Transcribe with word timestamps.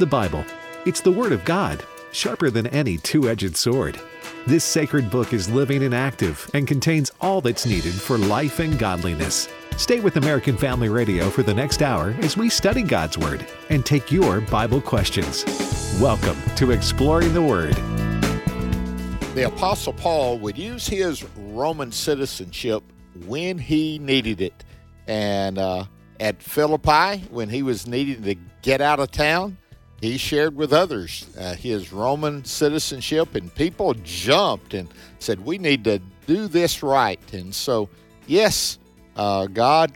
The 0.00 0.06
Bible. 0.06 0.46
It's 0.86 1.02
the 1.02 1.12
Word 1.12 1.30
of 1.30 1.44
God, 1.44 1.84
sharper 2.10 2.48
than 2.48 2.66
any 2.68 2.96
two 2.96 3.28
edged 3.28 3.54
sword. 3.54 4.00
This 4.46 4.64
sacred 4.64 5.10
book 5.10 5.34
is 5.34 5.50
living 5.50 5.82
and 5.82 5.94
active 5.94 6.50
and 6.54 6.66
contains 6.66 7.12
all 7.20 7.42
that's 7.42 7.66
needed 7.66 7.92
for 7.92 8.16
life 8.16 8.60
and 8.60 8.78
godliness. 8.78 9.46
Stay 9.76 10.00
with 10.00 10.16
American 10.16 10.56
Family 10.56 10.88
Radio 10.88 11.28
for 11.28 11.42
the 11.42 11.52
next 11.52 11.82
hour 11.82 12.16
as 12.20 12.34
we 12.34 12.48
study 12.48 12.82
God's 12.82 13.18
Word 13.18 13.44
and 13.68 13.84
take 13.84 14.10
your 14.10 14.40
Bible 14.40 14.80
questions. 14.80 15.44
Welcome 16.00 16.38
to 16.56 16.70
Exploring 16.70 17.34
the 17.34 17.42
Word. 17.42 17.74
The 19.34 19.48
Apostle 19.48 19.92
Paul 19.92 20.38
would 20.38 20.56
use 20.56 20.86
his 20.86 21.26
Roman 21.36 21.92
citizenship 21.92 22.82
when 23.26 23.58
he 23.58 23.98
needed 23.98 24.40
it. 24.40 24.64
And 25.06 25.58
uh, 25.58 25.84
at 26.18 26.42
Philippi, 26.42 27.18
when 27.30 27.50
he 27.50 27.62
was 27.62 27.86
needing 27.86 28.22
to 28.22 28.34
get 28.62 28.80
out 28.80 28.98
of 28.98 29.10
town, 29.10 29.58
he 30.00 30.16
shared 30.16 30.56
with 30.56 30.72
others 30.72 31.26
uh, 31.38 31.54
his 31.54 31.92
Roman 31.92 32.44
citizenship, 32.44 33.34
and 33.34 33.54
people 33.54 33.94
jumped 34.02 34.74
and 34.74 34.88
said, 35.18 35.44
We 35.44 35.58
need 35.58 35.84
to 35.84 36.00
do 36.26 36.48
this 36.48 36.82
right. 36.82 37.20
And 37.32 37.54
so, 37.54 37.88
yes, 38.26 38.78
uh, 39.16 39.46
God 39.46 39.92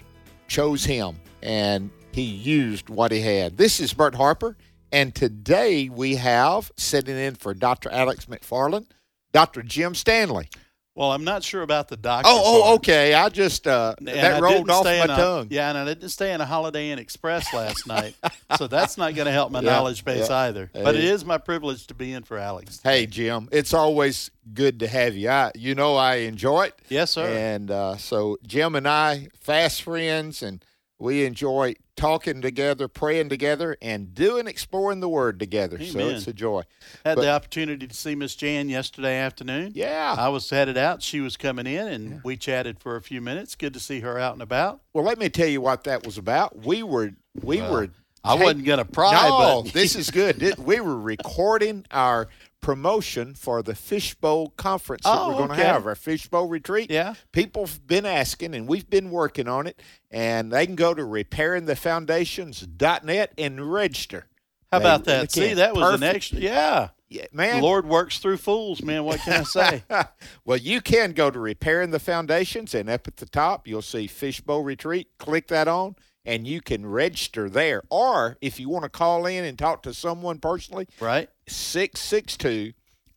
chose 0.49 0.85
him 0.85 1.17
and 1.43 1.91
he 2.13 2.23
used 2.23 2.89
what 2.89 3.13
he 3.13 3.21
had. 3.21 3.57
This 3.57 3.81
is 3.81 3.93
Bert 3.93 4.15
Harper, 4.15 4.57
and 4.93 5.15
today 5.15 5.89
we 5.89 6.17
have 6.17 6.71
sitting 6.77 7.17
in 7.17 7.35
for 7.35 7.55
Dr. 7.55 7.91
Alex 7.91 8.27
McFarland, 8.27 8.87
Dr. 9.33 9.63
Jim 9.63 9.95
Stanley. 9.95 10.49
Well, 10.97 11.11
I'm 11.11 11.25
not 11.25 11.43
sure 11.43 11.63
about 11.63 11.89
the 11.89 11.97
doctor. 11.97 12.29
Oh, 12.33 12.41
oh, 12.45 12.63
part. 12.63 12.75
okay. 12.77 13.15
I 13.15 13.29
just 13.29 13.67
uh, 13.67 13.95
And 13.99 14.07
that 14.07 14.35
I 14.35 14.41
rolled 14.41 14.71
off 14.71 14.85
my 14.85 14.93
a- 14.93 15.07
tongue. 15.09 15.49
Yeah, 15.51 15.69
and 15.69 15.77
I 15.77 15.85
didn't 15.85 16.09
stay 16.11 16.33
in 16.33 16.41
a 16.41 16.47
Holiday 16.47 16.91
Inn 16.91 17.01
Express 17.01 17.53
last 17.53 17.85
night, 17.89 18.15
so 18.57 18.69
that's 18.69 18.97
not 18.97 19.15
going 19.17 19.27
to 19.27 19.33
help 19.33 19.51
my 19.51 19.61
Yeah, 19.61 19.71
knowledge 19.73 20.05
base 20.05 20.29
yeah. 20.29 20.37
either. 20.37 20.71
But 20.73 20.95
it 20.95 21.03
is 21.03 21.25
my 21.25 21.39
privilege 21.39 21.89
to 21.89 21.95
be 21.95 22.13
in 22.13 22.23
for 22.23 22.39
Alex. 22.39 22.81
Hey, 22.85 23.07
Jim, 23.07 23.49
it's 23.51 23.75
always 23.75 24.31
good 24.55 24.79
to 24.81 24.87
have 24.87 25.17
you. 25.17 25.31
I, 25.31 25.51
you 25.57 25.75
know, 25.75 25.97
I 25.97 26.17
enjoy 26.17 26.67
it. 26.67 26.79
Yes, 26.89 27.11
sir. 27.11 27.27
And 27.27 27.73
uh, 27.73 27.97
so 27.97 28.37
Jim 28.47 28.77
and 28.77 28.87
I, 28.87 29.31
fast 29.41 29.83
friends, 29.83 30.45
and 30.45 30.65
we 30.99 31.25
enjoy 31.25 31.75
talking 31.97 32.41
together, 32.41 32.89
praying 32.89 33.29
together, 33.29 33.77
and 33.83 34.15
doing 34.15 34.47
exploring 34.47 35.01
the 35.01 35.09
Word 35.09 35.39
together. 35.39 35.83
So 35.85 35.99
it's 36.01 36.27
a 36.27 36.33
joy. 36.33 36.63
Had 37.05 37.17
but- 37.17 37.23
the 37.23 37.31
opportunity 37.31 37.87
to 37.87 37.95
see 37.95 38.15
Miss 38.15 38.35
Jan 38.35 38.69
yesterday 38.69 39.17
afternoon. 39.17 39.73
Yeah. 39.75 40.15
I 40.17 40.29
was 40.29 40.49
headed 40.51 40.77
out. 40.77 41.03
She 41.03 41.21
was 41.21 41.37
coming 41.37 41.67
in, 41.67 41.89
and 41.89 42.21
we 42.25 42.37
chatted 42.37 42.81
for 42.81 42.97
a 42.97 43.03
few 43.03 43.21
minutes. 43.21 43.55
Good 43.55 43.75
to 43.75 43.81
see 43.81 44.01
her 44.01 44.19
out 44.19 44.33
and 44.33 44.43
about. 44.43 44.81
Well, 44.93 45.05
let 45.05 45.19
me 45.19 45.29
tell 45.29 45.49
you 45.49 45.61
what 45.61 45.85
that 45.85 46.05
was 46.05 46.19
about. 46.19 46.65
We 46.65 46.83
were 46.83 47.13
we 47.43 47.61
were. 47.61 47.89
I 48.27 48.37
take- 48.37 48.43
wasn't 48.45 48.65
going 48.65 48.79
to 48.79 48.87
pry, 48.87 49.29
No, 49.29 49.63
this 49.63 49.95
is 49.95 50.11
good. 50.11 50.57
We 50.59 50.81
were 50.81 50.99
recording 50.99 51.85
our 51.91 52.29
promotion 52.65 53.35
for 53.35 53.63
the 53.63 53.75
Fishbowl 53.75 54.49
conference 54.57 55.03
that 55.05 55.13
Oh, 55.15 55.29
we're 55.29 55.35
going 55.35 55.49
to 55.49 55.55
okay. 55.55 55.65
have, 55.65 55.87
our 55.87 55.95
Fishbowl 55.95 56.49
retreat. 56.49 56.91
Yeah. 56.91 57.13
People've 57.31 57.87
been 57.87 58.07
asking, 58.07 58.55
and 58.55 58.67
we've 58.67 58.89
been 58.89 59.11
working 59.11 59.47
on 59.49 59.67
it. 59.67 59.83
And 60.11 60.51
they 60.51 60.65
can 60.65 60.75
go 60.75 60.95
to 60.95 61.03
repairingthefoundations.net 61.03 63.33
and 63.37 63.71
register. 63.73 64.27
how 64.73 64.79
They 64.79 64.85
about 64.85 65.05
that? 65.05 65.31
See, 65.33 65.53
that 65.55 65.75
was 65.75 65.95
an 65.95 66.01
Perfect. 66.01 66.17
extra. 66.17 66.39
Yeah. 66.39 66.89
Yeah, 67.11 67.27
man. 67.33 67.61
Lord 67.63 67.85
works 67.87 68.19
through 68.19 68.39
fools, 68.39 68.81
man. 68.83 69.05
What 69.05 69.21
can 69.21 69.35
I 69.35 69.43
say? 69.45 69.83
well, 70.47 70.57
you 70.57 70.81
can 70.81 71.13
go 71.13 71.31
to 71.31 71.39
repairing 71.39 71.91
the 71.91 72.01
foundations, 72.01 72.75
and 72.75 72.89
up 72.89 73.07
at 73.07 73.19
the 73.19 73.27
top, 73.27 73.69
you'll 73.69 73.83
see 73.83 74.07
Fishbowl 74.07 74.63
Retreat. 74.65 75.09
Click 75.19 75.49
that 75.49 75.69
on, 75.69 75.97
and 76.25 76.47
you 76.47 76.61
can 76.61 76.87
register 76.87 77.49
there. 77.51 77.83
Or 77.91 78.37
if 78.41 78.59
you 78.59 78.69
want 78.69 78.85
to 78.85 78.89
call 78.89 79.27
in 79.27 79.45
and 79.45 79.59
talk 79.59 79.83
to 79.83 79.95
someone 79.95 80.39
personally, 80.39 80.89
right? 81.01 81.29
662 81.47 82.73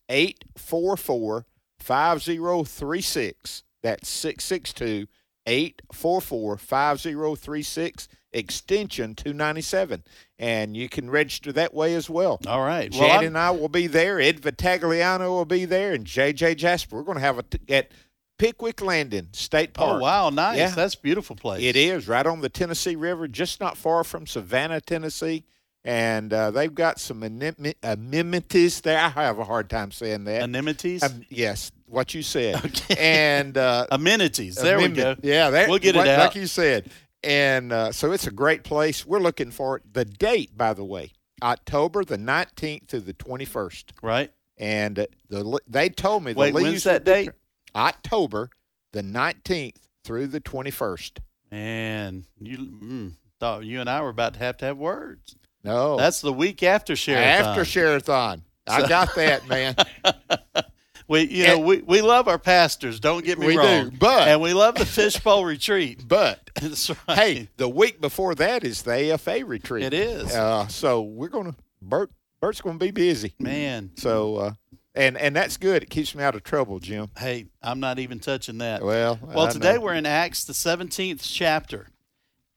844 0.09 1.45
5036. 1.79 3.63
That's 3.83 4.09
662 4.09 5.07
844 5.45 6.57
5036, 6.57 8.07
extension 8.33 9.15
297. 9.15 10.03
And 10.37 10.75
you 10.75 10.89
can 10.89 11.09
register 11.09 11.51
that 11.53 11.73
way 11.73 11.95
as 11.95 12.09
well. 12.09 12.39
All 12.45 12.63
right. 12.63 12.91
Jan 12.91 13.01
Well, 13.01 13.23
and 13.23 13.37
I 13.37 13.51
will 13.51 13.69
be 13.69 13.87
there. 13.87 14.19
Ed 14.19 14.41
Vitagliano 14.41 15.29
will 15.29 15.45
be 15.45 15.65
there, 15.65 15.93
and 15.93 16.05
JJ 16.05 16.57
Jasper. 16.57 16.97
We're 16.97 17.03
going 17.03 17.17
to 17.17 17.23
have 17.23 17.39
a 17.39 17.43
t- 17.43 17.59
at 17.73 17.91
Pickwick 18.37 18.81
Landing 18.81 19.29
State 19.33 19.73
Park. 19.73 19.97
oh, 19.97 19.99
wow. 19.99 20.29
Nice. 20.29 20.57
Yeah. 20.57 20.69
That's 20.69 20.95
a 20.95 20.99
beautiful 20.99 21.35
place. 21.35 21.63
It 21.63 21.75
is 21.75 22.07
right 22.07 22.25
on 22.25 22.41
the 22.41 22.49
Tennessee 22.49 22.95
River, 22.95 23.27
just 23.27 23.59
not 23.59 23.77
far 23.77 24.03
from 24.03 24.27
Savannah, 24.27 24.81
Tennessee. 24.81 25.43
And 25.83 26.33
uh, 26.33 26.51
they've 26.51 26.73
got 26.73 26.99
some 26.99 27.23
amenities 27.23 28.81
there. 28.81 28.99
I 28.99 29.09
have 29.09 29.39
a 29.39 29.45
hard 29.45 29.69
time 29.69 29.91
saying 29.91 30.25
that. 30.25 30.43
Amenities? 30.43 31.01
Um, 31.01 31.23
yes, 31.29 31.71
what 31.85 32.13
you 32.13 32.23
said. 32.23 32.55
Okay. 32.65 32.95
And 32.99 33.57
uh, 33.57 33.87
Amenities. 33.91 34.55
There 34.55 34.79
we 34.79 34.89
go. 34.89 35.15
Yeah, 35.21 35.49
that, 35.49 35.69
We'll 35.69 35.79
get 35.79 35.95
it 35.95 35.99
like, 35.99 36.09
out. 36.09 36.19
like 36.19 36.35
you 36.35 36.47
said. 36.47 36.91
And 37.23 37.71
uh, 37.71 37.91
so 37.91 38.11
it's 38.11 38.27
a 38.27 38.31
great 38.31 38.63
place. 38.63 39.05
We're 39.05 39.19
looking 39.19 39.51
for 39.51 39.77
it. 39.77 39.93
The 39.93 40.05
date, 40.05 40.57
by 40.57 40.73
the 40.73 40.83
way, 40.83 41.11
October 41.41 42.03
the 42.03 42.17
nineteenth 42.17 42.87
to 42.87 42.99
the 42.99 43.13
twenty-first. 43.13 43.93
Right? 44.01 44.31
And 44.57 44.99
uh, 44.99 45.05
the 45.29 45.59
they 45.67 45.89
told 45.89 46.23
me 46.23 46.33
the 46.33 46.39
Wait, 46.39 46.53
when's 46.53 46.83
that 46.83 47.03
date? 47.05 47.31
October 47.75 48.49
the 48.93 49.03
nineteenth 49.03 49.87
through 50.03 50.27
the 50.27 50.39
twenty-first. 50.39 51.19
Man, 51.51 52.25
you 52.39 52.57
mm, 52.57 53.11
thought 53.39 53.63
you 53.65 53.79
and 53.79 53.89
I 53.89 54.01
were 54.01 54.09
about 54.09 54.33
to 54.33 54.39
have 54.39 54.57
to 54.57 54.65
have 54.65 54.77
words. 54.77 55.35
No, 55.63 55.97
That's 55.97 56.21
the 56.21 56.33
week 56.33 56.63
after 56.63 56.93
Sharathon. 56.93 57.15
after 57.23 57.61
Sharathon. 57.63 58.41
I 58.67 58.87
got 58.87 59.15
that, 59.15 59.47
man. 59.47 59.75
we, 61.07 61.21
you 61.27 61.47
know, 61.47 61.59
we, 61.59 61.81
we 61.81 62.01
love 62.01 62.27
our 62.27 62.37
pastors. 62.39 62.99
Don't 62.99 63.23
get 63.23 63.39
me 63.39 63.47
We 63.47 63.53
do, 63.53 63.59
wrong. 63.59 63.95
but- 63.97 64.27
and 64.27 64.41
we 64.41 64.53
love 64.53 64.75
the 64.75 64.85
fishbowl 64.85 65.45
retreat. 65.45 66.05
But 66.07 66.49
That's 66.61 66.89
right. 66.89 67.17
hey, 67.17 67.49
the 67.57 67.69
week 67.69 68.01
before 68.01 68.35
that 68.35 68.63
is 68.63 68.81
the 68.83 69.11
AFA 69.13 69.43
retreat. 69.45 69.83
it 69.85 69.93
is 69.93 70.33
Uh, 70.33 70.67
so 70.67 71.01
we're 71.01 71.29
gonna 71.29 71.55
Bert. 71.81 72.11
Bert's 72.41 72.61
gonna 72.61 72.77
be 72.77 72.91
busy. 72.91 73.33
man. 73.39 73.91
So 73.97 74.35
uh, 74.37 74.51
and 74.97 75.17
and 75.17 75.35
that's 75.35 75.57
good. 75.57 75.83
It 75.83 75.89
keeps 75.89 76.13
me 76.15 76.23
out 76.23 76.35
of 76.35 76.43
trouble, 76.43 76.79
Jim. 76.79 77.09
Hey, 77.17 77.47
I'm 77.61 77.79
not 77.79 77.99
even 77.99 78.19
touching 78.19 78.57
that. 78.57 78.83
Well, 78.83 79.19
Well, 79.21 79.45
I 79.47 79.51
today 79.51 79.75
know. 79.75 79.81
we're 79.81 79.93
in 79.93 80.05
Acts, 80.05 80.43
the 80.43 80.53
17th 80.53 81.21
chapter. 81.23 81.87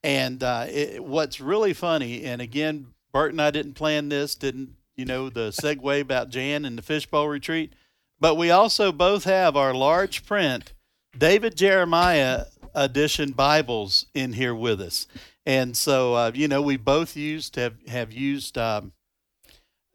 And 0.02 0.42
uh, 0.42 0.64
it, 0.68 1.04
what's 1.04 1.40
really 1.40 1.74
funny, 1.74 2.24
and 2.24 2.40
again, 2.40 2.86
Bert 3.12 3.32
and 3.32 3.42
I 3.42 3.50
didn't 3.50 3.74
plan 3.74 4.08
this, 4.08 4.34
didn't, 4.34 4.70
you 4.96 5.04
know, 5.04 5.28
the 5.28 5.50
segue 5.50 6.00
about 6.00 6.30
Jan 6.30 6.64
and 6.64 6.78
the 6.78 6.82
fishbowl 6.82 7.28
retreat, 7.28 7.74
but 8.18 8.36
we 8.36 8.50
also 8.50 8.92
both 8.92 9.24
have 9.24 9.56
our 9.56 9.74
large 9.74 10.24
print 10.24 10.72
David 11.18 11.54
Jeremiah 11.54 12.44
edition 12.74 13.32
Bibles 13.32 14.06
in 14.14 14.32
here 14.32 14.54
with 14.54 14.80
us. 14.80 15.06
And 15.44 15.76
so, 15.76 16.14
uh, 16.14 16.30
you 16.34 16.48
know, 16.48 16.62
we 16.62 16.78
both 16.78 17.14
used 17.14 17.56
have, 17.56 17.74
have 17.88 18.10
used 18.10 18.56
um, 18.56 18.92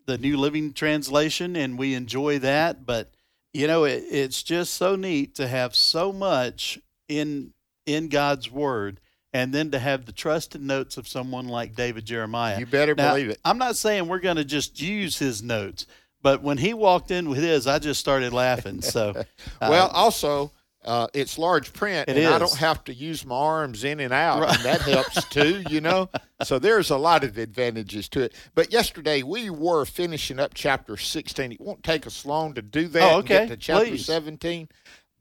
the 0.06 0.18
New 0.18 0.38
Living 0.38 0.74
Translation, 0.74 1.56
and 1.56 1.78
we 1.78 1.94
enjoy 1.94 2.40
that. 2.40 2.86
But 2.86 3.12
you 3.54 3.68
know, 3.68 3.86
it, 3.86 4.04
it's 4.10 4.44
just 4.44 4.74
so 4.74 4.96
neat 4.96 5.36
to 5.36 5.48
have 5.48 5.76
so 5.76 6.12
much 6.12 6.80
in 7.08 7.54
in 7.86 8.10
God's 8.10 8.52
Word, 8.52 9.00
and 9.34 9.54
then 9.54 9.72
to 9.72 9.80
have 9.80 10.06
the 10.06 10.12
trusted 10.12 10.62
notes 10.62 10.98
of 10.98 11.08
someone 11.08 11.48
like 11.48 11.76
David 11.76 12.06
Jeremiah. 12.06 12.60
You 12.60 12.66
better 12.66 12.96
Now, 12.96 13.12
believe 13.14 13.30
it. 13.30 13.40
I'm 13.46 13.58
not 13.58 13.76
saying 13.76 14.08
we're 14.08 14.20
going 14.20 14.38
to 14.38 14.46
just 14.46 14.82
use 14.82 15.20
his 15.20 15.44
notes, 15.44 15.86
but 16.22 16.42
when 16.42 16.58
he 16.58 16.74
walked 16.74 17.12
in 17.12 17.30
with 17.30 17.40
his, 17.40 17.68
I 17.68 17.80
just 17.80 18.00
started 18.00 18.34
laughing. 18.34 18.82
So, 18.82 19.14
uh, 19.62 19.68
well, 19.70 19.88
also. 19.88 20.52
Uh, 20.86 21.08
it's 21.16 21.38
large 21.40 21.74
print, 21.74 22.08
It 22.08 22.16
and 22.18 22.28
I 22.28 22.38
don't 22.38 22.56
have 22.58 22.84
to 22.86 22.94
use 22.94 23.26
my 23.26 23.36
arms 23.36 23.84
in 23.84 24.00
and 24.00 24.14
out, 24.14 24.42
Right. 24.42 24.56
and 24.56 24.64
that 24.66 24.82
helps 24.82 25.26
too, 25.30 25.64
you 25.70 25.82
know. 25.82 26.10
So 26.44 26.60
there's 26.60 26.90
a 26.90 26.98
lot 26.98 27.24
of 27.24 27.38
advantages 27.38 28.10
to 28.10 28.24
it. 28.24 28.34
But 28.56 28.74
yesterday 28.74 29.24
we 29.24 29.50
were 29.50 29.86
finishing 29.86 30.38
up 30.38 30.54
chapter 30.54 30.98
16. 30.98 31.54
It 31.54 31.62
won't 31.62 31.82
take 31.82 32.06
us 32.06 32.26
long 32.26 32.54
to 32.56 32.62
do 32.62 32.90
that. 32.90 33.14
Oh, 33.14 33.20
and 33.20 33.28
get 33.28 33.42
okay. 33.44 33.50
to 33.52 33.58
chapter 33.58 33.86
Please. 33.92 34.06
17. 34.06 34.68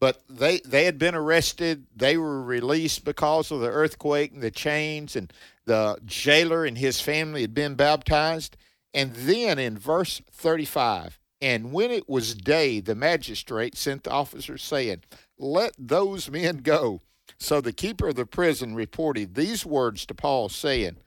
But 0.01 0.21
they 0.29 0.59
they 0.65 0.83
had 0.83 0.99
been 0.99 1.15
arrested. 1.15 1.87
They 1.95 2.17
were 2.17 2.43
released 2.43 3.05
because 3.05 3.49
of 3.49 3.61
the 3.61 3.69
earthquake 3.69 4.33
and 4.33 4.41
the 4.43 4.51
chains, 4.51 5.15
and 5.15 5.31
the 5.63 5.97
jailer 6.05 6.65
and 6.65 6.77
his 6.77 6.99
family 6.99 7.39
had 7.41 7.53
been 7.53 7.75
baptized. 7.75 8.57
And 8.93 9.13
then 9.15 9.57
in 9.57 9.77
verse 9.77 10.21
35, 10.33 11.17
and 11.41 11.71
when 11.71 11.91
it 11.91 12.09
was 12.09 12.35
day, 12.35 12.81
the 12.81 12.93
magistrate 12.95 13.77
sent 13.77 14.03
the 14.03 14.11
officers 14.11 14.63
saying, 14.63 15.03
Let 15.37 15.73
those 15.77 16.29
men 16.29 16.57
go. 16.57 17.01
So 17.37 17.59
the 17.61 17.73
keeper 17.73 18.09
of 18.09 18.15
the 18.15 18.25
prison 18.25 18.75
reported 18.75 19.35
these 19.35 19.65
words 19.65 20.05
to 20.05 20.13
Paul, 20.13 20.49
saying, 20.49 20.97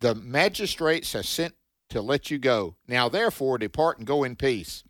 The 0.00 0.14
magistrates 0.14 1.12
have 1.12 1.26
sent 1.26 1.54
to 1.90 2.00
let 2.02 2.30
you 2.30 2.38
go. 2.38 2.74
Now 2.86 3.08
therefore 3.08 3.58
depart 3.58 3.98
and 3.98 4.06
go 4.06 4.24
in 4.24 4.36
peace. 4.36 4.84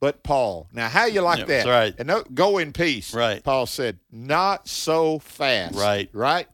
But 0.00 0.22
Paul, 0.22 0.68
now 0.72 0.88
how 0.88 1.06
you 1.06 1.20
like 1.22 1.38
Yeah, 1.40 1.44
that? 1.46 1.66
right. 1.66 1.94
And 1.98 2.08
no, 2.08 2.22
go 2.34 2.58
in 2.58 2.72
peace. 2.72 3.14
Right. 3.14 3.42
Paul 3.42 3.66
said, 3.66 4.00
Not 4.10 4.68
so 4.68 5.18
fast. 5.18 5.74
Right. 5.76 6.10
Right. 6.12 6.48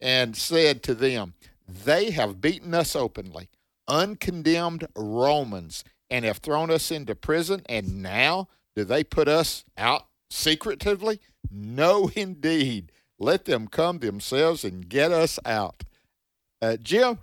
And 0.00 0.36
said 0.36 0.82
to 0.84 0.94
them, 0.94 1.34
They 1.66 2.10
have 2.10 2.40
beaten 2.40 2.74
us 2.74 2.94
openly, 2.96 3.48
uncondemned 3.88 4.86
Romans 4.96 5.84
and 6.10 6.24
have 6.24 6.38
thrown 6.38 6.70
us 6.70 6.90
into 6.90 7.14
prison. 7.14 7.62
And 7.68 8.02
now, 8.02 8.48
do 8.74 8.84
they 8.84 9.04
put 9.04 9.28
us 9.28 9.64
out 9.78 10.06
secretively? 10.30 11.20
No, 11.50 12.10
indeed. 12.16 12.92
Let 13.18 13.44
them 13.44 13.68
come 13.68 13.98
themselves 13.98 14.64
and 14.64 14.88
get 14.88 15.12
us 15.12 15.38
out. 15.44 15.84
Uh, 16.62 16.76
Jim, 16.76 17.18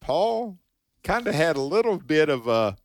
Paul 0.00 0.58
kind 1.02 1.26
of 1.26 1.34
had 1.34 1.56
a 1.56 1.62
little 1.62 1.98
bit 1.98 2.28
of 2.28 2.46
a 2.46 2.76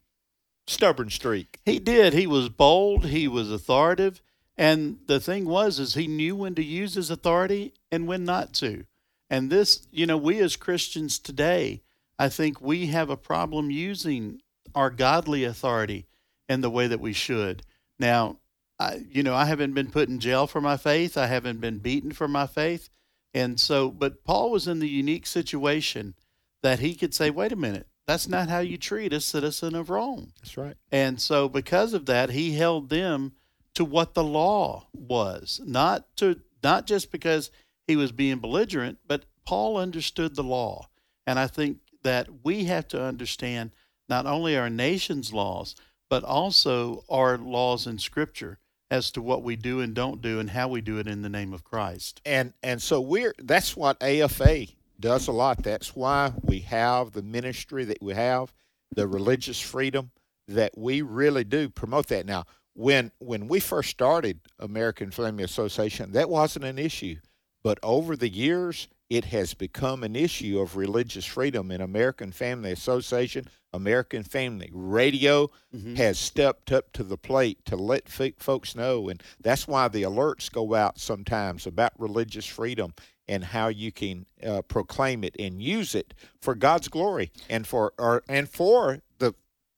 stubborn 0.67 1.09
streak. 1.09 1.59
He 1.65 1.79
did. 1.79 2.13
He 2.13 2.27
was 2.27 2.49
bold. 2.49 3.07
He 3.07 3.27
was 3.27 3.51
authoritative. 3.51 4.21
And 4.57 4.99
the 5.07 5.19
thing 5.19 5.45
was, 5.45 5.79
is 5.79 5.95
he 5.95 6.07
knew 6.07 6.35
when 6.35 6.55
to 6.55 6.63
use 6.63 6.93
his 6.93 7.09
authority 7.09 7.73
and 7.91 8.07
when 8.07 8.23
not 8.23 8.53
to. 8.55 8.85
And 9.29 9.49
this, 9.49 9.87
you 9.91 10.05
know, 10.05 10.17
we 10.17 10.39
as 10.39 10.55
Christians 10.55 11.17
today, 11.17 11.81
I 12.19 12.29
think 12.29 12.61
we 12.61 12.87
have 12.87 13.09
a 13.09 13.17
problem 13.17 13.71
using 13.71 14.41
our 14.75 14.89
godly 14.89 15.43
authority 15.43 16.05
in 16.47 16.61
the 16.61 16.69
way 16.69 16.87
that 16.87 16.99
we 16.99 17.13
should. 17.13 17.63
Now, 17.97 18.37
I, 18.81 19.01
you 19.11 19.21
know, 19.21 19.35
I 19.35 19.45
haven't 19.45 19.73
been 19.73 19.91
put 19.91 20.09
in 20.09 20.19
jail 20.19 20.47
for 20.47 20.59
my 20.59 20.75
faith. 20.75 21.17
I 21.17 21.27
haven't 21.27 21.61
been 21.61 21.77
beaten 21.77 22.11
for 22.11 22.27
my 22.27 22.47
faith. 22.47 22.89
And 23.33 23.59
so, 23.59 23.91
but 23.91 24.23
Paul 24.23 24.51
was 24.51 24.67
in 24.67 24.79
the 24.79 24.89
unique 24.89 25.27
situation 25.27 26.15
that 26.63 26.79
he 26.79 26.95
could 26.95 27.13
say, 27.13 27.29
wait 27.29 27.51
a 27.51 27.55
minute, 27.55 27.87
that's 28.07 28.27
not 28.27 28.49
how 28.49 28.59
you 28.59 28.77
treat 28.77 29.13
a 29.13 29.21
citizen 29.21 29.75
of 29.75 29.89
Rome. 29.89 30.33
That's 30.39 30.57
right. 30.57 30.75
And 30.91 31.21
so, 31.21 31.47
because 31.47 31.93
of 31.93 32.07
that, 32.07 32.31
he 32.31 32.53
held 32.53 32.89
them 32.89 33.33
to 33.75 33.85
what 33.85 34.15
the 34.15 34.23
law 34.23 34.87
was, 34.93 35.61
not 35.63 36.15
to 36.17 36.41
not 36.63 36.87
just 36.87 37.11
because 37.11 37.51
he 37.87 37.95
was 37.95 38.11
being 38.11 38.39
belligerent, 38.39 38.97
but 39.07 39.25
Paul 39.45 39.77
understood 39.77 40.35
the 40.35 40.43
law. 40.43 40.89
And 41.25 41.39
I 41.39 41.47
think 41.47 41.77
that 42.03 42.27
we 42.43 42.65
have 42.65 42.87
to 42.89 43.01
understand 43.01 43.71
not 44.09 44.25
only 44.25 44.57
our 44.57 44.69
nation's 44.69 45.31
laws, 45.31 45.75
but 46.09 46.23
also 46.23 47.05
our 47.09 47.37
laws 47.37 47.87
in 47.87 47.97
Scripture 47.97 48.57
as 48.91 49.09
to 49.09 49.21
what 49.21 49.41
we 49.41 49.55
do 49.55 49.79
and 49.79 49.95
don't 49.95 50.21
do 50.21 50.39
and 50.39 50.49
how 50.49 50.67
we 50.67 50.81
do 50.81 50.99
it 50.99 51.07
in 51.07 51.21
the 51.21 51.29
name 51.29 51.53
of 51.53 51.63
Christ. 51.63 52.21
And 52.25 52.53
and 52.61 52.81
so 52.81 52.99
we're 52.99 53.33
that's 53.39 53.75
what 53.75 54.03
AFA 54.03 54.67
does 54.99 55.27
a 55.27 55.31
lot. 55.31 55.63
That's 55.63 55.95
why 55.95 56.33
we 56.43 56.59
have 56.59 57.13
the 57.13 57.23
ministry 57.23 57.85
that 57.85 58.03
we 58.03 58.13
have, 58.13 58.53
the 58.93 59.07
religious 59.07 59.59
freedom 59.59 60.11
that 60.49 60.77
we 60.77 61.01
really 61.01 61.45
do 61.45 61.69
promote 61.69 62.07
that. 62.07 62.25
Now, 62.25 62.43
when 62.73 63.11
when 63.19 63.47
we 63.47 63.61
first 63.61 63.89
started 63.89 64.41
American 64.59 65.09
Family 65.09 65.45
Association, 65.45 66.11
that 66.11 66.29
wasn't 66.29 66.65
an 66.65 66.77
issue. 66.77 67.15
But 67.63 67.79
over 67.81 68.17
the 68.17 68.29
years, 68.29 68.89
it 69.11 69.25
has 69.25 69.53
become 69.53 70.05
an 70.05 70.15
issue 70.15 70.57
of 70.61 70.77
religious 70.77 71.25
freedom 71.25 71.69
in 71.69 71.81
American 71.81 72.31
Family 72.31 72.71
Association. 72.71 73.45
American 73.73 74.23
Family 74.23 74.69
Radio 74.71 75.49
mm-hmm. 75.75 75.95
has 75.95 76.17
stepped 76.17 76.71
up 76.71 76.93
to 76.93 77.03
the 77.03 77.17
plate 77.17 77.59
to 77.65 77.75
let 77.75 78.03
f- 78.07 78.35
folks 78.37 78.73
know, 78.73 79.09
and 79.09 79.21
that's 79.41 79.67
why 79.67 79.89
the 79.89 80.03
alerts 80.03 80.49
go 80.49 80.73
out 80.73 80.97
sometimes 80.97 81.67
about 81.67 81.91
religious 81.99 82.45
freedom 82.45 82.93
and 83.27 83.43
how 83.43 83.67
you 83.67 83.91
can 83.91 84.27
uh, 84.45 84.61
proclaim 84.61 85.25
it 85.25 85.35
and 85.37 85.61
use 85.61 85.93
it 85.93 86.13
for 86.41 86.55
God's 86.55 86.87
glory 86.87 87.33
and 87.49 87.67
for 87.67 87.91
or, 87.99 88.23
and 88.29 88.47
for 88.47 88.99
the 89.19 89.33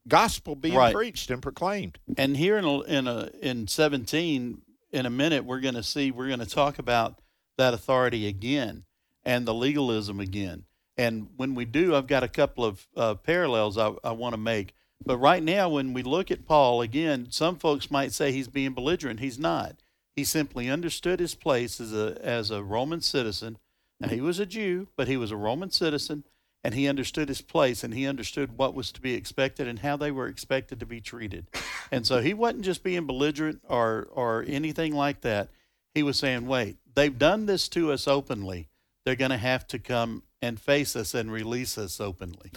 gospel 0.08 0.56
being 0.56 0.76
right. 0.76 0.94
preached 0.94 1.32
and 1.32 1.42
proclaimed. 1.42 1.98
And 2.20 2.38
here 2.38 2.60
in 2.60 2.66
a, 2.66 2.82
in 2.82 3.08
a 3.08 3.32
in 3.42 3.68
17 3.68 4.62
in 4.92 5.06
a 5.08 5.10
minute 5.10 5.44
we're 5.44 5.60
going 5.60 5.74
to 5.74 5.82
see 5.82 6.12
we're 6.12 6.28
going 6.28 6.38
to 6.38 6.46
talk 6.46 6.78
about 6.78 7.20
that 7.58 7.74
authority 7.74 8.28
again 8.28 8.86
and 9.26 9.46
the 9.46 9.54
legalism 9.54 10.20
again. 10.20 10.66
And 10.98 11.30
when 11.38 11.56
we 11.56 11.66
do, 11.66 11.96
I've 11.96 12.08
got 12.08 12.24
a 12.24 12.28
couple 12.28 12.66
of 12.66 12.88
uh, 12.96 13.16
parallels 13.16 13.78
I, 13.78 13.94
I 14.04 14.12
want 14.12 14.34
to 14.34 14.40
make. 14.40 14.74
But 15.06 15.18
right 15.18 15.44
now, 15.44 15.70
when 15.70 15.94
we 15.94 16.04
look 16.04 16.32
at 16.32 16.46
Paul, 16.46 16.82
again, 16.82 17.28
some 17.30 17.58
folks 17.58 17.92
might 17.92 18.14
say 18.14 18.32
he's 18.32 18.48
being 18.48 18.74
belligerent. 18.74 19.20
He's 19.20 19.40
not. 19.40 19.76
He 20.16 20.24
simply 20.24 20.70
understood 20.70 21.20
his 21.20 21.36
place 21.36 21.82
as 21.82 21.94
a, 21.94 22.18
as 22.22 22.52
a 22.52 22.64
Roman 22.64 23.02
citizen. 23.02 23.58
Now, 24.00 24.10
he 24.10 24.22
was 24.22 24.40
a 24.40 24.46
Jew, 24.46 24.88
but 24.96 25.08
he 25.08 25.18
was 25.18 25.32
a 25.32 25.38
Roman 25.38 25.72
citizen, 25.72 26.24
and 26.64 26.74
he 26.74 26.88
understood 26.88 27.28
his 27.28 27.42
place, 27.42 27.84
and 27.84 27.94
he 27.94 28.08
understood 28.08 28.58
what 28.58 28.76
was 28.76 28.92
to 28.92 29.02
be 29.02 29.16
expected 29.16 29.68
and 29.68 29.80
how 29.80 29.98
they 29.98 30.12
were 30.12 30.28
expected 30.28 30.80
to 30.80 30.86
be 30.86 31.02
treated. 31.02 31.48
And 31.92 32.06
so 32.06 32.22
he 32.22 32.34
wasn't 32.34 32.64
just 32.64 32.84
being 32.84 33.08
belligerent 33.08 33.62
or, 33.68 34.08
or 34.12 34.46
anything 34.48 34.94
like 34.94 35.22
that. 35.22 35.50
He 35.94 36.04
was 36.04 36.18
saying, 36.18 36.48
wait, 36.48 36.78
they've 36.94 37.18
done 37.18 37.46
this 37.46 37.68
to 37.70 37.92
us 37.92 38.08
openly 38.08 38.70
they're 39.06 39.16
going 39.16 39.32
to 39.32 39.38
have 39.38 39.68
to 39.68 39.80
come 39.80 40.24
and 40.42 40.60
face 40.60 40.96
us 40.96 41.14
and 41.14 41.32
release 41.32 41.78
us 41.78 42.00
openly. 42.00 42.52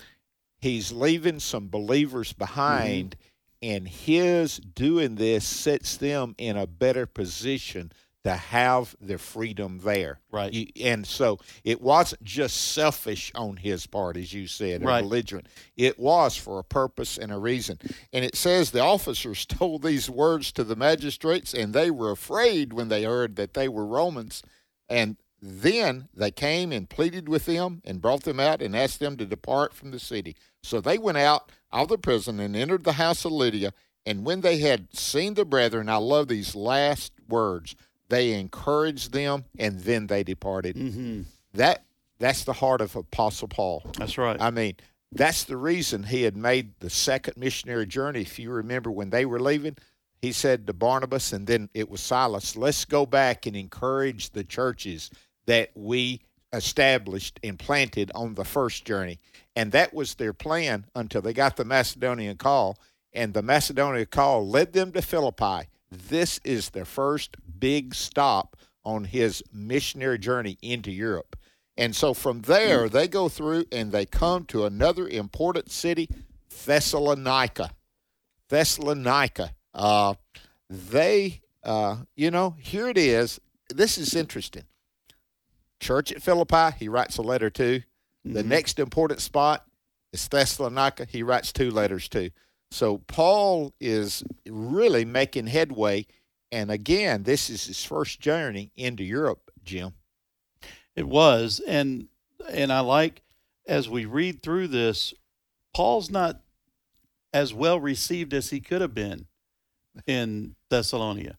He's 0.58 0.92
leaving 0.92 1.40
some 1.40 1.68
believers 1.68 2.32
behind, 2.32 3.16
mm-hmm. 3.62 3.74
and 3.74 3.88
his 3.88 4.58
doing 4.58 5.16
this 5.16 5.44
sets 5.44 5.96
them 5.96 6.34
in 6.38 6.56
a 6.56 6.66
better 6.66 7.06
position 7.06 7.92
to 8.26 8.32
have 8.32 8.96
their 9.00 9.18
freedom 9.18 9.78
there. 9.84 10.18
Right. 10.32 10.52
You, 10.52 10.66
and 10.82 11.06
so 11.06 11.38
it 11.62 11.80
wasn't 11.80 12.24
just 12.24 12.72
selfish 12.72 13.30
on 13.36 13.56
his 13.56 13.86
part, 13.86 14.16
as 14.16 14.32
you 14.32 14.48
said, 14.48 14.82
or 14.82 14.86
right. 14.86 15.02
belligerent. 15.02 15.46
It 15.76 15.96
was 15.96 16.36
for 16.36 16.58
a 16.58 16.64
purpose 16.64 17.18
and 17.18 17.30
a 17.30 17.38
reason. 17.38 17.78
And 18.12 18.24
it 18.24 18.34
says 18.34 18.72
the 18.72 18.80
officers 18.80 19.46
told 19.46 19.82
these 19.82 20.10
words 20.10 20.50
to 20.52 20.64
the 20.64 20.74
magistrates, 20.74 21.54
and 21.54 21.72
they 21.72 21.88
were 21.88 22.10
afraid 22.10 22.72
when 22.72 22.88
they 22.88 23.04
heard 23.04 23.36
that 23.36 23.54
they 23.54 23.68
were 23.68 23.86
Romans. 23.86 24.42
And 24.88 25.16
then 25.40 26.08
they 26.14 26.30
came 26.30 26.72
and 26.72 26.88
pleaded 26.88 27.28
with 27.28 27.46
them 27.46 27.82
and 27.84 28.00
brought 28.00 28.22
them 28.22 28.40
out 28.40 28.62
and 28.62 28.74
asked 28.74 29.00
them 29.00 29.16
to 29.16 29.26
depart 29.26 29.74
from 29.74 29.90
the 29.90 29.98
city. 29.98 30.36
So 30.62 30.80
they 30.80 30.98
went 30.98 31.18
out 31.18 31.52
of 31.70 31.88
the 31.88 31.98
prison 31.98 32.40
and 32.40 32.56
entered 32.56 32.84
the 32.84 32.92
house 32.92 33.24
of 33.24 33.32
Lydia. 33.32 33.72
And 34.04 34.24
when 34.24 34.40
they 34.40 34.58
had 34.58 34.96
seen 34.96 35.34
the 35.34 35.44
brethren, 35.44 35.88
I 35.88 35.96
love 35.96 36.28
these 36.28 36.54
last 36.54 37.12
words, 37.28 37.76
they 38.08 38.32
encouraged 38.32 39.12
them 39.12 39.44
and 39.58 39.80
then 39.80 40.06
they 40.06 40.22
departed. 40.22 40.76
Mm-hmm. 40.76 41.22
That 41.54 41.84
that's 42.18 42.44
the 42.44 42.54
heart 42.54 42.80
of 42.80 42.96
Apostle 42.96 43.48
Paul. 43.48 43.82
That's 43.98 44.16
right. 44.16 44.40
I 44.40 44.50
mean, 44.50 44.76
that's 45.12 45.44
the 45.44 45.56
reason 45.56 46.04
he 46.04 46.22
had 46.22 46.36
made 46.36 46.72
the 46.80 46.90
second 46.90 47.36
missionary 47.36 47.86
journey. 47.86 48.22
If 48.22 48.38
you 48.38 48.50
remember 48.50 48.90
when 48.90 49.10
they 49.10 49.26
were 49.26 49.40
leaving, 49.40 49.76
he 50.22 50.32
said 50.32 50.66
to 50.66 50.72
Barnabas 50.72 51.32
and 51.32 51.46
then 51.46 51.68
it 51.74 51.90
was 51.90 52.00
Silas, 52.00 52.56
let's 52.56 52.84
go 52.84 53.06
back 53.06 53.46
and 53.46 53.54
encourage 53.54 54.30
the 54.30 54.44
churches 54.44 55.10
that 55.46 55.70
we 55.74 56.20
established 56.52 57.40
and 57.42 57.58
planted 57.58 58.10
on 58.14 58.34
the 58.34 58.44
first 58.44 58.84
journey. 58.84 59.18
And 59.54 59.72
that 59.72 59.94
was 59.94 60.14
their 60.14 60.32
plan 60.32 60.86
until 60.94 61.22
they 61.22 61.32
got 61.32 61.56
the 61.56 61.64
Macedonian 61.64 62.36
call. 62.36 62.78
And 63.12 63.32
the 63.32 63.42
Macedonian 63.42 64.06
call 64.06 64.46
led 64.46 64.72
them 64.72 64.92
to 64.92 65.02
Philippi. 65.02 65.68
This 65.90 66.40
is 66.44 66.70
their 66.70 66.84
first 66.84 67.36
big 67.58 67.94
stop 67.94 68.56
on 68.84 69.04
his 69.04 69.42
missionary 69.52 70.18
journey 70.18 70.58
into 70.62 70.90
Europe. 70.90 71.36
And 71.76 71.94
so 71.94 72.14
from 72.14 72.42
there, 72.42 72.88
they 72.88 73.08
go 73.08 73.28
through 73.28 73.66
and 73.72 73.92
they 73.92 74.06
come 74.06 74.44
to 74.46 74.64
another 74.64 75.08
important 75.08 75.70
city, 75.70 76.08
Thessalonica. 76.64 77.70
Thessalonica. 78.48 79.52
Uh, 79.74 80.14
they, 80.70 81.40
uh, 81.62 81.96
you 82.14 82.30
know, 82.30 82.56
here 82.58 82.88
it 82.88 82.96
is. 82.96 83.40
This 83.68 83.98
is 83.98 84.14
interesting 84.14 84.64
church 85.80 86.12
at 86.12 86.22
Philippi, 86.22 86.76
he 86.78 86.88
writes 86.88 87.18
a 87.18 87.22
letter 87.22 87.50
to. 87.50 87.80
Mm-hmm. 87.80 88.32
The 88.32 88.42
next 88.42 88.78
important 88.78 89.20
spot 89.20 89.66
is 90.12 90.26
Thessalonica. 90.28 91.06
He 91.08 91.22
writes 91.22 91.52
two 91.52 91.70
letters 91.70 92.08
to. 92.10 92.30
So 92.70 92.98
Paul 92.98 93.72
is 93.80 94.24
really 94.48 95.04
making 95.04 95.46
headway. 95.46 96.06
And 96.50 96.70
again, 96.70 97.22
this 97.22 97.50
is 97.50 97.66
his 97.66 97.84
first 97.84 98.20
journey 98.20 98.72
into 98.76 99.04
Europe, 99.04 99.50
Jim. 99.64 99.94
It 100.94 101.06
was. 101.06 101.60
And 101.66 102.08
and 102.50 102.72
I 102.72 102.80
like 102.80 103.22
as 103.66 103.88
we 103.88 104.04
read 104.04 104.42
through 104.42 104.68
this, 104.68 105.12
Paul's 105.74 106.10
not 106.10 106.40
as 107.32 107.52
well 107.52 107.78
received 107.78 108.32
as 108.32 108.50
he 108.50 108.60
could 108.60 108.80
have 108.80 108.94
been 108.94 109.26
in 110.06 110.56
Thessalonica. 110.70 111.36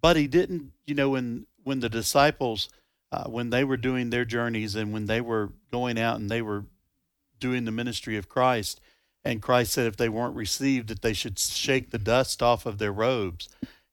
But 0.00 0.16
he 0.16 0.26
didn't, 0.26 0.72
you 0.86 0.94
know, 0.94 1.10
when 1.10 1.46
when 1.62 1.80
the 1.80 1.88
disciples 1.88 2.68
uh, 3.14 3.28
when 3.28 3.50
they 3.50 3.62
were 3.62 3.76
doing 3.76 4.10
their 4.10 4.24
journeys 4.24 4.74
and 4.74 4.92
when 4.92 5.06
they 5.06 5.20
were 5.20 5.52
going 5.70 5.98
out 5.98 6.18
and 6.18 6.28
they 6.30 6.42
were 6.42 6.64
doing 7.38 7.64
the 7.64 7.70
ministry 7.70 8.16
of 8.16 8.28
Christ, 8.28 8.80
and 9.24 9.40
Christ 9.40 9.72
said 9.72 9.86
if 9.86 9.96
they 9.96 10.08
weren't 10.08 10.34
received, 10.34 10.88
that 10.88 11.02
they 11.02 11.12
should 11.12 11.38
shake 11.38 11.90
the 11.90 11.98
dust 11.98 12.42
off 12.42 12.66
of 12.66 12.78
their 12.78 12.92
robes. 12.92 13.48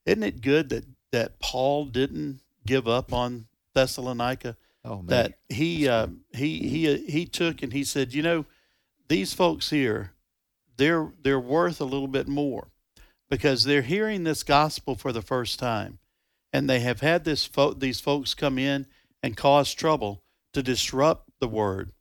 Isn't 0.06 0.24
it 0.24 0.42
good 0.42 0.70
that 0.70 0.86
that 1.12 1.40
Paul 1.40 1.86
didn't 1.86 2.40
give 2.66 2.88
up 2.88 3.14
on 3.14 3.46
Thessalonica? 3.74 4.58
Oh, 4.84 5.04
that 5.06 5.34
he 5.50 5.88
uh, 5.88 6.08
he 6.34 6.68
he 6.68 6.92
uh, 6.92 6.98
he 7.08 7.26
took 7.26 7.62
and 7.62 7.72
he 7.72 7.84
said, 7.84 8.14
you 8.14 8.24
know, 8.24 8.46
these 9.08 9.34
folks 9.34 9.70
here, 9.70 10.14
they're 10.78 11.12
they're 11.22 11.40
worth 11.40 11.80
a 11.80 11.86
little 11.86 12.08
bit 12.08 12.28
more 12.28 12.70
because 13.30 13.66
they're 13.66 13.84
hearing 13.84 14.24
this 14.24 14.42
gospel 14.42 14.96
for 14.96 15.12
the 15.12 15.22
first 15.22 15.60
time, 15.60 16.00
and 16.52 16.68
they 16.68 16.80
have 16.80 17.02
had 17.02 17.24
this 17.24 17.46
fo- 17.46 17.74
these 17.74 18.00
folks 18.00 18.34
come 18.34 18.58
in 18.58 18.88
and 19.24 19.38
cause 19.38 19.74
trouble 19.74 20.24
to 20.54 20.64
disrupt 20.64 21.30
the 21.40 21.48
word. 21.48 21.92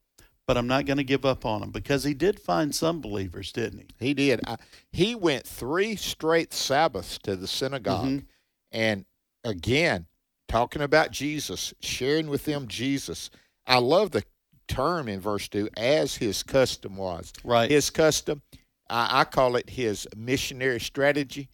but 0.47 0.57
I'm 0.59 0.67
not 0.67 0.85
going 0.85 0.97
to 0.97 1.05
give 1.05 1.25
up 1.25 1.47
on 1.47 1.62
him 1.62 1.71
because 1.71 2.03
he 2.03 2.12
did 2.12 2.41
find 2.41 2.75
some 2.75 3.00
believers, 3.00 3.53
didn't 3.53 3.79
he? 4.00 4.07
He 4.09 4.15
did. 4.15 4.41
I, 4.49 4.57
he 4.91 5.15
went 5.15 5.47
three 5.47 5.95
straight 5.95 6.53
Sabbaths 6.53 7.19
to 7.19 7.37
the 7.37 7.47
synagogue. 7.47 8.07
Mhm. 8.09 8.25
And 8.73 9.05
again, 9.45 10.07
talking 10.49 10.83
about 10.83 11.12
Jesus, 11.12 11.73
sharing 11.79 12.29
with 12.29 12.47
them 12.47 12.67
Jesus. 12.67 13.31
I 13.65 13.79
love 13.79 14.11
the 14.11 14.25
term 14.67 15.07
in 15.09 15.21
verse 15.21 15.47
2 15.49 15.69
as 15.77 16.17
his 16.17 16.43
custom 16.43 16.97
was. 16.97 17.33
Right. 17.45 17.71
His 17.71 17.89
custom, 17.89 18.43
I, 18.89 19.21
I 19.21 19.25
call 19.25 19.55
it 19.55 19.71
his 19.71 20.09
missionary 20.17 20.81
strategy, 20.81 21.49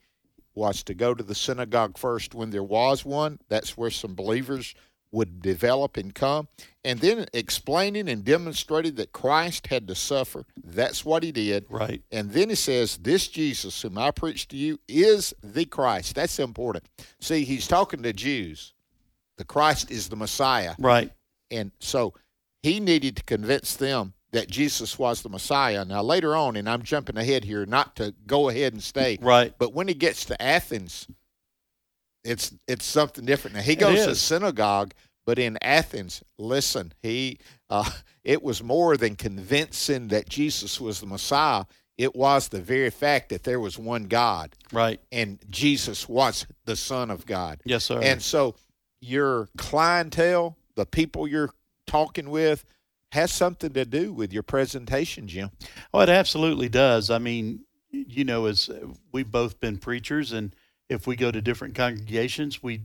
was 0.55 0.83
to 0.85 0.95
go 0.95 1.13
to 1.13 1.23
the 1.23 1.35
synagogue 1.35 1.99
first 1.99 2.35
when 2.35 2.49
there 2.49 2.63
was 2.65 3.05
one. 3.05 3.41
That's 3.51 3.77
where 3.77 3.91
some 3.91 4.15
believers 4.15 4.75
would 5.13 5.41
develop 5.41 5.97
and 5.97 6.15
come. 6.15 6.49
And 6.85 7.01
then 7.01 7.27
explaining 7.33 8.09
and 8.09 8.25
demonstrating 8.25 8.95
that 8.97 9.13
Christ 9.13 9.67
had 9.69 9.89
to 9.89 9.95
suffer. 9.95 10.45
That's 10.63 11.05
what 11.05 11.23
he 11.23 11.33
did. 11.33 11.67
Right. 11.69 12.03
And 12.13 12.31
then 12.31 12.49
he 12.51 12.55
says, 12.55 12.97
This 12.99 13.27
Jesus 13.29 13.83
whom 13.83 13.99
I 13.99 14.11
preach 14.11 14.47
to 14.49 14.57
you 14.57 14.79
is 14.89 15.35
the 15.43 15.65
Christ. 15.65 16.15
That's 16.15 16.39
important. 16.39 16.85
See, 17.21 17.45
he's 17.45 17.67
talking 17.67 18.03
to 18.03 18.13
Jews. 18.13 18.73
The 19.39 19.45
Christ 19.45 19.91
is 19.91 20.09
the 20.09 20.17
Messiah. 20.17 20.75
Right. 20.79 21.11
And 21.51 21.73
so 21.81 22.15
he 22.63 22.81
needed 22.81 23.17
to 23.17 23.25
convince 23.25 23.77
them 23.77 24.15
that 24.33 24.49
Jesus 24.51 24.99
was 24.99 25.23
the 25.23 25.29
Messiah. 25.29 25.85
Now, 25.85 26.03
later 26.03 26.35
on, 26.37 26.57
and 26.57 26.69
I'm 26.69 26.83
jumping 26.83 27.17
ahead 27.17 27.45
here, 27.45 27.65
not 27.65 27.97
to 27.97 28.15
go 28.27 28.49
ahead 28.49 28.73
and 28.73 28.83
stay, 28.83 29.19
Right. 29.21 29.55
but 29.59 29.73
when 29.73 29.89
he 29.89 29.95
gets 29.95 30.25
to 30.27 30.43
Athens, 30.43 31.07
it's 32.27 32.53
it's 32.67 32.85
something 32.85 33.25
different. 33.25 33.57
Now, 33.57 33.63
he 33.63 33.77
goes 33.77 34.05
to 34.07 34.15
synagogue, 34.15 34.93
but 35.25 35.39
in 35.39 35.59
Athens, 35.63 36.23
listen, 36.39 36.93
he 37.03 37.39
uh, 37.71 37.91
it 38.25 38.43
was 38.43 38.63
more 38.63 38.97
than 38.97 39.17
convincing 39.17 40.09
that 40.09 40.29
Jesus 40.29 40.81
was 40.81 41.01
the 41.01 41.07
Messiah. 41.07 41.65
It 41.99 42.15
was 42.15 42.49
the 42.49 42.61
very 42.61 42.91
fact 42.91 43.31
that 43.31 43.45
there 43.45 43.59
was 43.59 43.79
one 43.79 44.05
God 44.05 44.55
Right. 44.71 45.01
and 45.11 45.39
Jesus 45.49 46.07
was 46.07 46.47
the 46.67 46.77
Son 46.77 47.11
of 47.11 47.25
God. 47.25 47.61
Yes, 47.65 47.85
sir. 47.87 48.01
And 48.03 48.21
so 48.21 48.55
your 49.01 49.49
clientele, 49.57 50.59
the 50.75 50.85
people 50.85 51.27
you're 51.27 51.53
talking 51.87 52.29
with, 52.29 52.67
has 53.13 53.33
something 53.33 53.73
to 53.73 53.87
do 53.87 54.13
with 54.13 54.31
your 54.31 54.43
presentation, 54.43 55.27
Jim. 55.27 55.51
Oh, 55.95 56.01
it 56.01 56.11
absolutely 56.11 56.69
does. 56.69 57.09
I 57.09 57.17
mean, 57.17 57.61
you 57.91 58.25
know, 58.25 58.45
as 58.45 58.69
we've 59.13 59.31
both 59.31 59.59
been 59.59 59.79
preachers, 59.79 60.33
and 60.33 60.55
if 60.89 61.07
we 61.07 61.17
go 61.17 61.31
to 61.31 61.41
different 61.41 61.75
congregations, 61.75 62.63
we 62.63 62.83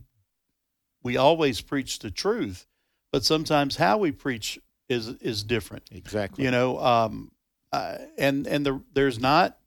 we 1.02 1.16
always 1.16 1.60
preach 1.60 1.98
the 1.98 2.10
truth, 2.10 2.66
but 3.10 3.24
sometimes 3.24 3.76
how 3.76 3.98
we 3.98 4.12
preach 4.12 4.58
is 4.88 5.08
is 5.20 5.42
different. 5.42 5.84
Exactly. 5.90 6.44
You 6.44 6.50
know, 6.50 6.78
um, 6.78 7.32
uh, 7.72 7.98
and 8.18 8.46
and 8.46 8.66
the, 8.66 8.82
there's 8.92 9.18
not 9.18 9.58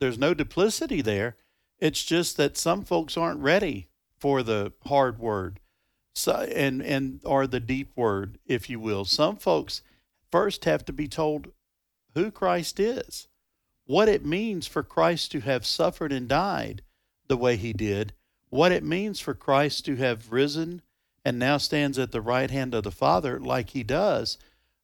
there's 0.00 0.18
no 0.18 0.34
duplicity 0.34 1.02
there. 1.02 1.36
It's 1.78 2.04
just 2.04 2.36
that 2.36 2.56
some 2.56 2.84
folks 2.84 3.16
aren't 3.16 3.40
ready 3.40 3.88
for 4.18 4.42
the 4.42 4.72
hard 4.86 5.18
word, 5.18 5.60
so 6.14 6.32
and 6.32 6.82
and 6.82 7.20
or 7.24 7.46
the 7.46 7.60
deep 7.60 7.90
word, 7.96 8.38
if 8.46 8.70
you 8.70 8.78
will. 8.80 9.04
Some 9.04 9.36
folks 9.36 9.82
first 10.30 10.64
have 10.64 10.84
to 10.86 10.92
be 10.92 11.08
told 11.08 11.52
who 12.14 12.30
Christ 12.30 12.78
is, 12.78 13.28
what 13.84 14.08
it 14.08 14.24
means 14.24 14.66
for 14.66 14.82
Christ 14.82 15.32
to 15.32 15.40
have 15.40 15.66
suffered 15.66 16.12
and 16.12 16.28
died 16.28 16.82
the 17.32 17.36
way 17.38 17.56
he 17.56 17.72
did, 17.72 18.12
what 18.50 18.72
it 18.72 18.84
means 18.84 19.18
for 19.18 19.32
Christ 19.32 19.86
to 19.86 19.96
have 19.96 20.30
risen 20.30 20.82
and 21.24 21.38
now 21.38 21.56
stands 21.56 21.98
at 21.98 22.12
the 22.12 22.20
right 22.20 22.50
hand 22.50 22.74
of 22.74 22.82
the 22.82 22.90
Father 22.90 23.40
like 23.40 23.70
he 23.70 23.82
does, 23.82 24.36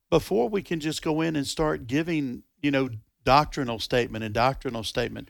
before 0.08 0.48
we 0.48 0.62
can 0.62 0.80
just 0.80 1.02
go 1.02 1.20
in 1.20 1.36
and 1.36 1.46
start 1.46 1.86
giving, 1.86 2.44
you 2.62 2.70
know, 2.70 2.88
doctrinal 3.22 3.78
statement 3.78 4.24
and 4.24 4.32
doctrinal 4.32 4.82
statement. 4.82 5.28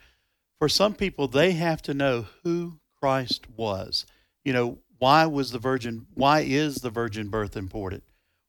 For 0.60 0.68
some 0.68 0.94
people, 0.94 1.26
they 1.26 1.52
have 1.52 1.82
to 1.82 1.92
know 1.92 2.26
who 2.44 2.78
Christ 2.94 3.50
was. 3.56 4.06
You 4.44 4.52
know, 4.52 4.78
why 5.00 5.26
was 5.26 5.50
the 5.50 5.58
virgin, 5.58 6.06
why 6.14 6.42
is 6.42 6.76
the 6.76 6.90
virgin 6.90 7.30
birth 7.30 7.56
important? 7.56 8.04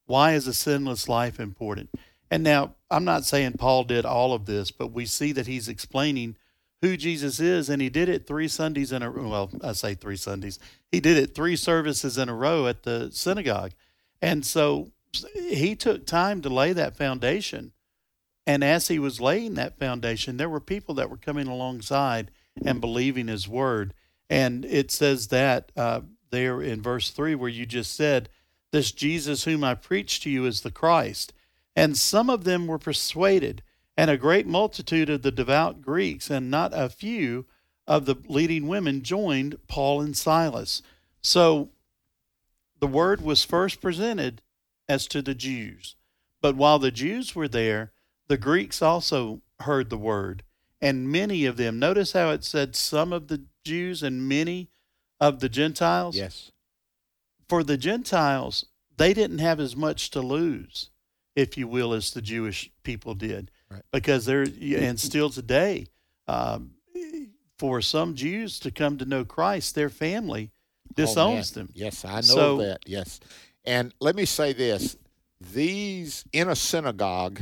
Why 0.06 0.34
is 0.34 0.46
a 0.46 0.54
sinless 0.54 1.10
life 1.10 1.40
important? 1.40 1.90
And 2.30 2.44
now, 2.44 2.76
I'm 2.92 3.04
not 3.04 3.26
saying 3.26 3.54
Paul 3.54 3.86
did 3.86 4.06
all 4.06 4.32
of 4.32 4.46
this, 4.46 4.70
but 4.70 4.92
we 4.92 5.08
see 5.08 5.32
that 5.32 5.48
he's 5.48 5.68
explaining 5.68 6.36
who 6.82 6.96
Jesus 6.96 7.40
is, 7.40 7.70
and 7.70 7.82
he 7.82 7.90
did 7.90 8.10
it 8.10 8.26
three 8.26 8.48
Sundays 8.48 8.92
in 8.92 9.04
a 9.04 9.12
well, 9.12 9.50
I 9.64 9.74
say 9.74 9.96
three 9.96 10.16
Sundays. 10.16 10.60
He 10.92 11.00
did 11.00 11.18
it 11.18 11.36
three 11.36 11.56
services 11.56 12.18
in 12.18 12.30
a 12.30 12.36
row 12.36 12.68
at 12.68 12.84
the 12.84 13.10
synagogue, 13.12 13.72
and 14.22 14.46
so 14.46 14.92
he 15.34 15.76
took 15.76 16.06
time 16.06 16.42
to 16.42 16.50
lay 16.50 16.74
that 16.74 16.96
foundation. 16.96 17.72
And 18.46 18.64
as 18.64 18.88
he 18.88 18.98
was 18.98 19.22
laying 19.22 19.56
that 19.56 19.78
foundation, 19.78 20.38
there 20.38 20.50
were 20.50 20.60
people 20.60 20.96
that 20.96 21.10
were 21.10 21.18
coming 21.18 21.48
alongside 21.48 22.32
and 22.66 22.82
believing 22.82 23.28
his 23.28 23.48
word. 23.48 23.94
And 24.30 24.66
it 24.66 24.92
says 24.92 25.28
that 25.28 25.72
uh, 25.76 26.02
there 26.32 26.62
in 26.62 26.82
verse 26.82 27.12
three, 27.12 27.36
where 27.36 27.50
you 27.50 27.66
just 27.66 27.96
said, 27.96 28.30
"This 28.72 28.92
Jesus 28.92 29.44
whom 29.44 29.64
I 29.64 29.76
preach 29.76 30.20
to 30.22 30.30
you 30.30 30.46
is 30.46 30.62
the 30.62 30.72
Christ." 30.72 31.34
And 31.76 31.98
some 31.98 32.30
of 32.30 32.44
them 32.44 32.68
were 32.68 32.80
persuaded, 32.80 33.62
and 34.00 34.10
a 34.10 34.18
great 34.18 34.48
multitude 34.48 35.10
of 35.10 35.24
the 35.24 35.32
devout 35.32 35.82
Greeks, 35.82 36.30
and 36.30 36.50
not 36.50 36.72
a 36.74 36.88
few 36.88 37.46
of 37.86 38.06
the 38.06 38.16
leading 38.30 38.66
women 38.66 39.02
joined 39.02 39.58
Paul 39.68 40.00
and 40.00 40.16
Silas. 40.16 40.82
So 41.22 41.72
the 42.80 42.88
word 42.88 43.20
was 43.20 43.44
first 43.44 43.82
presented 43.82 44.42
as 44.88 45.06
to 45.08 45.22
the 45.22 45.36
Jews. 45.36 45.98
But 46.42 46.56
while 46.56 46.80
the 46.80 46.92
Jews 46.92 47.36
were 47.36 47.50
there, 47.50 47.92
the 48.30 48.38
Greeks 48.38 48.82
also 48.82 49.42
heard 49.60 49.90
the 49.90 49.98
word, 49.98 50.44
and 50.80 51.12
many 51.12 51.44
of 51.44 51.58
them. 51.58 51.78
Notice 51.78 52.14
how 52.14 52.30
it 52.30 52.46
said 52.46 52.78
some 52.78 53.12
of 53.12 53.28
the 53.28 53.44
Jews 53.66 54.02
and 54.02 54.30
many 54.30 54.70
of 55.20 55.42
the 55.42 55.50
Gentiles. 55.50 56.16
Yes. 56.16 56.54
For 57.50 57.66
the 57.66 57.76
Gentiles, 57.76 58.64
they 58.96 59.14
didn't 59.14 59.40
have 59.40 59.60
as 59.60 59.76
much 59.76 60.10
to 60.12 60.22
lose, 60.22 60.90
if 61.36 61.58
you 61.58 61.68
will, 61.68 61.92
as 61.92 62.12
the 62.12 62.22
Jewish 62.22 62.72
people 62.84 63.14
did, 63.14 63.52
Right. 63.72 63.84
because 63.92 64.26
they're 64.26 64.48
and 64.62 65.00
still 65.00 65.30
today, 65.30 65.88
um, 66.28 66.72
for 67.58 67.82
some 67.82 68.16
Jews 68.16 68.60
to 68.62 68.72
come 68.72 68.98
to 68.98 69.06
know 69.06 69.24
Christ, 69.26 69.76
their 69.76 69.90
family 69.90 70.52
disowns 70.96 71.52
Oh, 71.52 71.60
them. 71.60 71.70
Yes, 71.76 72.04
I 72.04 72.16
know 72.16 72.22
So- 72.22 72.58
that. 72.58 72.80
Yes. 72.88 73.20
And 73.66 73.94
let 74.00 74.16
me 74.16 74.26
say 74.26 74.54
this 74.54 74.98
these 75.42 76.26
in 76.34 76.50
a 76.50 76.56
synagogue, 76.56 77.42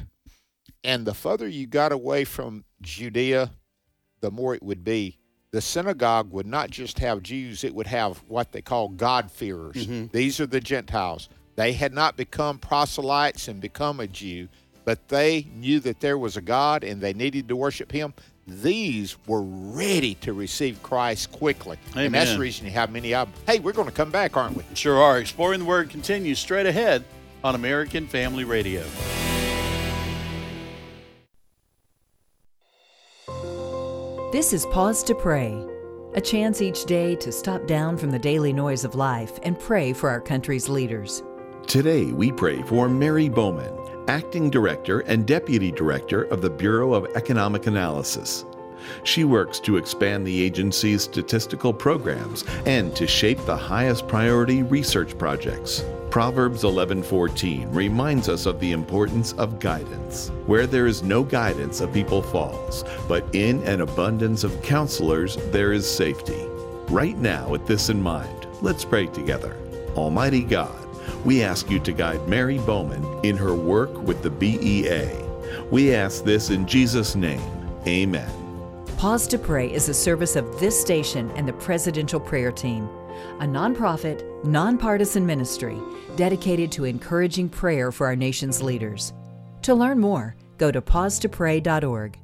and 0.83 1.05
the 1.05 1.13
further 1.13 1.47
you 1.47 1.65
got 1.65 1.91
away 1.91 2.25
from 2.25 2.65
Judea, 2.81 3.51
the 4.19 4.29
more 4.31 4.53
it 4.53 4.61
would 4.63 4.83
be. 4.83 5.17
The 5.51 5.61
synagogue 5.61 6.31
would 6.31 6.45
not 6.45 6.69
just 6.69 6.99
have 6.99 7.23
Jews, 7.23 7.63
it 7.63 7.73
would 7.73 7.87
have 7.87 8.17
what 8.27 8.51
they 8.51 8.61
call 8.61 8.89
God-fearers. 8.89 9.87
Mhm. 9.87 10.11
These 10.11 10.39
are 10.39 10.45
the 10.45 10.59
Gentiles. 10.59 11.29
They 11.55 11.73
had 11.73 11.93
not 11.93 12.17
become 12.17 12.59
proselytes 12.59 13.47
and 13.47 13.59
become 13.61 13.99
a 13.99 14.07
Jew, 14.07 14.49
but 14.87 15.09
they 15.09 15.45
knew 15.53 15.81
that 15.81 15.99
there 15.99 16.17
was 16.17 16.37
a 16.37 16.41
God 16.41 16.85
and 16.85 17.01
they 17.01 17.11
needed 17.11 17.49
to 17.49 17.57
worship 17.57 17.91
Him. 17.91 18.13
These 18.47 19.17
were 19.27 19.41
ready 19.41 20.15
to 20.21 20.31
receive 20.31 20.81
Christ 20.81 21.29
quickly. 21.33 21.77
And 21.93 22.13
that's 22.13 22.31
the 22.31 22.39
reason 22.39 22.65
you 22.65 22.71
have 22.71 22.89
many 22.89 23.13
of 23.13 23.29
them. 23.29 23.41
Hey, 23.45 23.59
we're 23.59 23.73
going 23.73 23.89
to 23.89 23.93
come 23.93 24.11
back, 24.11 24.37
aren't 24.37 24.55
we? 24.55 24.63
Sure 24.75 24.97
are. 24.97 25.19
Exploring 25.19 25.59
the 25.59 25.65
Word 25.65 25.89
continues 25.89 26.39
straight 26.39 26.65
ahead 26.65 27.03
on 27.43 27.53
American 27.53 28.07
Family 28.07 28.45
Radio. 28.45 28.85
This 34.31 34.53
is 34.53 34.65
Pause 34.67 35.03
to 35.03 35.15
Pray, 35.15 35.61
a 36.13 36.21
chance 36.21 36.61
each 36.61 36.85
day 36.85 37.17
to 37.17 37.33
stop 37.33 37.67
down 37.67 37.97
from 37.97 38.09
the 38.09 38.19
daily 38.19 38.53
noise 38.53 38.85
of 38.85 38.95
life 38.95 39.37
and 39.43 39.59
pray 39.59 39.91
for 39.91 40.09
our 40.09 40.21
country's 40.21 40.69
leaders. 40.69 41.23
Today, 41.67 42.05
we 42.05 42.31
pray 42.31 42.61
for 42.61 42.87
Mary 42.87 43.27
Bohman, 43.27 43.86
Acting 44.07 44.49
Director 44.49 45.01
and 45.01 45.25
Deputy 45.25 45.69
Director 45.69 46.23
of 46.23 46.41
the 46.41 46.49
Bureau 46.49 46.93
of 46.93 47.13
Economic 47.17 47.67
Analysis. 47.67 48.45
She 49.03 49.25
works 49.25 49.59
to 49.61 49.75
expand 49.75 50.25
the 50.25 50.41
agency's 50.41 51.03
statistical 51.03 51.73
programs 51.73 52.45
and 52.65 52.95
to 52.95 53.05
shape 53.05 53.39
the 53.45 53.57
highest 53.57 54.07
priority 54.07 54.63
research 54.63 55.17
projects. 55.17 55.83
Proverbs 56.09 56.63
11:14 56.63 57.67
reminds 57.73 58.29
us 58.29 58.45
of 58.45 58.61
the 58.61 58.71
importance 58.71 59.33
of 59.33 59.59
guidance. 59.59 60.31
Where 60.45 60.67
there 60.67 60.87
is 60.87 61.03
no 61.03 61.23
guidance, 61.23 61.81
a 61.81 61.87
people 61.87 62.21
falls, 62.21 62.85
but 63.09 63.25
in 63.33 63.61
an 63.63 63.81
abundance 63.81 64.45
of 64.45 64.61
counselors 64.61 65.37
there 65.51 65.73
is 65.73 65.85
safety. 65.85 66.47
Right 66.87 67.17
now, 67.17 67.49
with 67.49 67.67
this 67.67 67.89
in 67.89 68.01
mind, 68.01 68.47
let's 68.61 68.85
pray 68.85 69.07
together. 69.07 69.57
Almighty 69.97 70.43
God, 70.43 70.86
we 71.25 71.43
ask 71.43 71.69
you 71.69 71.79
to 71.79 71.91
guide 71.91 72.27
Mary 72.27 72.57
Bohman 72.59 73.23
in 73.23 73.37
her 73.37 73.53
work 73.53 73.93
with 74.01 74.21
the 74.23 74.29
BEA. 74.29 75.09
We 75.71 75.93
ask 75.93 76.23
this 76.23 76.49
in 76.49 76.65
Jesus' 76.67 77.15
name. 77.15 77.41
Amen. 77.85 78.29
Pause 78.97 79.27
to 79.27 79.37
Pray 79.37 79.71
is 79.71 79.89
a 79.89 79.93
service 79.93 80.35
of 80.35 80.59
this 80.59 80.79
station 80.79 81.29
and 81.35 81.47
the 81.47 81.53
Presidential 81.53 82.19
Prayer 82.19 82.51
Team, 82.51 82.89
a 83.39 83.45
nonprofit, 83.45 84.43
nonpartisan 84.43 85.25
ministry 85.25 85.77
dedicated 86.15 86.71
to 86.71 86.85
encouraging 86.85 87.47
prayer 87.47 87.91
for 87.91 88.07
our 88.07 88.15
nation's 88.15 88.61
leaders. 88.61 89.13
To 89.61 89.75
learn 89.75 89.99
more, 89.99 90.35
go 90.57 90.71
to 90.71 90.81
pausetopray.org. 90.81 92.17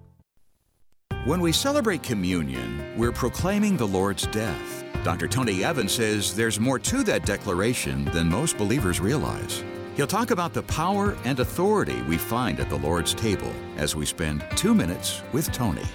When 1.26 1.40
we 1.40 1.54
celebrate 1.54 2.04
communion, 2.04 2.98
we're 2.98 3.14
proclaiming 3.14 3.78
the 3.78 3.88
Lord's 3.88 4.28
death. 4.28 4.84
Dr. 5.06 5.30
Tony 5.30 5.64
Evans 5.64 5.94
says 5.94 6.36
there's 6.36 6.60
more 6.60 6.78
to 6.80 7.02
that 7.06 7.26
declaration 7.26 8.04
than 8.12 8.28
most 8.28 8.58
believers 8.58 9.00
realize. 9.00 9.64
He'll 9.96 10.06
talk 10.06 10.32
about 10.32 10.54
the 10.54 10.64
power 10.64 11.16
and 11.24 11.40
authority 11.40 12.02
we 12.02 12.18
find 12.18 12.60
at 12.60 12.68
the 12.68 12.76
Lord's 12.76 13.14
table 13.14 13.50
as 13.78 13.96
we 13.96 14.06
spend 14.06 14.46
two 14.58 14.76
minutes 14.76 15.22
with 15.32 15.50
Tony. 15.54 15.86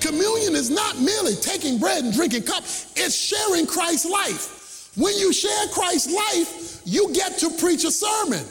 Communion 0.00 0.56
is 0.56 0.70
not 0.70 0.98
merely 0.98 1.36
taking 1.36 1.78
bread 1.78 2.02
and 2.02 2.12
drinking 2.12 2.42
cup, 2.42 2.64
it's 2.64 3.14
sharing 3.14 3.64
Christ's 3.64 4.10
life. 4.10 4.90
When 4.96 5.16
you 5.16 5.32
share 5.32 5.68
Christ's 5.68 6.12
life, 6.12 6.80
you 6.84 7.12
get 7.14 7.38
to 7.38 7.50
preach 7.60 7.84
a 7.84 7.92
sermon. 7.92 8.44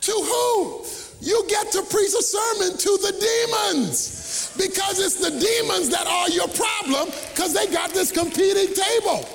To 0.00 0.12
whom? 0.12 0.99
You 1.20 1.44
get 1.48 1.70
to 1.72 1.82
preach 1.82 2.14
a 2.14 2.22
sermon 2.22 2.78
to 2.78 2.90
the 3.02 3.12
demons 3.12 4.52
because 4.56 4.98
it's 4.98 5.16
the 5.16 5.30
demons 5.30 5.90
that 5.90 6.06
are 6.06 6.30
your 6.30 6.48
problem 6.48 7.12
because 7.30 7.52
they 7.52 7.66
got 7.66 7.90
this 7.90 8.10
competing 8.10 8.74
table. 8.74 9.28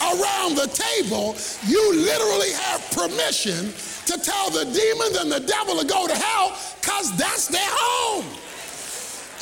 Around 0.00 0.56
the 0.56 0.68
table, 0.68 1.36
you 1.66 1.80
literally 1.94 2.52
have 2.52 2.80
permission 2.90 3.72
to 4.06 4.18
tell 4.20 4.50
the 4.50 4.64
demons 4.64 5.16
and 5.16 5.30
the 5.32 5.40
devil 5.40 5.78
to 5.78 5.86
go 5.86 6.06
to 6.06 6.14
hell 6.14 6.56
because 6.80 7.16
that's 7.16 7.48
their 7.48 7.60
home. 7.64 8.24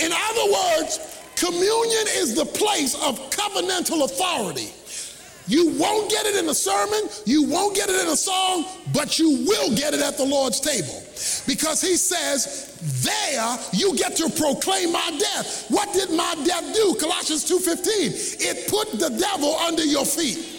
In 0.00 0.10
other 0.12 0.52
words, 0.52 0.98
communion 1.36 2.06
is 2.18 2.34
the 2.34 2.46
place 2.46 2.94
of 2.94 3.18
covenantal 3.30 4.04
authority. 4.04 4.72
You 5.46 5.76
won't 5.78 6.10
get 6.10 6.26
it 6.26 6.36
in 6.36 6.48
a 6.48 6.54
sermon, 6.54 7.08
you 7.26 7.44
won't 7.44 7.74
get 7.74 7.90
it 7.90 8.00
in 8.00 8.08
a 8.08 8.16
song, 8.16 8.64
but 8.94 9.18
you 9.18 9.44
will 9.46 9.74
get 9.76 9.92
it 9.92 10.00
at 10.00 10.16
the 10.16 10.24
Lord's 10.24 10.60
table. 10.60 11.02
Because 11.46 11.80
he 11.80 11.96
says, 11.96 12.78
there 13.04 13.58
you 13.72 13.96
get 13.96 14.16
to 14.16 14.30
proclaim 14.30 14.92
my 14.92 15.16
death. 15.18 15.66
What 15.68 15.92
did 15.92 16.10
my 16.10 16.34
death 16.44 16.74
do? 16.74 16.96
Colossians 17.00 17.48
2:15. 17.48 18.40
It 18.40 18.68
put 18.70 18.98
the 18.98 19.10
devil 19.10 19.54
under 19.56 19.84
your 19.84 20.04
feet. 20.04 20.54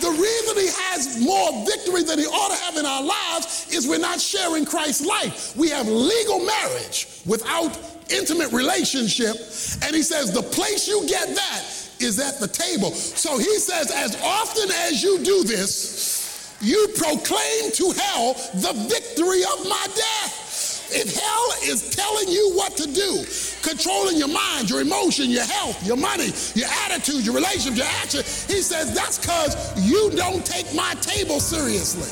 The 0.00 0.10
reason 0.10 0.56
he 0.56 0.68
has 0.68 1.20
more 1.20 1.66
victory 1.66 2.02
than 2.02 2.18
he 2.18 2.24
ought 2.24 2.56
to 2.56 2.64
have 2.64 2.76
in 2.78 2.86
our 2.86 3.02
lives 3.02 3.66
is 3.70 3.86
we're 3.86 3.98
not 3.98 4.18
sharing 4.18 4.64
Christ's 4.64 5.04
life. 5.04 5.54
We 5.56 5.68
have 5.68 5.86
legal 5.86 6.40
marriage 6.40 7.06
without 7.26 7.78
intimate 8.08 8.50
relationship. 8.50 9.36
And 9.82 9.94
he 9.94 10.02
says, 10.02 10.32
the 10.32 10.42
place 10.42 10.88
you 10.88 11.06
get 11.06 11.34
that 11.34 11.64
is 12.00 12.18
at 12.18 12.40
the 12.40 12.48
table. 12.48 12.92
So 12.92 13.38
he 13.38 13.58
says, 13.58 13.90
as 13.90 14.16
often 14.22 14.70
as 14.88 15.02
you 15.02 15.22
do 15.22 15.44
this, 15.44 16.56
you 16.60 16.88
proclaim 16.96 17.72
to 17.72 17.90
hell 17.92 18.34
the 18.54 18.74
victory 18.88 19.42
of 19.42 19.68
my 19.68 19.86
death. 19.94 20.48
If 20.92 21.14
hell 21.14 21.70
is 21.70 21.88
telling 21.90 22.28
you 22.28 22.52
what 22.54 22.76
to 22.76 22.86
do, 22.86 23.24
controlling 23.62 24.16
your 24.16 24.28
mind, 24.28 24.68
your 24.68 24.80
emotion, 24.80 25.30
your 25.30 25.44
health, 25.44 25.86
your 25.86 25.96
money, 25.96 26.32
your 26.54 26.68
attitude, 26.84 27.24
your 27.24 27.34
relationship, 27.34 27.76
your 27.76 27.86
action, 28.02 28.20
he 28.48 28.60
says 28.60 28.92
that's 28.92 29.18
because 29.18 29.54
you 29.88 30.10
don't 30.10 30.44
take 30.44 30.66
my 30.74 30.94
table 30.94 31.38
seriously. 31.38 32.10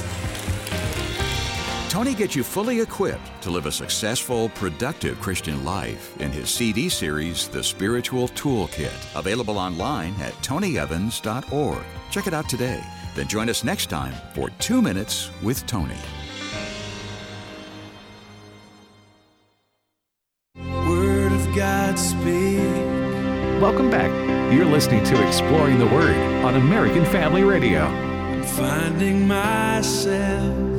Tony 1.89 2.15
gets 2.15 2.37
you 2.37 2.45
fully 2.45 2.81
equipped 2.81 3.41
to 3.41 3.51
live 3.51 3.65
a 3.65 3.73
successful, 3.73 4.51
productive 4.51 5.19
Christian 5.21 5.65
life 5.65 6.15
in 6.21 6.31
his 6.31 6.51
CD 6.51 6.91
series, 6.91 7.49
The 7.49 7.65
Spiritual 7.65 8.29
Toolkit, 8.29 9.19
available 9.19 9.59
online 9.59 10.15
at 10.21 10.35
tonyevans.org. 10.35 11.85
Check 12.11 12.27
it 12.27 12.35
out 12.35 12.47
today. 12.47 12.83
Then 13.15 13.27
join 13.27 13.49
us 13.49 13.65
next 13.65 13.87
time 13.87 14.13
for 14.35 14.51
Two 14.59 14.83
Minutes 14.83 15.31
with 15.43 15.67
Tony. 15.67 15.97
Word 20.57 21.33
of 21.33 21.57
God 21.57 21.99
speak. 21.99 22.59
Welcome 23.63 23.91
back. 23.91 24.11
You're 24.53 24.67
listening 24.67 25.05
to 25.05 25.27
Exploring 25.27 25.79
the 25.79 25.87
Word 25.87 26.17
on 26.45 26.55
American 26.55 27.07
Family 27.07 27.45
Radio. 27.45 27.85
I'm 27.85 28.43
finding 28.43 29.27
myself 29.27 30.78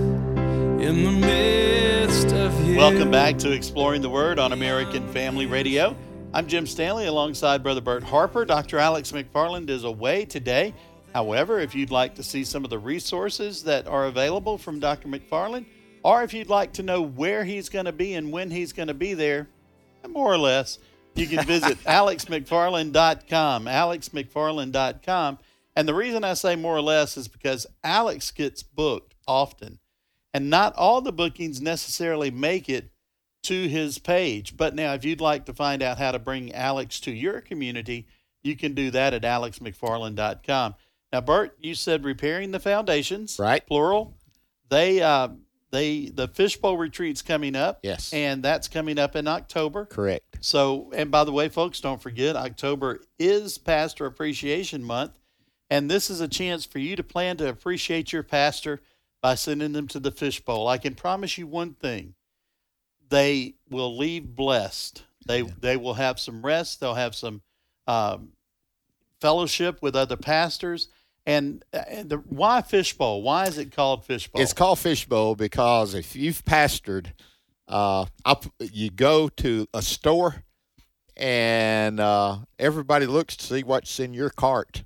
in 0.90 1.04
the 1.04 1.12
midst 1.12 2.34
of 2.34 2.66
you. 2.66 2.76
Welcome 2.76 3.12
back 3.12 3.38
to 3.40 3.52
Exploring 3.52 4.02
the 4.02 4.10
Word 4.10 4.40
on 4.40 4.54
American 4.54 5.08
Family 5.10 5.46
Radio. 5.46 5.96
I'm 6.34 6.48
Jim 6.48 6.66
Stanley 6.66 7.06
alongside 7.06 7.62
Brother 7.62 7.80
Bert 7.80 8.02
Harper. 8.02 8.44
Dr. 8.44 8.80
Alex 8.80 9.12
McFarland 9.12 9.70
is 9.70 9.84
away 9.84 10.26
today. 10.26 10.74
However, 11.14 11.60
if 11.60 11.76
you'd 11.76 11.92
like 11.92 12.16
to 12.16 12.24
see 12.24 12.44
some 12.44 12.64
of 12.64 12.72
the 12.72 12.80
resources 12.80 13.64
that 13.66 13.88
are 13.88 14.08
available 14.08 14.58
from 14.58 14.80
Dr. 14.80 15.08
McFarland, 15.08 15.66
or 16.02 16.24
if 16.24 16.34
you'd 16.34 16.50
like 16.50 16.74
to 16.74 16.82
know 16.82 17.04
where 17.04 17.44
he's 17.44 17.70
going 17.70 17.86
to 17.86 17.92
be 17.92 18.16
and 18.16 18.32
when 18.32 18.50
he's 18.50 18.74
going 18.74 18.88
to 18.88 18.96
be 18.96 19.14
there, 19.14 19.48
more 20.08 20.34
or 20.34 20.40
less, 20.40 20.80
you 21.14 21.28
can 21.28 21.46
visit 21.46 21.78
alexmcfarland.com. 21.84 23.66
alexmcfarland.com. 23.66 25.38
And 25.76 25.88
the 25.88 25.94
reason 25.94 26.24
I 26.24 26.34
say 26.34 26.56
more 26.56 26.76
or 26.76 26.82
less 26.82 27.16
is 27.16 27.28
because 27.28 27.68
Alex 27.84 28.32
gets 28.32 28.64
booked 28.64 29.14
often, 29.28 29.79
and 30.34 30.50
not 30.50 30.76
all 30.76 31.02
the 31.02 31.12
bookings 31.12 31.62
necessarily 31.62 32.32
make 32.32 32.70
it 32.70 32.92
to 33.44 33.68
his 33.68 33.98
page. 33.98 34.58
But 34.58 34.76
now, 34.76 34.94
if 34.94 35.06
you'd 35.06 35.22
like 35.22 35.46
to 35.46 35.54
find 35.54 35.82
out 35.82 35.98
how 35.98 36.12
to 36.12 36.20
bring 36.20 36.54
Alex 36.54 37.00
to 37.02 37.12
your 37.12 37.42
community, 37.42 38.08
you 38.44 38.56
can 38.56 38.74
do 38.74 38.92
that 38.92 39.14
at 39.14 39.24
alexmcfarland.com. 39.24 40.76
Now, 41.12 41.22
Bert, 41.22 41.58
you 41.60 41.74
said 41.76 42.04
repairing 42.04 42.52
the 42.52 42.60
foundations, 42.60 43.38
Right. 43.40 43.66
Plural. 43.66 44.16
They, 44.70 45.02
uh, 45.02 45.30
they, 45.72 46.06
the 46.14 46.28
fishbowl 46.28 46.78
retreat's 46.78 47.22
coming 47.22 47.56
up. 47.56 47.80
Yes. 47.82 48.14
and 48.14 48.44
that's 48.44 48.68
coming 48.68 49.00
up 49.00 49.16
in 49.16 49.28
October. 49.28 49.86
Correct. 49.86 50.38
So, 50.42 50.92
and 50.96 51.10
by 51.10 51.24
the 51.24 51.32
way, 51.32 51.50
folks, 51.50 51.80
don't 51.82 52.02
forget 52.02 52.36
October 52.36 53.02
is 53.18 53.58
Pastor 53.58 54.06
Appreciation 54.06 54.84
Month, 54.84 55.14
and 55.70 55.90
this 55.90 56.10
is 56.10 56.22
a 56.22 56.28
chance 56.28 56.66
for 56.66 56.80
you 56.80 56.96
to 56.96 57.04
plan 57.04 57.38
to 57.38 57.50
appreciate 57.50 58.14
your 58.14 58.24
pastor 58.24 58.82
by 59.22 59.36
sending 59.36 59.74
them 59.74 59.88
to 59.90 60.00
the 60.00 60.12
fishbowl. 60.12 60.68
I 60.68 60.78
can 60.78 60.96
promise 60.96 61.38
you 61.38 61.48
one 61.48 61.74
thing: 61.74 62.16
they 63.10 63.56
will 63.70 63.98
leave 63.98 64.36
blessed. 64.36 65.04
They 65.28 65.42
they 65.42 65.78
will 65.78 65.96
have 65.96 66.20
some 66.20 66.46
rest. 66.46 66.80
They'll 66.80 66.96
have 66.96 67.16
some 67.16 67.42
um, 67.88 68.30
fellowship 69.20 69.82
with 69.82 69.96
other 69.96 70.18
pastors. 70.18 70.88
And, 71.26 71.64
and 71.74 72.10
the 72.10 72.18
why 72.18 72.62
fishbowl? 72.62 73.22
Why 73.22 73.46
is 73.46 73.58
it 73.58 73.72
called 73.72 74.06
fishbowl? 74.06 74.42
It's 74.42 74.54
called 74.54 74.80
fishbowl 74.80 75.36
because 75.36 75.94
if 75.94 76.16
you've 76.16 76.44
pastored, 76.44 77.12
uh, 77.68 78.06
you 78.60 78.90
go 78.90 79.30
to 79.30 79.68
a 79.74 79.82
store 79.82 80.44
and 81.20 82.00
uh, 82.00 82.38
everybody 82.58 83.06
looks 83.06 83.36
to 83.38 83.46
see 83.46 83.64
what's 83.64 84.00
in 84.00 84.14
your 84.14 84.30
cart. 84.32 84.84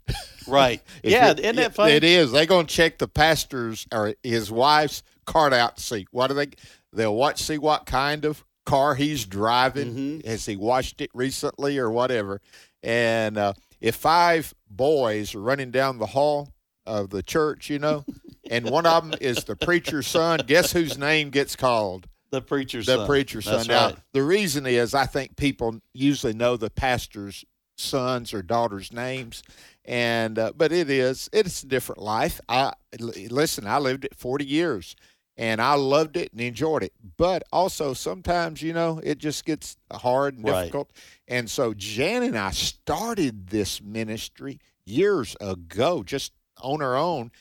right. 0.48 0.82
Yeah, 1.04 1.32
it- 1.32 1.39
isn't 1.39 1.56
that 1.58 1.76
funny? 1.76 1.93
It 1.93 2.04
is. 2.04 2.32
They're 2.32 2.46
going 2.46 2.65
to 2.65 2.74
check 2.74 2.98
the 2.98 3.08
pastor's 3.08 3.86
or 3.91 4.15
his 4.24 4.52
wife's 4.52 5.04
cart 5.26 5.54
out 5.54 5.78
to 5.78 5.84
see 5.84 6.08
what 6.12 6.28
do 6.28 6.34
they. 6.34 6.48
They'll 6.91 7.15
watch 7.15 7.41
see 7.41 7.58
what 7.58 7.86
kind 7.86 8.26
of 8.26 8.43
car 8.65 8.96
he's 8.96 9.26
driving. 9.26 9.93
Mhm. 10.22 10.26
Has 10.26 10.46
he 10.46 10.56
washed 10.56 11.00
it 11.02 11.10
recently 11.13 11.78
or 11.78 11.89
whatever? 11.91 12.41
And 12.82 13.38
uh, 13.38 13.54
if 13.80 13.96
five 13.96 14.54
boys 14.69 15.36
are 15.36 15.41
running 15.41 15.72
down 15.72 15.98
the 16.00 16.08
hall 16.08 16.50
of 16.86 17.10
the 17.12 17.24
church, 17.24 17.69
you 17.69 17.80
know, 17.80 18.04
and 18.50 18.69
one 18.69 18.86
of 18.86 19.10
them 19.10 19.17
is 19.22 19.43
the 19.46 19.56
preacher's 19.56 20.08
son, 20.08 20.41
guess 20.46 20.72
whose 20.74 20.98
name 20.98 21.30
gets 21.30 21.56
called? 21.56 22.08
The 22.34 22.41
preacher's 22.41 22.88
son. 22.88 22.98
the 22.98 23.02
son. 23.02 23.08
preacher's 23.08 23.46
That's 23.46 23.67
son. 23.67 23.91
Now, 23.91 24.02
the 24.12 24.24
reason 24.24 24.65
is 24.65 24.96
I 24.96 25.06
think 25.06 25.38
people 25.38 25.80
usually 25.93 26.34
know 26.34 26.58
the 26.58 26.72
pastor's 26.72 27.46
sons 27.78 28.34
or 28.34 28.41
daughters' 28.41 28.91
names, 28.91 29.43
and 29.86 30.39
uh, 30.39 30.52
but 30.56 30.72
it 30.72 30.89
is 30.89 31.30
it's 31.32 31.62
a 31.62 31.67
different 31.67 32.02
life. 32.02 32.41
I 32.50 32.74
listen. 33.00 33.67
I 33.67 33.78
lived 33.78 34.04
it 34.04 34.15
forty 34.15 34.46
years, 34.46 34.96
and 35.38 35.62
I 35.62 35.76
loved 35.76 36.17
it 36.17 36.32
and 36.32 36.41
enjoyed 36.41 36.82
it. 36.82 36.93
But 37.17 37.43
also 37.54 37.93
sometimes 37.93 38.63
you 38.63 38.74
know 38.74 39.00
it 39.04 39.19
just 39.19 39.46
gets 39.46 39.78
hard 39.91 40.36
and 40.36 40.43
Right. 40.43 40.62
difficult. 40.62 40.89
And 41.28 41.48
so 41.48 41.76
Jan 41.76 42.24
and 42.24 42.36
I 42.36 42.50
started 42.50 43.50
this 43.50 43.80
ministry 43.80 44.60
years 44.88 45.36
ago, 45.39 46.02
just 46.02 46.34
on 46.63 46.82
our 46.82 46.96
own. 46.96 47.32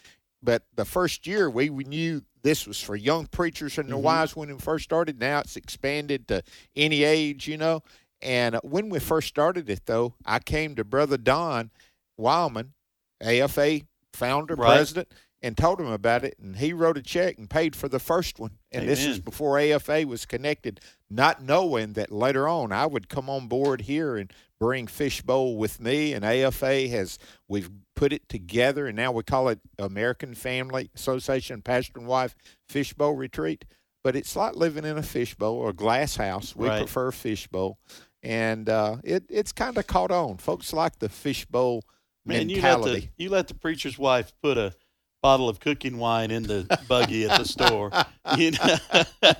But 0.42 0.64
the 0.74 0.84
first 0.84 1.26
year 1.26 1.48
we 1.48 1.70
we 1.70 1.84
knew 1.84 2.24
this 2.42 2.66
was 2.66 2.80
for 2.80 2.96
young 2.96 3.26
preachers 3.26 3.78
and 3.78 3.88
their 3.88 3.96
Mhm. 3.96 4.02
wives 4.02 4.36
when 4.36 4.48
we 4.52 4.58
first 4.58 4.84
started. 4.84 5.18
Now 5.20 5.40
it's 5.40 5.56
expanded 5.56 6.28
to 6.28 6.42
any 6.76 7.04
age, 7.04 7.46
you 7.48 7.56
know. 7.56 7.82
And 8.20 8.56
uh, 8.56 8.60
when 8.62 8.88
we 8.88 8.98
first 8.98 9.28
started 9.28 9.68
it, 9.70 9.86
though, 9.86 10.14
I 10.24 10.38
came 10.38 10.74
to 10.76 10.84
Brother 10.84 11.16
Don 11.16 11.70
Wildman, 12.16 12.74
AFA 13.20 13.82
founder, 14.12 14.54
Right. 14.54 14.76
president, 14.76 15.08
and 15.40 15.56
told 15.56 15.80
him 15.80 15.86
about 15.88 16.24
it. 16.24 16.38
And 16.38 16.56
he 16.56 16.72
wrote 16.72 16.96
a 16.98 17.02
check 17.02 17.38
and 17.38 17.48
paid 17.50 17.74
for 17.74 17.88
the 17.88 17.98
first 17.98 18.38
one. 18.38 18.58
And 18.70 18.88
this 18.88 19.04
is 19.04 19.18
before 19.18 19.58
AFA 19.58 20.04
was 20.04 20.24
connected, 20.26 20.80
not 21.10 21.42
knowing 21.42 21.94
that 21.94 22.12
later 22.12 22.46
on 22.48 22.70
I 22.72 22.86
would 22.86 23.08
come 23.08 23.28
on 23.28 23.48
board 23.48 23.82
here 23.82 24.16
and 24.16 24.32
bring 24.60 24.86
Fishbowl 24.86 25.56
with 25.56 25.80
me. 25.80 26.12
And 26.12 26.24
AFA 26.24 26.86
has, 26.88 27.18
we've 27.48 27.70
put 27.94 28.12
it 28.12 28.28
together, 28.28 28.86
and 28.86 28.96
now 28.96 29.12
we 29.12 29.22
call 29.22 29.48
it 29.48 29.60
American 29.78 30.34
Family 30.34 30.90
Association 30.94 31.62
Pastor 31.62 31.98
and 31.98 32.06
Wife 32.08 32.34
Fishbowl 32.68 33.14
Retreat. 33.14 33.64
but 34.04 34.16
it's 34.16 34.34
like 34.34 34.56
living 34.56 34.84
in 34.84 34.98
a 34.98 35.02
fishbowl 35.02 35.54
or 35.54 35.70
a 35.70 35.72
glass 35.72 36.16
house. 36.16 36.56
We 36.56 36.66
Right. 36.68 36.78
prefer 36.78 37.12
fishbowl, 37.12 37.78
and 38.22 38.68
uh, 38.68 38.96
it 39.04 39.24
it's 39.28 39.52
kind 39.52 39.78
of 39.78 39.86
caught 39.86 40.10
on. 40.10 40.38
Folks 40.38 40.72
like 40.72 40.98
the 40.98 41.08
fishbowl 41.08 41.84
Man, 42.26 42.48
you 42.48 42.56
let, 42.56 42.62
mentality. 42.62 43.00
the, 43.16 43.22
you 43.24 43.30
let 43.30 43.46
the 43.48 43.54
preacher's 43.54 43.98
wife 43.98 44.32
put 44.42 44.58
a 44.58 44.74
bottle 45.22 45.48
of 45.48 45.60
cooking 45.60 45.98
wine 45.98 46.32
in 46.32 46.42
the 46.42 46.66
buggy 46.88 47.28
at 47.28 47.38
the 47.38 47.44
store. 47.46 47.90
You 48.38 48.52
know? 48.52 48.76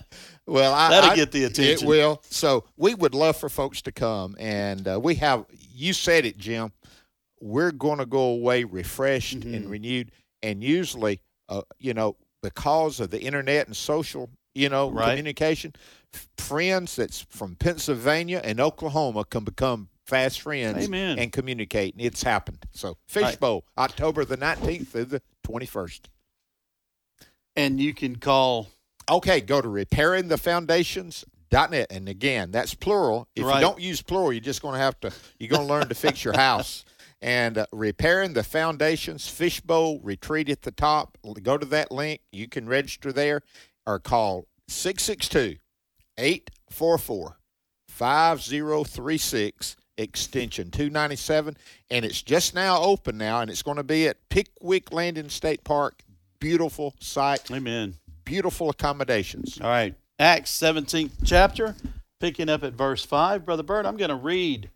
Well, 0.45 0.75
I, 0.75 0.91
That'll 0.91 1.11
I- 1.11 1.17
get 1.17 1.31
the 1.33 1.45
attention. 1.45 1.87
It 1.87 1.88
will. 1.88 2.21
So 2.29 2.65
we 2.77 2.95
would 2.97 3.15
love 3.15 3.37
for 3.37 3.49
folks 3.49 3.81
to 3.83 3.93
come, 3.93 4.35
and 4.41 4.87
uh, 4.88 4.99
we 5.01 5.15
have. 5.17 5.47
You 5.73 5.93
said 5.93 6.27
it, 6.27 6.37
Jim. 6.37 6.73
We're 7.42 7.72
going 7.72 7.98
to 7.98 8.07
go 8.07 8.20
away 8.22 8.64
refreshed 8.64 9.40
Mm-hmm. 9.40 9.55
and 9.55 9.70
renewed, 9.70 10.12
and 10.42 10.62
usually, 10.62 11.20
uh, 11.48 11.62
you 11.78 11.92
know, 11.92 12.16
because 12.42 13.00
of 13.00 13.11
the 13.11 13.20
internet 13.20 13.66
and 13.66 13.76
social, 13.76 14.31
you 14.55 14.68
know, 14.68 14.90
Right. 14.90 15.11
communication, 15.11 15.74
friends 16.37 16.96
that's 16.96 17.20
from 17.31 17.57
Pennsylvania 17.57 18.40
and 18.44 18.61
Oklahoma 18.61 19.24
can 19.24 19.44
become 19.44 19.88
fast 20.07 20.40
friends 20.40 20.85
Amen. 20.85 21.18
and 21.18 21.33
communicate, 21.33 21.94
and 21.94 22.02
it's 22.05 22.22
happened. 22.22 22.66
So 22.72 22.88
Right. 22.88 22.96
Fishbowl, 23.31 23.64
October 23.78 24.24
the 24.24 24.37
nineteenth 24.37 24.90
through 24.92 25.07
the 25.07 25.22
twenty-first. 25.42 26.09
and 27.57 27.81
you 27.81 27.92
can 27.94 28.16
call 28.16 28.68
Okay, 29.11 29.40
go 29.40 29.61
to 29.61 29.66
repairingthefoundations.net. 29.68 31.87
And 31.90 32.09
again, 32.09 32.50
that's 32.52 32.72
plural. 32.74 33.26
If 33.35 33.44
Right. 33.44 33.57
you 33.57 33.61
don't 33.61 33.81
use 33.81 34.00
plural, 34.02 34.33
you're 34.33 34.40
just 34.40 34.62
going 34.62 34.74
to 34.74 34.78
have 34.78 34.98
to, 35.00 35.11
you're 35.38 35.48
going 35.50 35.62
to 35.62 35.68
learn 35.68 35.88
to 35.88 35.94
fix 35.94 36.24
your 36.24 36.35
house. 36.35 36.85
And 37.23 37.57
uh, 37.57 37.67
repairing 37.73 38.35
the 38.35 38.43
foundations, 38.43 39.29
fishbowl 39.29 40.01
retreat 40.01 40.49
at 40.51 40.63
the 40.63 40.73
top. 40.73 41.17
Go 41.43 41.57
to 41.57 41.67
that 41.67 41.91
link. 41.91 42.21
You 42.33 42.49
can 42.49 42.69
register 42.69 43.13
there 43.13 43.43
or 43.87 43.99
call 43.99 44.47
662 44.69 45.59
844 46.19 47.39
5036 47.89 49.77
extension 49.99 50.71
297 50.71 51.57
and 51.91 52.05
it's 52.05 52.23
just 52.23 52.55
now 52.55 52.81
open 52.81 53.19
now 53.19 53.41
and 53.41 53.51
it's 53.51 53.63
going 53.63 53.77
to 53.77 53.85
be 53.85 54.09
at 54.09 54.17
pickwick 54.31 54.91
landing 54.91 55.29
state 55.29 55.63
park 55.65 56.03
beautiful 56.43 56.93
site 56.99 57.49
Amen. 57.53 57.95
beautiful 58.25 58.69
accommodations. 58.69 59.61
All 59.61 59.69
right. 59.69 59.95
Acts 60.19 60.51
17th 60.51 61.13
chapter, 61.25 61.77
picking 62.19 62.49
up 62.49 62.65
at 62.65 62.73
verse 62.73 63.05
5. 63.05 63.45
Brother 63.45 63.63
Bert, 63.63 63.87
I'm 63.87 63.97
going 63.97 64.11
to 64.11 64.17
read 64.17 64.69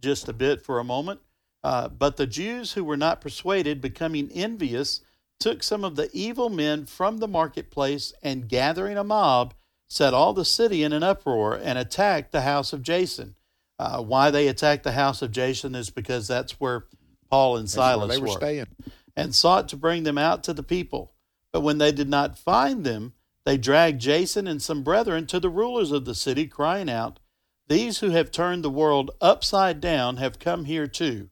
just 0.00 0.28
a 0.28 0.32
bit 0.32 0.64
for 0.64 0.80
a 0.80 0.84
moment. 0.84 1.20
Uh, 1.64 1.88
but 1.88 2.16
the 2.16 2.26
Jews 2.26 2.72
who 2.72 2.84
were 2.84 2.96
not 2.96 3.20
persuaded, 3.20 3.80
becoming 3.80 4.30
envious, 4.32 5.00
took 5.38 5.62
some 5.62 5.84
of 5.84 5.96
the 5.96 6.10
evil 6.12 6.48
men 6.48 6.86
from 6.86 7.18
the 7.18 7.28
marketplace 7.28 8.12
and 8.22 8.48
gathering 8.48 8.96
a 8.96 9.04
mob, 9.04 9.54
set 9.88 10.14
all 10.14 10.32
the 10.32 10.44
city 10.44 10.82
in 10.82 10.92
an 10.92 11.02
uproar 11.02 11.54
and 11.54 11.78
attacked 11.78 12.32
the 12.32 12.42
house 12.42 12.72
of 12.72 12.82
Jason. 12.82 13.34
Uh, 13.78 14.00
why 14.02 14.30
they 14.30 14.48
attacked 14.48 14.84
the 14.84 14.92
house 14.92 15.22
of 15.22 15.32
Jason 15.32 15.74
is 15.74 15.90
because 15.90 16.28
that's 16.28 16.60
where 16.60 16.84
Paul 17.30 17.56
and 17.56 17.64
That's 17.66 17.74
Silas 17.74 18.14
they 18.14 18.20
were 18.20 18.28
were 18.28 18.32
staying. 18.32 18.66
and 19.16 19.34
sought 19.34 19.68
to 19.70 19.76
bring 19.76 20.04
them 20.04 20.18
out 20.18 20.44
to 20.44 20.52
the 20.52 20.62
people. 20.62 21.12
But 21.52 21.62
when 21.62 21.78
they 21.78 21.92
did 21.92 22.08
not 22.08 22.38
find 22.38 22.84
them, 22.84 23.12
they 23.44 23.58
dragged 23.58 24.00
Jason 24.00 24.46
and 24.46 24.62
some 24.62 24.82
brethren 24.84 25.26
to 25.26 25.40
the 25.40 25.50
rulers 25.50 25.90
of 25.90 26.04
the 26.04 26.14
city, 26.14 26.46
crying 26.46 26.88
out, 26.88 27.18
These 27.68 27.98
who 27.98 28.10
have 28.10 28.30
turned 28.30 28.62
the 28.62 28.70
world 28.70 29.10
upside 29.20 29.80
down 29.80 30.18
have 30.18 30.38
come 30.38 30.66
here 30.66 30.86
too. 30.86 31.30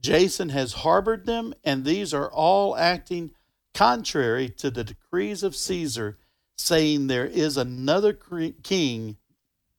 Jason 0.00 0.50
has 0.50 0.72
harbored 0.72 1.26
them, 1.26 1.54
and 1.64 1.84
these 1.84 2.12
are 2.12 2.30
all 2.30 2.76
acting 2.76 3.32
contrary 3.74 4.48
to 4.48 4.70
the 4.70 4.84
decrees 4.84 5.42
of 5.42 5.56
Caesar, 5.56 6.18
saying 6.56 7.06
there 7.06 7.26
is 7.26 7.56
another 7.56 8.12
king, 8.12 9.16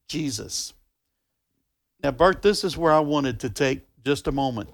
Jesus. 0.07 0.73
Now, 2.03 2.11
Bert, 2.11 2.41
this 2.41 2.63
is 2.63 2.77
where 2.77 2.93
I 2.93 2.99
wanted 2.99 3.39
to 3.41 3.49
take 3.49 3.87
just 4.03 4.27
a 4.27 4.31
moment 4.31 4.69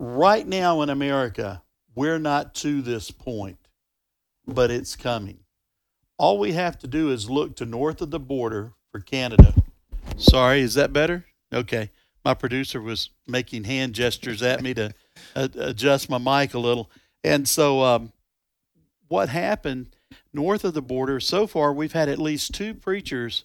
right 0.00 0.46
now 0.46 0.80
in 0.80 0.88
America, 0.88 1.62
we're 1.94 2.18
not 2.18 2.54
to 2.56 2.82
this 2.82 3.10
point, 3.10 3.58
but 4.46 4.70
it's 4.70 4.96
coming. 4.96 5.38
All 6.18 6.38
we 6.38 6.52
have 6.52 6.78
to 6.80 6.86
do 6.86 7.10
is 7.10 7.30
look 7.30 7.54
to 7.56 7.66
north 7.66 8.00
of 8.00 8.10
the 8.10 8.18
border 8.18 8.72
for 8.90 9.00
Canada. 9.00 9.54
Sorry, 10.16 10.60
is 10.62 10.74
that 10.74 10.92
better? 10.92 11.26
Okay. 11.52 11.90
My 12.24 12.34
producer 12.34 12.80
was 12.80 13.10
making 13.26 13.64
hand 13.64 13.94
gestures 13.94 14.42
at 14.42 14.62
me 14.62 14.74
to 14.74 14.94
adjust 15.34 16.10
my 16.10 16.18
mic 16.18 16.54
a 16.54 16.58
little. 16.58 16.90
And 17.24 17.48
so, 17.48 17.82
um, 17.82 18.12
what 19.08 19.28
happened 19.28 19.96
north 20.32 20.64
of 20.64 20.74
the 20.74 20.82
border 20.82 21.20
so 21.20 21.46
far, 21.46 21.72
we've 21.72 21.92
had 21.92 22.08
at 22.08 22.18
least 22.18 22.54
two 22.54 22.74
preachers 22.74 23.44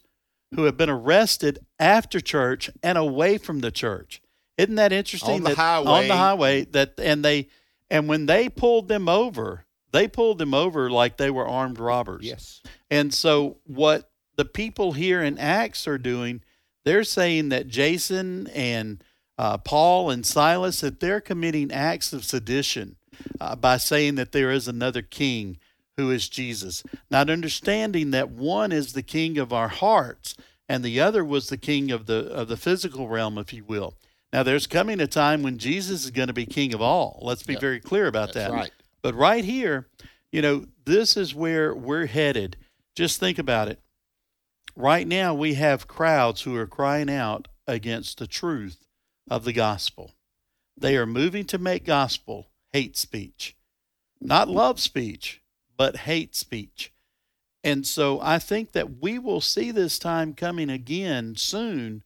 who 0.53 0.63
have 0.63 0.77
been 0.77 0.89
arrested 0.89 1.59
after 1.79 2.19
church 2.19 2.69
and 2.83 2.97
away 2.97 3.37
from 3.37 3.59
the 3.59 3.71
church. 3.71 4.21
Isn't 4.57 4.75
that 4.75 4.93
interesting? 4.93 5.35
On 5.35 5.43
the 5.43 5.49
that- 5.49 5.57
highway. 5.57 5.87
On 5.87 6.07
the 6.07 6.15
highway. 6.15 6.65
That 6.65 6.93
and 6.99 7.25
they 7.25 7.47
and 7.89 8.07
when 8.07 8.25
they 8.25 8.49
pulled 8.49 8.87
them 8.87 9.09
over, 9.09 9.65
they 9.91 10.07
pulled 10.07 10.37
them 10.37 10.53
over 10.53 10.89
like 10.89 11.17
they 11.17 11.29
were 11.29 11.47
armed 11.47 11.79
robbers. 11.79 12.25
Yes. 12.25 12.61
And 12.89 13.13
so 13.13 13.57
what 13.65 14.09
the 14.35 14.45
people 14.45 14.93
here 14.93 15.21
in 15.21 15.37
Acts 15.37 15.87
are 15.87 15.97
doing, 15.97 16.41
they're 16.85 17.03
saying 17.03 17.49
that 17.49 17.67
Jason 17.67 18.47
and 18.47 19.03
uh, 19.37 19.57
Paul 19.57 20.09
and 20.09 20.25
Silas 20.25 20.79
that 20.81 20.99
they're 20.99 21.19
committing 21.19 21.71
acts 21.71 22.13
of 22.13 22.23
sedition 22.23 22.95
uh, 23.41 23.55
by 23.55 23.77
saying 23.77 24.15
that 24.15 24.31
there 24.31 24.51
is 24.51 24.67
another 24.67 25.01
king 25.01 25.57
who 25.97 26.11
is 26.11 26.27
Jesus, 26.29 26.83
not 27.09 27.29
understanding 27.29 28.11
that 28.11 28.29
one 28.29 28.71
is 28.71 28.93
the 28.93 29.03
king 29.03 29.37
of 29.37 29.51
our 29.53 29.69
hearts 29.69 30.35
and 30.67 30.83
the 30.83 30.99
other 30.99 31.23
was 31.23 31.47
the 31.49 31.57
king 31.57 31.91
of 31.91 32.05
the 32.05 32.27
of 32.31 32.47
the 32.47 32.57
physical 32.57 33.07
realm, 33.07 33.37
if 33.37 33.53
you 33.53 33.63
will. 33.63 33.95
Now, 34.33 34.43
there's 34.43 34.67
coming 34.67 34.99
a 34.99 35.07
time 35.07 35.43
when 35.43 35.57
Jesus 35.57 36.03
is 36.03 36.11
going 36.11 36.27
to 36.27 36.33
be 36.33 36.45
king 36.45 36.73
of 36.73 36.81
all. 36.81 37.19
Let's 37.21 37.43
be 37.43 37.53
Yep. 37.53 37.61
very 37.61 37.79
clear 37.79 38.07
about 38.07 38.33
That's 38.33 38.49
that. 38.49 38.51
right. 38.51 38.71
But 39.01 39.15
right 39.15 39.45
here, 39.45 39.87
you 40.31 40.41
know, 40.41 40.65
this 40.83 41.15
is 41.15 41.33
where 41.33 41.73
we're 41.73 42.07
headed. 42.07 42.57
Just 42.95 43.19
think 43.19 43.37
about 43.37 43.69
it. 43.69 43.79
Right 44.75 45.07
now, 45.07 45.33
we 45.33 45.53
have 45.53 45.87
crowds 45.87 46.41
who 46.41 46.55
are 46.57 46.67
crying 46.67 47.09
out 47.09 47.47
against 47.65 48.17
the 48.17 48.27
truth 48.27 48.85
of 49.29 49.45
the 49.45 49.53
gospel. 49.53 50.11
They 50.77 50.97
are 50.97 51.05
moving 51.05 51.45
to 51.45 51.57
make 51.57 51.85
gospel 51.85 52.47
hate 52.73 52.97
speech, 52.97 53.55
not 54.19 54.49
love 54.49 54.81
speech, 54.81 55.41
but 55.77 55.95
hate 55.97 56.35
speech. 56.35 56.91
And 57.63 57.87
so 57.87 58.19
I 58.21 58.37
think 58.37 58.73
that 58.73 59.01
we 59.01 59.17
will 59.17 59.39
see 59.39 59.71
this 59.71 59.97
time 59.97 60.33
coming 60.33 60.69
again 60.69 61.35
soon 61.37 62.03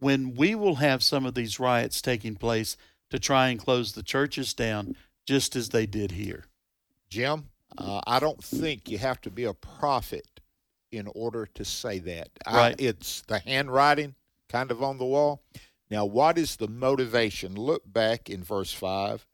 when 0.00 0.34
we 0.34 0.56
will 0.56 0.76
have 0.76 1.02
some 1.02 1.24
of 1.24 1.34
these 1.34 1.60
riots 1.60 2.02
taking 2.02 2.34
place 2.34 2.76
to 3.10 3.18
try 3.18 3.48
and 3.48 3.60
close 3.60 3.92
the 3.92 4.02
churches 4.02 4.52
down, 4.54 4.96
just 5.24 5.54
as 5.54 5.68
they 5.68 5.86
did 5.86 6.12
here. 6.12 6.46
Jim, 7.08 7.48
uh, 7.78 8.00
I 8.06 8.18
don't 8.18 8.42
think 8.42 8.90
you 8.90 8.98
have 8.98 9.20
to 9.22 9.30
be 9.30 9.44
a 9.44 9.54
prophet 9.54 10.37
in 10.90 11.08
order 11.14 11.46
to 11.54 11.64
say 11.64 11.98
that. 12.00 12.30
I- 12.46 12.74
it's 12.78 13.22
the 13.22 13.38
handwriting 13.38 14.14
kind 14.48 14.70
of 14.70 14.82
on 14.82 14.98
the 14.98 15.04
wall. 15.04 15.42
Now, 15.90 16.04
what 16.04 16.36
is 16.38 16.56
the 16.56 16.68
motivation? 16.68 17.54
Look 17.54 17.90
back 17.90 18.28
in 18.28 18.42
verse 18.42 18.72
5 18.72 19.26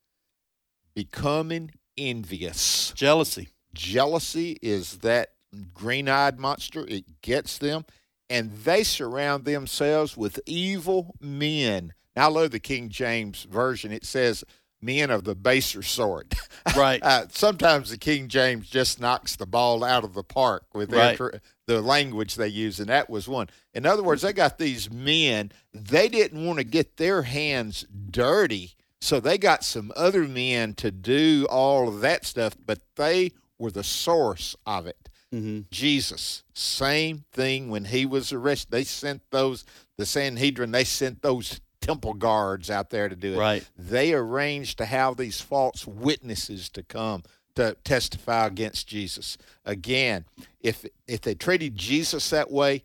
becoming 0.94 1.72
envious. 1.96 2.92
Jealousy. 2.94 3.48
Jealousy 3.74 4.58
is 4.62 4.98
that 4.98 5.30
green 5.72 6.08
eyed 6.08 6.38
monster, 6.38 6.84
it 6.86 7.20
gets 7.22 7.58
them, 7.58 7.84
and 8.30 8.52
they 8.52 8.84
surround 8.84 9.44
themselves 9.44 10.16
with 10.16 10.40
evil 10.46 11.14
men. 11.20 11.92
Now, 12.16 12.26
I 12.26 12.30
love 12.30 12.50
the 12.52 12.60
King 12.60 12.88
James 12.88 13.44
Version. 13.44 13.90
It 13.92 14.04
says, 14.04 14.44
men 14.84 15.10
of 15.10 15.24
the 15.24 15.34
baser 15.34 15.82
sort. 15.82 16.34
Right. 16.76 17.00
uh, 17.02 17.26
sometimes 17.30 17.90
the 17.90 17.98
King 17.98 18.26
James 18.28 18.68
just 18.70 18.98
knocks 19.00 19.36
the 19.36 19.46
ball 19.46 19.84
out 19.84 20.02
of 20.02 20.14
the 20.14 20.24
park 20.24 20.64
with 20.74 20.92
Right. 20.92 21.20
the 21.66 21.82
language 21.82 22.34
they 22.36 22.48
use, 22.48 22.80
and 22.80 22.88
that 22.88 23.08
was 23.10 23.28
one. 23.28 23.48
In 23.74 23.84
other 23.86 24.02
words, 24.02 24.22
they 24.22 24.32
got 24.32 24.56
these 24.58 24.90
men, 24.90 25.52
they 25.74 26.08
didn't 26.08 26.44
want 26.44 26.58
to 26.58 26.64
get 26.64 26.96
their 26.96 27.22
hands 27.22 27.84
dirty, 28.10 28.74
so 29.00 29.20
they 29.20 29.36
got 29.38 29.62
some 29.62 29.92
other 29.94 30.26
men 30.26 30.72
to 30.74 30.90
do 30.90 31.46
all 31.50 31.86
of 31.86 32.00
that 32.00 32.24
stuff, 32.24 32.54
but 32.64 32.80
they 32.96 33.32
were 33.58 33.70
the 33.70 33.84
source 33.84 34.56
of 34.66 34.86
it. 34.86 35.10
hmm 35.30 35.60
Jesus, 35.70 36.44
same 36.54 37.24
thing 37.32 37.68
when 37.68 37.84
he 37.84 38.06
was 38.06 38.32
arrested. 38.32 38.70
They 38.70 38.84
sent 38.84 39.20
those, 39.30 39.64
the 39.98 40.06
Sanhedrin, 40.06 40.70
they 40.72 40.84
sent 40.84 41.20
those 41.22 41.60
temple 41.84 42.14
guards 42.14 42.70
out 42.70 42.90
there 42.90 43.08
to 43.08 43.16
do 43.16 43.34
it. 43.34 43.38
Right. 43.38 43.68
They 43.76 44.12
arranged 44.14 44.78
to 44.78 44.86
have 44.86 45.16
these 45.16 45.40
false 45.40 45.86
witnesses 45.86 46.68
to 46.70 46.82
come 46.82 47.22
to 47.54 47.76
testify 47.84 48.46
against 48.46 48.88
Jesus. 48.88 49.38
Again, 49.64 50.24
if 50.60 50.84
if 51.06 51.20
they 51.20 51.34
treated 51.34 51.76
Jesus 51.76 52.30
that 52.30 52.50
way, 52.50 52.82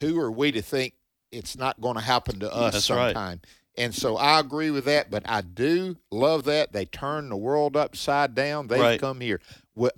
who 0.00 0.18
are 0.20 0.30
we 0.30 0.52
to 0.52 0.62
think 0.62 0.94
it's 1.32 1.56
not 1.56 1.80
going 1.80 1.96
to 1.96 2.00
happen 2.02 2.40
to 2.40 2.54
us 2.54 2.74
That's 2.74 2.90
right. 2.90 3.06
sometime? 3.14 3.40
And 3.76 3.94
so 3.94 4.16
I 4.16 4.40
agree 4.40 4.70
with 4.72 4.86
that, 4.86 5.08
but 5.08 5.22
I 5.28 5.40
do 5.40 5.96
love 6.10 6.44
that 6.44 6.72
they 6.72 6.84
turn 6.84 7.28
the 7.28 7.36
world 7.36 7.76
upside 7.76 8.34
down. 8.34 8.66
They've 8.66 8.80
Right. 8.80 9.00
come 9.00 9.20
here. 9.20 9.40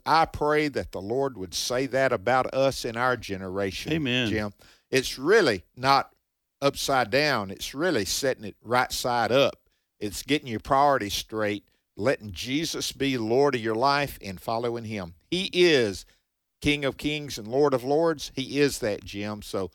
I 0.04 0.26
pray 0.26 0.68
that 0.68 0.92
the 0.92 1.00
Lord 1.00 1.38
would 1.38 1.54
say 1.54 1.86
that 1.86 2.12
about 2.12 2.52
us 2.52 2.84
in 2.84 2.98
our 2.98 3.16
generation. 3.16 3.92
Amen. 3.92 4.28
Jim. 4.28 4.52
It's 4.90 5.18
really 5.18 5.64
not 5.76 6.12
upside 6.62 7.10
down. 7.10 7.50
It's 7.50 7.74
really 7.74 8.04
setting 8.04 8.44
it 8.44 8.56
right 8.62 8.92
side 8.92 9.32
up. 9.32 9.56
It's 9.98 10.22
getting 10.22 10.48
your 10.48 10.60
priorities 10.60 11.14
straight, 11.14 11.64
letting 11.96 12.32
Jesus 12.32 12.92
be 12.92 13.18
Lord 13.18 13.54
of 13.54 13.60
your 13.60 13.74
life 13.74 14.18
and 14.22 14.40
following 14.40 14.84
him. 14.84 15.14
He 15.30 15.50
is 15.52 16.06
King 16.60 16.84
of 16.84 16.96
Kings 16.96 17.38
and 17.38 17.48
Lord 17.48 17.74
of 17.74 17.84
Lords. 17.84 18.32
He 18.34 18.60
is 18.60 18.78
that, 18.78 19.04
Jim. 19.04 19.42
So 19.42 19.70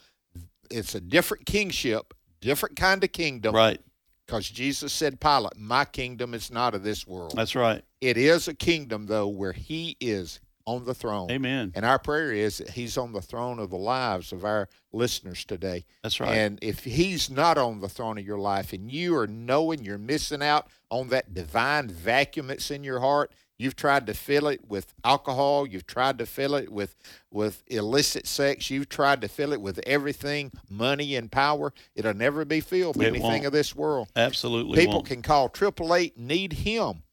it's 0.71 0.95
a 0.95 1.01
different 1.01 1.45
kingship, 1.45 2.13
different 2.41 2.75
kind 2.75 3.03
of 3.03 3.11
kingdom. 3.11 3.55
Right. 3.55 3.79
Because 4.25 4.49
Jesus 4.49 4.91
said, 4.91 5.19
Pilate, 5.19 5.55
my 5.55 5.85
kingdom 5.85 6.33
is 6.33 6.51
not 6.51 6.73
of 6.73 6.83
this 6.83 7.05
world. 7.05 7.33
That's 7.35 7.55
right. 7.55 7.83
It 8.01 8.17
is 8.17 8.47
a 8.47 8.55
kingdom, 8.55 9.05
though, 9.05 9.27
where 9.27 9.53
he 9.53 9.97
is 9.99 10.39
on 10.67 10.85
the 10.85 10.93
throne. 10.93 11.29
Amen. 11.31 11.71
And 11.75 11.85
our 11.85 11.99
prayer 11.99 12.31
is 12.31 12.57
that 12.57 12.71
he's 12.71 12.97
on 12.97 13.13
the 13.13 13.21
throne 13.21 13.59
of 13.59 13.69
the 13.69 13.77
lives 13.77 14.31
of 14.31 14.43
our 14.43 14.67
listeners 14.91 15.45
today. 15.45 15.85
That's 16.03 16.19
right. 16.19 16.35
And 16.35 16.57
if 16.61 16.83
he's 16.83 17.29
not 17.29 17.57
on 17.57 17.81
the 17.81 17.89
throne 17.89 18.17
of 18.17 18.25
your 18.25 18.39
life 18.39 18.73
and 18.73 18.91
you 18.91 19.15
are 19.17 19.27
knowing 19.27 19.83
you're 19.83 19.97
missing 19.97 20.41
out 20.41 20.67
on 20.89 21.09
that 21.09 21.33
divine 21.33 21.89
vacuum 21.89 22.47
that's 22.47 22.71
in 22.71 22.83
your 22.83 22.99
heart, 22.99 23.31
you've 23.57 23.75
tried 23.75 24.07
to 24.07 24.13
fill 24.13 24.47
it 24.47 24.67
with 24.67 24.93
alcohol, 25.03 25.67
you've 25.67 25.85
tried 25.87 26.17
to 26.17 26.25
fill 26.25 26.55
it 26.55 26.71
with 26.71 26.95
with 27.31 27.63
illicit 27.67 28.25
sex, 28.25 28.69
you've 28.69 28.89
tried 28.89 29.21
to 29.21 29.27
fill 29.27 29.53
it 29.53 29.61
with 29.61 29.79
everything, 29.85 30.51
money 30.69 31.15
and 31.15 31.31
power, 31.31 31.73
it'll 31.95 32.13
never 32.13 32.43
be 32.43 32.59
filled 32.59 32.97
It 33.01 33.05
anything 33.07 33.21
won't. 33.23 33.45
of 33.45 33.51
this 33.53 33.75
world. 33.75 34.07
Absolutely. 34.15 34.79
People 34.79 34.95
won't. 34.95 35.05
can 35.07 35.21
call 35.21 35.49
triple 35.49 35.93
eight 35.93 36.17
need 36.17 36.53
him. 36.53 37.03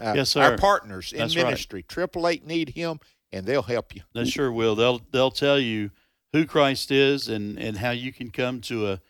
Uh, 0.00 0.12
Yes, 0.16 0.36
Our 0.36 0.56
partners 0.56 1.12
in 1.12 1.18
That's 1.20 1.36
right. 1.36 1.44
ministry, 1.44 1.82
triple 1.82 2.28
eight 2.28 2.46
need 2.46 2.70
him, 2.70 3.00
and 3.32 3.46
they'll 3.46 3.62
help 3.62 3.94
you. 3.94 4.02
They 4.14 4.24
sure 4.24 4.52
will. 4.52 4.74
They'll 4.74 5.00
they'll 5.10 5.30
tell 5.30 5.58
you 5.58 5.90
who 6.32 6.44
Christ 6.44 6.90
is 6.90 7.28
and 7.28 7.58
and 7.58 7.78
how 7.78 7.90
you 7.90 8.12
can 8.12 8.30
come 8.30 8.60
to 8.62 8.88
a, 8.88 9.00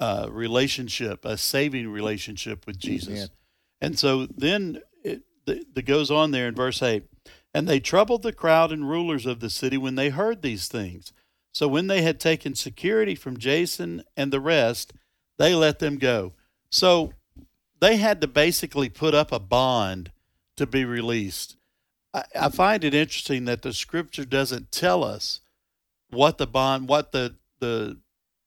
a 0.00 0.30
relationship, 0.30 1.24
a 1.24 1.36
saving 1.36 1.88
relationship 1.88 2.66
with 2.66 2.78
Jesus. 2.78 3.08
Amen. 3.08 3.28
And 3.80 3.98
so 3.98 4.26
then 4.26 4.80
it 5.02 5.22
the, 5.46 5.64
the 5.72 5.82
goes 5.82 6.10
on 6.10 6.30
there 6.30 6.48
in 6.48 6.54
verse 6.54 6.82
eight, 6.82 7.04
and 7.52 7.68
they 7.68 7.80
troubled 7.80 8.22
the 8.22 8.32
crowd 8.32 8.72
and 8.72 8.88
rulers 8.88 9.26
of 9.26 9.40
the 9.40 9.50
city 9.50 9.76
when 9.76 9.94
they 9.94 10.10
heard 10.10 10.42
these 10.42 10.68
things. 10.68 11.12
So 11.52 11.68
when 11.68 11.86
they 11.86 12.02
had 12.02 12.18
taken 12.18 12.54
security 12.54 13.14
from 13.14 13.36
Jason 13.36 14.02
and 14.16 14.32
the 14.32 14.40
rest, 14.40 14.92
they 15.38 15.54
let 15.54 15.78
them 15.78 15.98
go. 15.98 16.32
So 16.70 17.12
they 17.80 17.96
had 17.96 18.20
to 18.20 18.26
basically 18.26 18.88
put 18.88 19.14
up 19.14 19.32
a 19.32 19.38
bond 19.38 20.10
to 20.56 20.66
be 20.66 20.84
released. 20.84 21.56
I, 22.12 22.24
I 22.40 22.48
find 22.48 22.84
it 22.84 22.94
interesting 22.94 23.44
that 23.46 23.62
the 23.62 23.72
scripture 23.72 24.24
doesn't 24.24 24.70
tell 24.72 25.04
us 25.04 25.40
what 26.10 26.38
the 26.38 26.46
bond, 26.46 26.88
what 26.88 27.12
the 27.12 27.36
the 27.60 27.98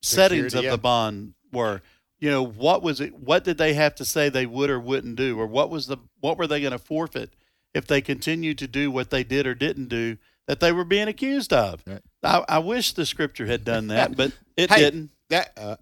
settings 0.01 0.53
of 0.53 0.63
yeah. 0.63 0.71
the 0.71 0.77
bond 0.77 1.33
were. 1.51 1.81
You 2.19 2.31
know, 2.31 2.43
what 2.43 2.81
was 2.81 2.99
it? 2.99 3.13
What 3.13 3.43
did 3.43 3.57
they 3.57 3.73
have 3.75 3.93
to 3.95 4.05
say 4.05 4.29
they 4.29 4.47
would 4.47 4.69
or 4.69 4.79
wouldn't 4.79 5.17
do, 5.17 5.39
or 5.39 5.45
what 5.45 5.69
was 5.69 5.87
the 5.87 5.97
what 6.19 6.37
were 6.37 6.47
they 6.47 6.61
going 6.61 6.71
to 6.71 6.79
forfeit 6.79 7.33
if 7.73 7.85
they 7.85 8.01
continued 8.01 8.57
to 8.59 8.67
do 8.67 8.89
what 8.89 9.11
they 9.11 9.23
did 9.23 9.45
or 9.45 9.53
didn't 9.53 9.89
do 9.89 10.17
that 10.47 10.59
they 10.59 10.71
were 10.71 10.85
being 10.85 11.07
accused 11.07 11.53
of? 11.53 11.83
Right. 11.85 12.01
I, 12.23 12.43
I 12.49 12.59
wish 12.59 12.93
the 12.93 13.05
scripture 13.05 13.45
had 13.45 13.63
done 13.63 13.87
that, 13.87 14.17
but 14.17 14.31
it 14.55 14.71
Hey, 14.71 14.79
didn't. 14.79 15.11
That 15.29 15.51
uh, 15.57 15.75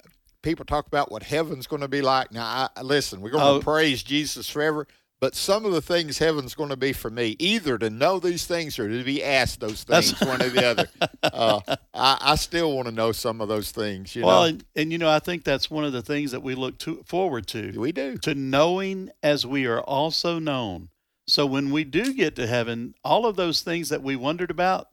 people 0.45 0.63
talk 0.63 0.87
about 0.87 1.11
what 1.11 1.23
heaven's 1.23 1.67
going 1.67 1.81
to 1.81 1.87
be 1.89 2.01
like. 2.01 2.31
Now, 2.31 2.69
I, 2.75 2.81
listen, 2.81 3.19
we're 3.19 3.31
going 3.31 3.43
Oh. 3.43 3.57
to 3.59 3.63
praise 3.65 4.01
Jesus 4.03 4.47
forever, 4.49 4.87
but 5.19 5.33
some 5.35 5.65
of 5.65 5.71
the 5.73 5.81
things 5.81 6.19
heaven's 6.19 6.53
going 6.55 6.69
to 6.69 6.77
be 6.77 6.93
for 6.93 7.09
me, 7.09 7.35
either 7.39 7.77
to 7.79 7.89
know 7.89 8.19
these 8.19 8.45
things 8.45 8.77
or 8.79 8.87
to 8.87 9.03
be 9.03 9.23
asked 9.23 9.59
those 9.59 9.83
That's- 9.83 10.11
things, 10.11 10.29
one 10.29 10.41
or 10.41 10.49
the 10.49 10.65
other. 10.65 10.87
Uh, 11.23 11.59
I, 11.93 12.17
I 12.21 12.35
still 12.35 12.73
want 12.75 12.87
to 12.87 12.93
know 12.93 13.11
some 13.11 13.41
of 13.41 13.47
those 13.49 13.71
things. 13.71 14.15
You 14.15 14.23
well, 14.25 14.41
know, 14.43 14.47
and, 14.47 14.65
and 14.75 14.91
you 14.91 14.97
know, 14.99 15.09
I 15.09 15.19
think 15.19 15.43
that's 15.43 15.69
one 15.69 15.83
of 15.83 15.91
the 15.91 16.03
things 16.03 16.31
that 16.31 16.43
we 16.43 16.53
look 16.55 16.77
to, 16.79 17.03
forward 17.05 17.47
to. 17.47 17.73
we 17.77 17.91
do. 17.91 18.15
to 18.19 18.35
knowing 18.35 19.09
as 19.23 19.45
we 19.45 19.65
are 19.65 19.81
also 19.81 20.37
known. 20.39 20.89
So 21.27 21.45
when 21.47 21.71
we 21.71 21.83
do 21.83 22.13
get 22.13 22.35
to 22.35 22.45
heaven, 22.47 22.93
all 23.03 23.25
of 23.25 23.35
those 23.35 23.61
things 23.61 23.89
that 23.89 24.03
we 24.03 24.15
wondered 24.15 24.51
about, 24.51 24.89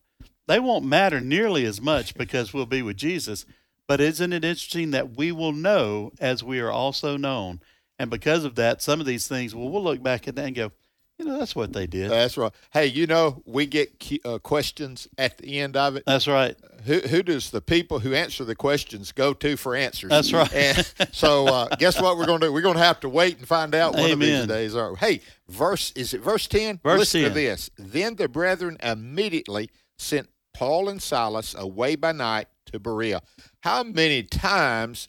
they 0.48 0.58
won't 0.58 0.84
matter 0.86 1.20
nearly 1.20 1.64
as 1.66 1.80
much 1.80 2.14
because 2.14 2.52
we'll 2.54 2.66
be 2.66 2.82
with 2.82 2.96
Jesus. 2.96 3.44
But 3.88 4.00
isn't 4.00 4.32
it 4.32 4.44
interesting 4.44 4.92
that 4.92 5.16
we 5.16 5.32
will 5.32 5.52
know 5.52 6.12
as 6.20 6.42
we 6.42 6.60
are 6.60 6.70
also 6.70 7.16
known? 7.16 7.60
And 7.98 8.10
because 8.10 8.44
of 8.44 8.54
that, 8.56 8.82
some 8.82 9.00
of 9.00 9.06
these 9.06 9.28
things, 9.28 9.54
well, 9.54 9.68
we'll 9.68 9.82
look 9.82 10.02
back 10.02 10.26
at 10.26 10.36
that 10.36 10.46
and 10.46 10.56
go, 10.56 10.72
you 11.18 11.26
know, 11.26 11.38
that's 11.38 11.54
what 11.54 11.72
they 11.72 11.86
did. 11.86 12.10
That's 12.10 12.36
right. 12.36 12.50
Hey, 12.72 12.86
you 12.86 13.06
know, 13.06 13.42
we 13.46 13.66
get 13.66 14.02
uh, 14.24 14.38
questions 14.38 15.06
at 15.18 15.38
the 15.38 15.60
end 15.60 15.76
of 15.76 15.94
it. 15.94 16.04
That's 16.06 16.26
right. 16.26 16.56
Who, 16.84 16.98
who 16.98 17.22
does 17.22 17.50
the 17.50 17.60
people 17.60 18.00
who 18.00 18.12
answer 18.12 18.44
the 18.44 18.56
questions 18.56 19.12
go 19.12 19.32
to 19.34 19.56
for 19.56 19.76
answers? 19.76 20.10
That's 20.10 20.32
right. 20.32 20.52
And 20.52 20.86
so, 21.12 21.46
uh, 21.46 21.76
guess 21.76 22.00
what 22.00 22.16
we're 22.16 22.26
going 22.26 22.40
to 22.40 22.46
do? 22.48 22.52
We're 22.52 22.62
going 22.62 22.76
to 22.76 22.82
have 22.82 22.98
to 23.00 23.08
wait 23.08 23.38
and 23.38 23.46
find 23.46 23.74
out 23.74 23.94
one 23.94 24.10
of 24.10 24.18
these 24.18 24.34
Amen. 24.34 24.48
days. 24.48 24.74
All 24.74 24.90
right. 24.90 24.98
Hey, 24.98 25.20
verse 25.48 25.92
is 25.92 26.12
it 26.12 26.22
verse 26.22 26.48
ten? 26.48 26.80
Verse 26.82 26.98
Listen 26.98 27.22
10. 27.22 27.30
to 27.30 27.34
this. 27.34 27.70
Then 27.78 28.16
the 28.16 28.28
brethren 28.28 28.76
immediately 28.82 29.70
sent 29.96 30.28
Paul 30.54 30.88
and 30.88 31.00
Silas 31.00 31.54
away 31.54 31.94
by 31.94 32.12
night 32.12 32.48
to 32.72 32.80
Berea. 32.80 33.22
How 33.60 33.82
many 33.82 34.22
times 34.22 35.08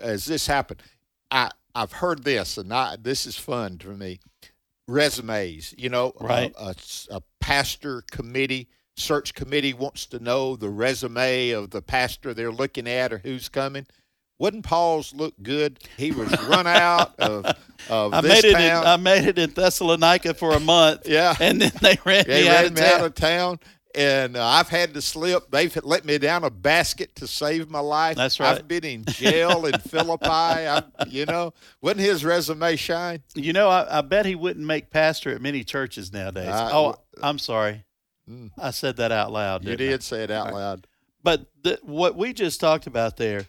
has 0.00 0.24
this 0.24 0.46
happened? 0.46 0.82
I 1.30 1.50
I've 1.74 1.92
heard 1.92 2.24
this, 2.24 2.58
and 2.58 2.72
I, 2.72 2.96
this 3.00 3.24
is 3.24 3.36
fun 3.38 3.78
for 3.78 3.90
me. 3.94 4.20
Resumes, 4.88 5.74
you 5.78 5.88
know, 5.88 6.12
a- 6.20 6.24
Right. 6.26 6.54
a, 6.58 6.74
a 7.10 7.22
pastor 7.40 8.02
committee 8.10 8.68
search 8.94 9.32
committee 9.32 9.72
wants 9.72 10.04
to 10.04 10.18
know 10.18 10.54
the 10.54 10.68
resume 10.68 11.48
of 11.50 11.70
the 11.70 11.80
pastor 11.80 12.34
they're 12.34 12.52
looking 12.52 12.86
at 12.86 13.10
or 13.10 13.18
who's 13.18 13.48
coming. 13.48 13.86
Wouldn't 14.38 14.64
Paul's 14.64 15.14
look 15.14 15.34
good? 15.42 15.78
He 15.96 16.10
was 16.12 16.30
run 16.46 16.66
out 16.66 17.14
of 17.18 17.46
of 17.88 18.12
I 18.12 18.20
this 18.20 18.42
made 18.42 18.44
it. 18.44 18.50
In, 18.60 18.68
town. 18.68 18.86
I 18.86 18.96
made 18.98 19.24
it 19.28 19.38
in 19.38 19.50
Thessalonica 19.54 20.34
for 20.34 20.52
a 20.52 20.60
month. 20.60 21.08
Yeah. 21.08 21.34
and 21.40 21.62
then 21.62 21.72
they 21.80 21.96
ran 22.04 22.24
they 22.26 22.42
me 22.42 22.48
out 22.50 22.64
of 22.66 22.72
me 22.74 22.80
town. 22.82 23.00
out 23.00 23.06
of 23.06 23.14
town, 23.14 23.60
and 23.94 24.36
uh, 24.36 24.46
I've 24.46 24.68
had 24.68 24.94
to 24.94 25.02
slip. 25.02 25.50
They've 25.50 25.76
let 25.84 26.04
me 26.04 26.18
down 26.18 26.44
a 26.44 26.50
basket 26.50 27.14
to 27.16 27.26
save 27.26 27.70
my 27.70 27.80
life. 27.80 28.16
That's 28.16 28.40
right. 28.40 28.58
I've 28.58 28.68
been 28.68 28.84
in 28.84 29.04
jail 29.04 29.66
in 29.66 29.78
Philippi. 29.80 30.26
I, 30.26 30.82
you 31.08 31.26
know, 31.26 31.54
wouldn't 31.80 32.04
his 32.04 32.24
resume 32.24 32.76
shine? 32.76 33.22
You 33.34 33.52
know, 33.52 33.68
I, 33.68 33.98
I 33.98 34.00
bet 34.00 34.26
he 34.26 34.34
wouldn't 34.34 34.66
make 34.66 34.90
pastor 34.90 35.30
at 35.30 35.40
many 35.40 35.64
churches 35.64 36.12
nowadays. 36.12 36.48
I- 36.48 36.72
oh, 36.72 36.96
I'm 37.22 37.38
sorry. 37.38 37.84
Mm. 38.28 38.50
I 38.58 38.70
said 38.70 38.96
that 38.96 39.12
out 39.12 39.32
loud. 39.32 39.64
You 39.64 39.76
didn't 39.76 39.94
I? 39.94 39.98
say 39.98 40.22
it 40.24 40.30
out 40.30 40.52
loud. 40.52 40.86
But 41.22 41.46
the, 41.62 41.78
what 41.82 42.16
we 42.16 42.32
just 42.32 42.60
talked 42.60 42.86
about 42.86 43.16
there 43.16 43.46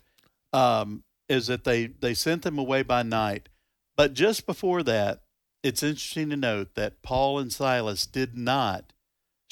um, 0.52 1.04
is 1.28 1.48
that 1.48 1.64
they, 1.64 1.88
they 1.88 2.14
sent 2.14 2.44
them 2.44 2.58
away 2.58 2.84
by 2.84 3.04
night. 3.04 3.50
But 3.96 4.14
just 4.14 4.46
before 4.46 4.84
that, 4.84 5.22
it's 5.64 5.84
interesting 5.84 6.30
to 6.32 6.38
note 6.38 6.76
that 6.76 7.02
Paul 7.04 7.40
and 7.40 7.52
Silas 7.52 8.06
did 8.06 8.38
not 8.38 8.93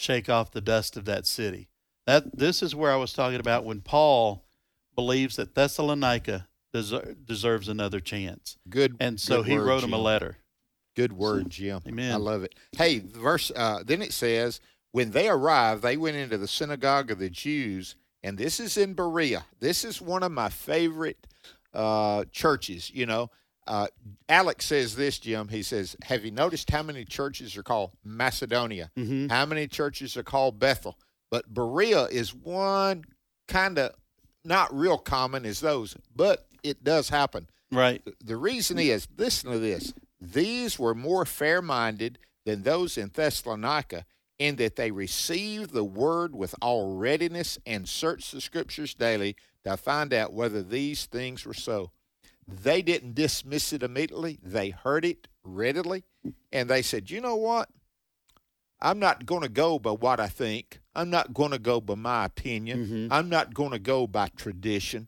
shake 0.01 0.29
off 0.29 0.51
the 0.51 0.61
dust 0.61 0.97
of 0.97 1.05
that 1.05 1.27
city. 1.27 1.69
That 2.07 2.37
this 2.37 2.63
is 2.63 2.75
where 2.75 2.91
I 2.91 2.95
was 2.95 3.13
talking 3.13 3.39
about 3.39 3.63
when 3.63 3.81
Paul 3.81 4.43
believes 4.95 5.35
that 5.35 5.53
Thessalonica 5.53 6.47
deser- 6.73 7.15
deserves 7.25 7.67
another 7.67 7.99
chance, 7.99 8.57
Good. 8.69 8.97
and 8.99 9.19
so 9.19 9.37
good 9.37 9.51
he 9.51 9.57
word, 9.57 9.67
wrote 9.67 9.83
him 9.83 9.93
a 9.93 9.97
letter. 9.97 10.37
Good 10.95 11.13
word, 11.13 11.49
Jim. 11.49 11.81
Amen. 11.87 12.11
I 12.11 12.17
love 12.17 12.43
it. 12.43 12.55
Hey, 12.73 12.99
verse. 12.99 13.51
Uh, 13.55 13.81
then 13.85 14.01
it 14.01 14.11
says, 14.11 14.59
when 14.91 15.11
they 15.11 15.29
arrived, 15.29 15.83
they 15.83 15.95
went 15.95 16.17
into 16.17 16.37
the 16.37 16.47
synagogue 16.47 17.11
of 17.11 17.19
the 17.19 17.29
Jews, 17.29 17.95
and 18.23 18.37
this 18.37 18.59
is 18.59 18.75
in 18.75 18.93
Berea. 18.93 19.45
This 19.59 19.85
is 19.85 20.01
one 20.01 20.23
of 20.23 20.31
my 20.33 20.49
favorite 20.49 21.27
uh, 21.73 22.25
churches. 22.31 22.91
You 22.93 23.05
know, 23.05 23.29
uh, 23.71 23.87
Alex 24.27 24.65
says 24.65 24.95
this, 24.97 25.17
Jim. 25.19 25.47
He 25.47 25.63
says, 25.63 25.95
"Have 26.03 26.25
you 26.25 26.31
noticed 26.31 26.69
how 26.69 26.83
many 26.83 27.05
churches 27.05 27.55
are 27.55 27.63
called 27.63 27.91
Macedonia? 28.03 28.91
Mhm. 28.97 29.29
How 29.31 29.45
many 29.45 29.67
churches 29.67 30.17
are 30.17 30.23
called 30.23 30.59
Bethel? 30.59 30.99
But 31.29 31.53
Berea 31.53 32.03
is 32.05 32.33
one 32.35 33.05
kind 33.47 33.79
of 33.79 33.95
not 34.43 34.73
real 34.75 34.97
common 34.97 35.45
as 35.45 35.61
those, 35.61 35.95
but 36.15 36.47
it 36.63 36.83
does 36.83 37.09
happen." 37.09 37.47
Right. 37.71 38.01
the 38.21 38.35
reason 38.35 38.77
is 38.79 39.07
listen 39.17 39.49
to 39.49 39.57
this 39.57 39.93
these 40.19 40.77
were 40.77 40.93
more 40.93 41.25
fair 41.25 41.61
minded 41.61 42.19
than 42.45 42.63
those 42.63 42.97
in 42.97 43.07
Thessalonica 43.13 44.05
in 44.37 44.57
that 44.57 44.75
they 44.75 44.91
received 44.91 45.71
the 45.71 45.85
word 45.85 46.35
with 46.35 46.53
all 46.61 46.97
readiness 46.97 47.57
and 47.65 47.87
searched 47.87 48.33
the 48.33 48.41
scriptures 48.41 48.93
daily 48.93 49.37
to 49.63 49.77
find 49.77 50.13
out 50.13 50.33
whether 50.33 50.61
these 50.61 51.05
things 51.05 51.45
were 51.45 51.53
so. 51.53 51.91
They 52.51 52.81
didn't 52.81 53.15
dismiss 53.15 53.71
it 53.73 53.83
immediately, 53.83 54.39
they 54.43 54.69
heard 54.71 55.05
it 55.05 55.27
readily, 55.43 56.03
and 56.51 56.69
they 56.69 56.81
said, 56.81 57.09
You 57.09 57.21
know 57.21 57.35
what? 57.35 57.69
I'm 58.81 58.99
not 58.99 59.25
going 59.27 59.43
to 59.43 59.49
go 59.49 59.77
by 59.79 59.91
what 59.91 60.19
I 60.19 60.27
think. 60.27 60.79
I'm 60.95 61.09
not 61.09 61.33
going 61.33 61.51
to 61.51 61.59
go 61.59 61.79
by 61.79 61.95
my 61.95 62.25
opinion. 62.25 62.87
Mhm. 62.87 63.07
I'm 63.11 63.29
not 63.29 63.53
going 63.53 63.71
to 63.71 63.79
go 63.79 64.07
by 64.07 64.29
tradition. 64.29 65.07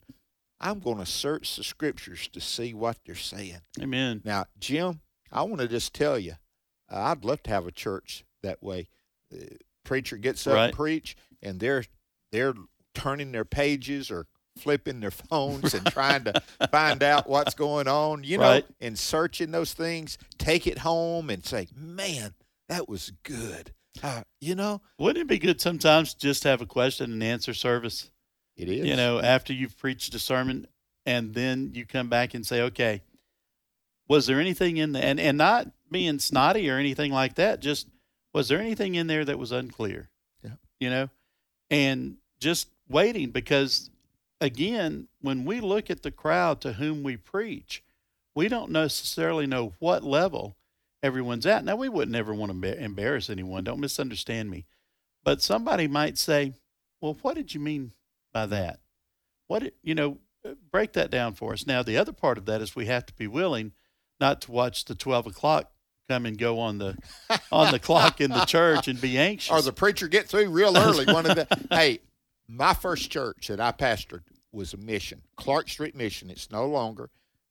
I'm 0.59 0.79
going 0.79 0.99
to 0.99 1.05
search 1.05 1.55
the 1.55 1.63
scriptures 1.63 2.29
to 2.29 2.39
see 2.39 2.73
what 2.73 2.97
they're 3.05 3.15
saying. 3.15 3.61
Amen. 3.81 4.21
Now, 4.23 4.45
Jim, 4.59 5.01
I 5.31 5.41
want 5.43 5.59
to 5.61 5.67
just 5.67 5.93
tell 5.93 6.17
you, 6.19 6.33
uh, 6.89 6.97
I'd 7.01 7.25
love 7.25 7.41
to 7.43 7.49
have 7.49 7.65
a 7.67 7.71
church 7.71 8.23
that 8.43 8.61
way. 8.63 8.87
The 9.31 9.57
preacher 9.83 10.17
gets 10.17 10.45
up 10.47 10.53
Right. 10.53 10.65
and 10.65 10.73
preach, 10.73 11.17
and 11.41 11.59
they're 11.59 11.83
they're 12.31 12.53
turning 12.95 13.31
their 13.31 13.45
pages 13.45 14.09
or 14.11 14.27
flipping 14.57 14.99
their 14.99 15.11
phones 15.11 15.73
and 15.73 15.85
trying 15.87 16.23
to 16.25 16.41
find 16.71 17.01
out 17.03 17.27
what's 17.29 17.53
going 17.55 17.87
on, 17.87 18.23
you 18.23 18.37
know, 18.37 18.43
Right. 18.43 18.65
and 18.79 18.97
searching 18.97 19.51
those 19.51 19.73
things. 19.73 20.17
Take 20.37 20.67
it 20.67 20.79
home 20.79 21.29
and 21.29 21.45
say, 21.45 21.67
"Man, 21.75 22.33
that 22.69 22.87
was 22.87 23.11
good." 23.23 23.73
Uh, 24.01 24.23
you 24.41 24.55
know, 24.55 24.81
Wouldn't 24.97 25.21
it 25.23 25.27
be 25.27 25.37
good 25.37 25.61
sometimes 25.61 26.13
just 26.13 26.41
to 26.43 26.49
have 26.49 26.61
a 26.61 26.65
question 26.65 27.11
and 27.11 27.23
answer 27.23 27.53
service? 27.53 28.09
it 28.55 28.69
is. 28.69 28.85
You 28.85 28.95
know, 28.95 29.19
after 29.19 29.51
you've 29.53 29.77
preached 29.77 30.13
a 30.13 30.19
sermon, 30.19 30.67
and 31.05 31.33
then 31.33 31.71
you 31.73 31.85
come 31.85 32.07
back 32.09 32.33
and 32.35 32.45
say, 32.45 32.61
"Okay, 32.61 33.01
was 34.07 34.27
there 34.27 34.39
anything 34.39 34.77
in 34.77 34.91
the 34.93 35.03
and 35.03 35.19
and 35.19 35.37
not 35.37 35.71
being 35.89 36.19
snotty 36.19 36.69
or 36.69 36.77
anything 36.77 37.11
like 37.11 37.35
that? 37.35 37.59
Just 37.59 37.87
was 38.33 38.47
there 38.47 38.59
anything 38.59 38.95
in 38.95 39.07
there 39.07 39.25
that 39.25 39.39
was 39.39 39.51
unclear? 39.51 40.09
Yeah. 40.43 40.55
You 40.79 40.89
know, 40.91 41.09
and 41.71 42.17
just 42.39 42.67
waiting 42.89 43.31
because 43.31 43.89
again, 44.41 45.07
when 45.21 45.45
we 45.45 45.59
look 45.61 45.89
at 45.89 46.03
the 46.03 46.11
crowd 46.11 46.61
to 46.61 46.73
whom 46.73 47.03
we 47.03 47.17
preach, 47.17 47.83
we 48.35 48.47
don't 48.47 48.71
necessarily 48.71 49.45
know 49.47 49.73
what 49.79 50.03
level 50.03 50.55
everyone's 51.01 51.45
at. 51.45 51.63
Now, 51.63 51.75
we 51.75 51.89
wouldn't 51.89 52.15
ever 52.17 52.33
want 52.33 52.61
to 52.61 52.79
embarrass 52.83 53.29
anyone. 53.29 53.63
Don't 53.63 53.79
misunderstand 53.79 54.49
me. 54.49 54.65
But 55.23 55.41
somebody 55.41 55.87
might 55.87 56.17
say, 56.17 56.53
"Well, 56.99 57.17
what 57.21 57.35
did 57.35 57.53
you 57.53 57.59
mean 57.59 57.93
by 58.33 58.45
that? 58.47 58.79
What 59.47 59.59
did, 59.63 59.73
you 59.81 59.95
know? 59.95 60.17
uh, 60.45 60.55
Break 60.71 60.93
that 60.93 61.09
down 61.11 61.33
for 61.33 61.53
us." 61.53 61.65
Now, 61.65 61.81
the 61.83 61.97
other 61.97 62.11
part 62.11 62.37
of 62.37 62.45
that 62.45 62.61
is 62.61 62.75
we 62.75 62.87
have 62.87 63.05
to 63.05 63.13
be 63.13 63.27
willing 63.27 63.71
not 64.19 64.41
to 64.41 64.51
watch 64.51 64.83
the 64.85 64.95
twelve 64.95 65.25
o'clock 65.27 65.71
come 66.09 66.25
and 66.25 66.37
go 66.37 66.59
on 66.59 66.77
the 66.79 66.97
on 67.51 67.71
the 67.71 67.79
clock 67.79 68.19
in 68.19 68.31
the 68.31 68.43
church 68.45 68.89
and 68.89 68.99
be 68.99 69.17
anxious. 69.17 69.51
or 69.53 69.61
the 69.61 69.71
preacher 69.71 70.09
get 70.09 70.27
through 70.27 70.49
real 70.49 70.75
early. 70.77 71.05
One 71.05 71.25
of 71.25 71.35
the 71.37 71.47
hey, 71.71 71.99
my 72.47 72.73
first 72.73 73.09
church 73.09 73.47
that 73.47 73.59
I 73.59 73.71
pastored 73.71 74.23
was 74.51 74.73
a 74.73 74.77
mission, 74.77 75.21
Clark 75.35 75.69
Street 75.69 75.95
Mission. 75.95 76.29
It's 76.29 76.51
no 76.51 76.65
longer. 76.67 77.09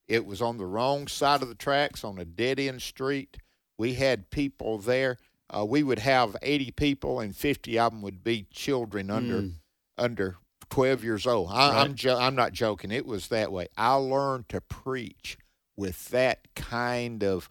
It 0.09 0.25
was 0.27 0.41
on 0.43 0.59
the 0.59 0.67
wrong 0.67 1.09
side 1.09 1.43
of 1.43 1.49
the 1.49 1.55
tracks 1.55 2.05
on 2.05 2.19
a 2.19 2.25
dead 2.25 2.59
end 2.61 2.83
street. 2.83 3.39
We 3.79 3.95
had 3.95 4.31
people 4.31 4.79
there. 4.79 5.17
Uh, 5.51 5.65
we 5.65 5.83
would 5.83 5.99
have 5.99 6.37
80 6.43 6.71
people, 6.73 7.21
and 7.21 7.35
50 7.37 7.79
of 7.79 7.93
them 7.93 8.03
would 8.03 8.23
be 8.25 8.47
children 8.51 9.11
under 9.11 9.43
Mm. 9.43 9.55
under 9.99 10.37
12 10.71 11.05
years 11.05 11.27
old. 11.27 11.51
I, 11.51 11.81
I'm 11.83 11.95
jo- 11.95 12.19
I'm 12.19 12.35
not 12.35 12.53
joking. 12.53 12.91
It 12.91 13.05
was 13.07 13.29
that 13.29 13.53
way. 13.53 13.69
I 13.77 13.95
learned 13.95 14.49
to 14.51 14.61
preach 14.63 15.37
with 15.77 16.09
that 16.09 16.55
kind 16.55 17.23
of 17.23 17.49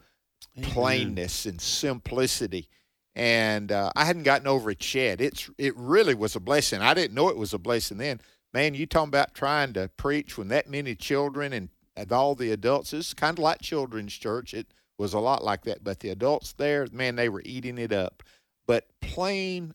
plainness 0.62 1.46
and 1.46 1.62
simplicity. 1.62 2.68
And 3.15 3.71
uh, 3.71 3.91
I 3.95 4.06
hadn't 4.06 4.24
gotten 4.24 4.47
over 4.47 4.71
it 4.71 4.93
yet. 4.93 5.19
It's 5.19 5.50
it 5.58 5.76
really 5.76 6.15
was 6.15 6.36
a 6.36 6.39
blessing. 6.39 6.82
I 6.82 6.93
didn't 6.93 7.13
know 7.13 7.30
it 7.30 7.38
was 7.38 7.54
a 7.54 7.60
blessing 7.60 7.97
then. 7.97 8.21
Man, 8.54 8.74
you 8.74 8.86
talking 8.86 9.10
about 9.10 9.34
trying 9.34 9.74
to 9.74 9.89
preach 9.97 10.38
when 10.38 10.50
that 10.50 10.69
many 10.69 10.95
children 10.95 11.54
and, 11.54 11.69
and 11.95 12.12
all 12.12 12.36
the 12.36 12.52
adults. 12.52 12.93
It's 12.93 13.13
kind 13.13 13.38
of 13.38 13.43
like 13.43 13.62
children's 13.62 14.13
church. 14.13 14.54
It 14.54 14.67
was 14.97 15.13
a 15.13 15.19
lot 15.19 15.43
like 15.43 15.63
that. 15.63 15.84
But 15.84 16.00
the 16.00 16.10
adults 16.10 16.54
there, 16.54 16.88
man, 16.91 17.15
they 17.15 17.30
were 17.30 17.41
eating 17.45 17.78
it 17.78 17.91
up. 17.91 18.24
But 18.65 18.88
plain, 19.02 19.74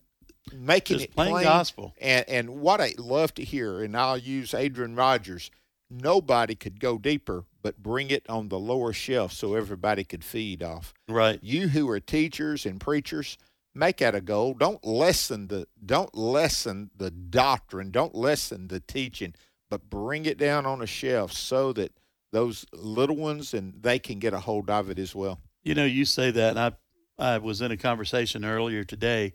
making 0.55 0.99
Just 0.99 1.11
it 1.11 1.17
plain 1.17 1.43
gospel. 1.43 1.95
And 2.01 2.27
and 2.29 2.61
what 2.61 2.81
I 2.81 2.95
love 2.99 3.35
to 3.35 3.45
hear, 3.45 3.83
and 3.83 3.97
I'll 3.97 4.19
use 4.19 4.55
Adrian 4.55 4.95
Rogers. 4.95 5.51
Nobody 5.91 6.55
could 6.55 6.81
go 6.81 6.99
deeper, 6.99 7.45
but 7.67 7.83
bring 7.83 8.11
it 8.11 8.25
on 8.29 8.49
the 8.49 8.61
lower 8.61 8.93
shelf 8.93 9.33
so 9.33 9.57
everybody 9.57 10.05
could 10.05 10.23
feed 10.23 10.63
off. 10.63 10.95
Right. 11.09 11.41
You 11.43 11.67
who 11.67 11.91
are 11.91 11.99
teachers 11.99 12.65
and 12.65 12.79
preachers, 12.79 13.39
make 13.75 13.97
that 13.97 14.15
a 14.15 14.21
goal. 14.21 14.55
Don't 14.55 14.85
lessen 14.85 15.49
the 15.49 15.67
don't 15.85 16.15
lessen 16.15 16.93
the 16.97 17.11
doctrine. 17.11 17.91
Don't 17.91 18.15
lessen 18.15 18.69
the 18.69 18.79
teaching, 18.79 19.35
but 19.69 19.91
bring 19.91 20.27
it 20.27 20.39
down 20.39 20.65
on 20.65 20.81
a 20.81 20.87
shelf 20.87 21.33
so 21.33 21.73
that 21.73 21.99
those 22.31 22.67
little 22.73 23.17
ones 23.17 23.53
and 23.53 23.83
they 23.83 23.99
can 23.99 24.21
get 24.21 24.33
a 24.33 24.39
hold 24.39 24.71
of 24.71 24.89
it 24.89 25.01
as 25.01 25.13
well. 25.13 25.41
You 25.65 25.75
know, 25.75 25.87
you 25.87 26.05
say 26.05 26.31
that, 26.31 26.57
I 26.57 26.71
I 27.19 27.39
was 27.39 27.61
in 27.61 27.73
a 27.73 27.77
conversation 27.77 28.45
earlier 28.45 28.85
today 28.85 29.33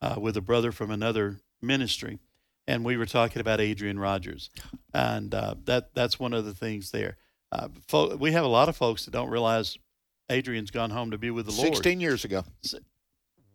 uh, 0.00 0.14
with 0.18 0.38
a 0.38 0.40
brother 0.40 0.72
from 0.72 0.90
another 0.90 1.42
ministry, 1.60 2.18
and 2.66 2.82
we 2.82 2.96
were 2.96 3.04
talking 3.04 3.40
about 3.40 3.60
Adrian 3.60 3.98
Rogers, 3.98 4.48
and 4.94 5.34
uh, 5.34 5.56
that 5.66 5.94
that's 5.94 6.18
one 6.18 6.32
of 6.32 6.46
the 6.46 6.54
things 6.54 6.90
there. 6.90 7.18
Uh, 7.54 7.68
fo- 7.86 8.16
we 8.16 8.32
have 8.32 8.44
a 8.44 8.48
lot 8.48 8.68
of 8.68 8.76
folks 8.76 9.04
that 9.04 9.12
don't 9.12 9.30
realize 9.30 9.78
Adrian's 10.30 10.70
gone 10.72 10.90
home 10.90 11.12
to 11.12 11.18
be 11.18 11.30
with 11.30 11.46
the 11.46 11.52
Lord. 11.52 11.68
Sixteen 11.68 12.00
years 12.00 12.24
ago, 12.24 12.42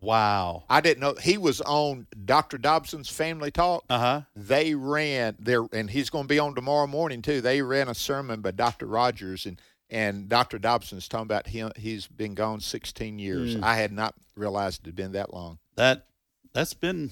Wow. 0.01 0.63
I 0.69 0.79
didn't 0.79 1.01
know 1.01 1.15
he 1.21 1.38
was 1.38 1.59
on 1.62 2.07
Dr. 2.25 2.57
Dobson's 2.57 3.09
Family 3.09 3.51
Talk. 3.51 3.83
Uh 3.89 3.99
huh. 3.99 4.21
they 4.35 4.73
ran 4.73 5.35
there 5.39 5.65
and 5.73 5.89
he's 5.89 6.09
going 6.09 6.23
to 6.23 6.27
be 6.29 6.39
on 6.39 6.55
tomorrow 6.55 6.88
morning 6.88 7.21
too 7.21 7.41
they 7.41 7.62
ran 7.62 7.89
a 7.89 7.93
sermon 7.95 8.39
by 8.41 8.51
dr 8.51 8.85
rogers 8.85 9.45
and 9.45 9.59
and 9.89 10.29
dr 10.29 10.57
dobson's 10.59 11.07
talking 11.09 11.23
about 11.25 11.47
him 11.47 11.71
he's 11.75 12.07
been 12.07 12.33
gone 12.33 12.59
16 12.62 13.19
years 13.19 13.55
Mm. 13.57 13.63
i 13.63 13.75
had 13.75 13.91
not 13.91 14.15
realized 14.38 14.81
it 14.83 14.88
had 14.88 14.95
been 14.95 15.12
that 15.13 15.33
long 15.33 15.59
That 15.75 16.05
that's 16.53 16.73
been 16.73 17.09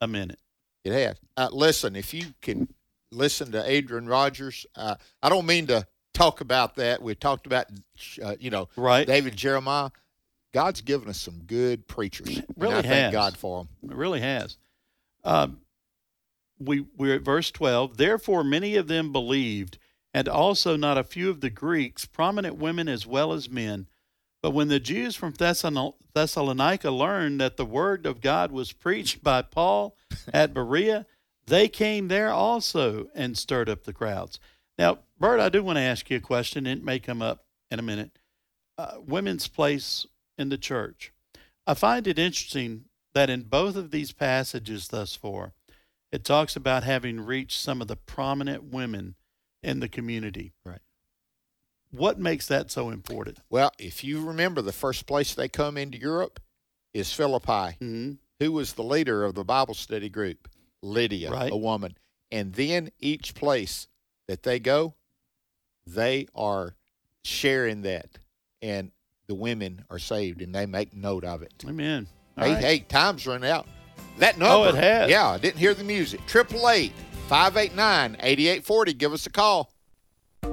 a 0.00 0.06
minute. 0.08 0.38
it 0.84 0.92
has 0.92 1.16
uh, 1.38 1.48
listen 1.52 1.96
if 1.96 2.12
you 2.12 2.26
can 2.42 2.68
listen 3.10 3.52
to 3.52 3.70
adrian 3.70 4.06
rogers 4.06 4.66
uh, 4.76 4.96
i 5.22 5.28
don't 5.30 5.46
mean 5.46 5.66
to 5.68 5.86
talk 6.14 6.40
about 6.40 6.76
that 6.76 7.00
we 7.02 7.14
talked 7.14 7.46
about 7.46 7.66
uh, 8.22 8.34
you 8.38 8.50
know 8.50 8.68
Right. 8.76 9.06
david 9.06 9.34
jeremiah 9.36 9.90
god's 10.52 10.80
given 10.82 11.08
us 11.08 11.18
some 11.20 11.40
good 11.46 11.86
preachers 11.88 12.40
really 12.56 12.74
and 12.76 12.86
i 12.86 12.88
thank 12.88 13.12
god 13.12 13.36
for 13.36 13.60
them 13.82 13.90
It 13.90 13.96
really 13.96 14.20
has. 14.20 14.56
Um, 15.24 15.60
we 16.58 16.84
we're 16.96 17.16
at 17.16 17.22
verse 17.22 17.50
twelve. 17.50 17.96
Therefore, 17.96 18.44
many 18.44 18.76
of 18.76 18.86
them 18.88 19.12
believed, 19.12 19.78
and 20.14 20.28
also 20.28 20.76
not 20.76 20.98
a 20.98 21.04
few 21.04 21.30
of 21.30 21.40
the 21.40 21.50
Greeks, 21.50 22.04
prominent 22.06 22.56
women 22.56 22.88
as 22.88 23.06
well 23.06 23.32
as 23.32 23.48
men. 23.50 23.86
But 24.42 24.50
when 24.50 24.68
the 24.68 24.80
Jews 24.80 25.14
from 25.16 25.32
Thessalonica 25.32 26.90
learned 26.90 27.40
that 27.40 27.56
the 27.56 27.64
word 27.64 28.04
of 28.06 28.20
God 28.20 28.50
was 28.52 28.72
preached 28.72 29.22
by 29.22 29.42
Paul 29.42 29.96
at 30.32 30.52
Berea, 30.54 31.06
they 31.46 31.68
came 31.68 32.08
there 32.08 32.30
also 32.30 33.08
and 33.14 33.38
stirred 33.38 33.68
up 33.68 33.84
the 33.84 33.92
crowds. 33.92 34.38
Now, 34.78 34.98
Bert, 35.22 35.38
I 35.38 35.50
do 35.50 35.62
want 35.62 35.76
to 35.76 35.82
ask 35.82 36.10
you 36.10 36.16
a 36.16 36.20
question. 36.20 36.66
It 36.66 36.82
may 36.82 36.98
come 36.98 37.22
up 37.22 37.44
in 37.70 37.78
a 37.78 37.82
minute. 37.82 38.18
Uh, 38.76 38.94
women's 39.06 39.46
place 39.46 40.04
in 40.36 40.48
the 40.48 40.58
church. 40.58 41.12
I 41.64 41.74
find 41.74 42.08
it 42.08 42.18
interesting 42.18 42.86
that 43.14 43.30
in 43.30 43.42
both 43.42 43.76
of 43.76 43.92
these 43.92 44.10
passages 44.10 44.88
thus 44.88 45.14
far, 45.14 45.52
it 46.10 46.24
talks 46.24 46.56
about 46.56 46.82
having 46.82 47.20
reached 47.20 47.60
some 47.60 47.80
of 47.80 47.86
the 47.86 47.94
prominent 47.94 48.64
women 48.64 49.14
in 49.62 49.78
the 49.78 49.88
community. 49.88 50.54
Right. 50.64 50.80
What 51.92 52.18
makes 52.18 52.48
that 52.48 52.72
so 52.72 52.90
important? 52.90 53.38
well 53.48 53.70
if 53.78 54.02
you 54.02 54.26
remember 54.26 54.60
the 54.60 54.72
first 54.72 55.06
place 55.06 55.34
they 55.34 55.48
come 55.48 55.76
into 55.76 55.98
europe 55.98 56.40
is 56.94 57.12
philippi 57.12 57.76
hmm 57.78 58.12
who 58.40 58.50
was 58.50 58.72
the 58.72 58.82
leader 58.82 59.22
of 59.24 59.36
the 59.36 59.44
Bible 59.44 59.74
study 59.74 60.08
group? 60.08 60.48
Lydia, 60.82 61.30
Right. 61.30 61.52
a 61.52 61.56
woman. 61.56 61.96
And 62.32 62.54
then 62.54 62.90
each 62.98 63.36
place 63.36 63.86
that 64.26 64.42
they 64.42 64.58
go, 64.58 64.94
they 65.86 66.26
are 66.34 66.74
sharing 67.24 67.82
that, 67.82 68.18
and 68.60 68.90
the 69.26 69.34
women 69.34 69.84
are 69.90 69.98
saved, 69.98 70.42
and 70.42 70.54
they 70.54 70.66
make 70.66 70.94
note 70.94 71.24
of 71.24 71.42
it. 71.42 71.52
Amen. 71.66 72.06
All 72.36 72.44
hey, 72.44 72.54
right. 72.54 72.64
hey, 72.64 72.78
time's 72.80 73.26
run 73.26 73.44
out. 73.44 73.66
That 74.18 74.38
number. 74.38 74.54
Oh, 74.54 74.64
it 74.64 74.74
has. 74.74 75.10
Yeah, 75.10 75.28
I 75.28 75.38
didn't 75.38 75.58
hear 75.58 75.74
the 75.74 75.84
music. 75.84 76.20
Triple 76.26 76.68
eight 76.68 76.92
five 77.28 77.56
eight 77.56 77.74
nine 77.74 78.16
eighty 78.20 78.48
eight 78.48 78.64
forty. 78.64 78.92
Give 78.92 79.12
us 79.12 79.26
a 79.26 79.30
call. 79.30 79.72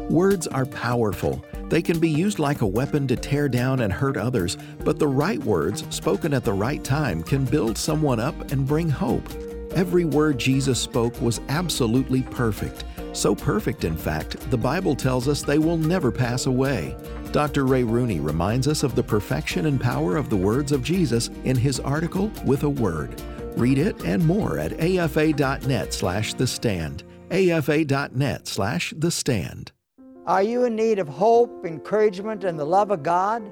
Words 0.10 0.48
are 0.48 0.66
powerful. 0.66 1.44
They 1.68 1.82
can 1.82 2.00
be 2.00 2.10
used 2.10 2.40
like 2.40 2.62
a 2.62 2.68
weapon 2.68 3.08
to 3.08 3.16
tear 3.16 3.48
down 3.48 3.82
and 3.82 3.94
hurt 3.94 4.18
others, 4.18 4.58
but 4.84 4.98
the 4.98 5.08
right 5.08 5.40
words, 5.44 5.84
spoken 5.90 6.34
at 6.34 6.44
the 6.44 6.54
right 6.54 6.84
time, 6.84 7.22
can 7.22 7.46
build 7.46 7.78
someone 7.78 8.20
up 8.20 8.52
and 8.52 8.66
bring 8.66 8.90
hope. 8.90 9.28
Every 9.76 10.06
word 10.06 10.40
Jesus 10.40 10.80
spoke 10.80 11.20
was 11.22 11.42
absolutely 11.50 12.24
perfect. 12.24 12.86
So 13.14 13.36
perfect, 13.36 13.84
in 13.84 13.98
fact, 13.98 14.50
the 14.52 14.58
Bible 14.58 14.96
tells 14.96 15.28
us 15.28 15.42
they 15.42 15.58
will 15.58 15.78
never 15.78 16.12
pass 16.12 16.46
away. 16.46 16.96
Dr. 17.32 17.66
Ray 17.66 17.84
Rooney 17.84 18.20
reminds 18.20 18.68
us 18.68 18.84
of 18.84 18.96
the 18.96 19.04
perfection 19.04 19.66
and 19.66 19.80
power 19.80 20.16
of 20.16 20.30
the 20.30 20.38
words 20.38 20.72
of 20.72 20.84
Jesus 20.84 21.30
in 21.44 21.56
his 21.56 21.80
article 21.80 22.32
With 22.46 22.64
a 22.64 22.70
Word. 22.70 23.22
Read 23.58 23.78
it 23.78 24.04
and 24.04 24.26
more 24.26 24.58
at 24.58 24.74
afa.net 24.80 25.94
slash 25.94 26.34
the 26.34 26.48
stand. 26.48 27.04
afa.net 27.32 28.48
slash 28.48 28.94
the 28.98 29.12
stand. 29.12 29.72
Are 30.26 30.44
you 30.44 30.66
in 30.66 30.76
need 30.76 31.00
of 31.00 31.08
hope, 31.08 31.66
encouragement, 31.66 32.44
and 32.44 32.60
the 32.60 32.66
love 32.66 32.92
of 32.92 33.04
God? 33.04 33.52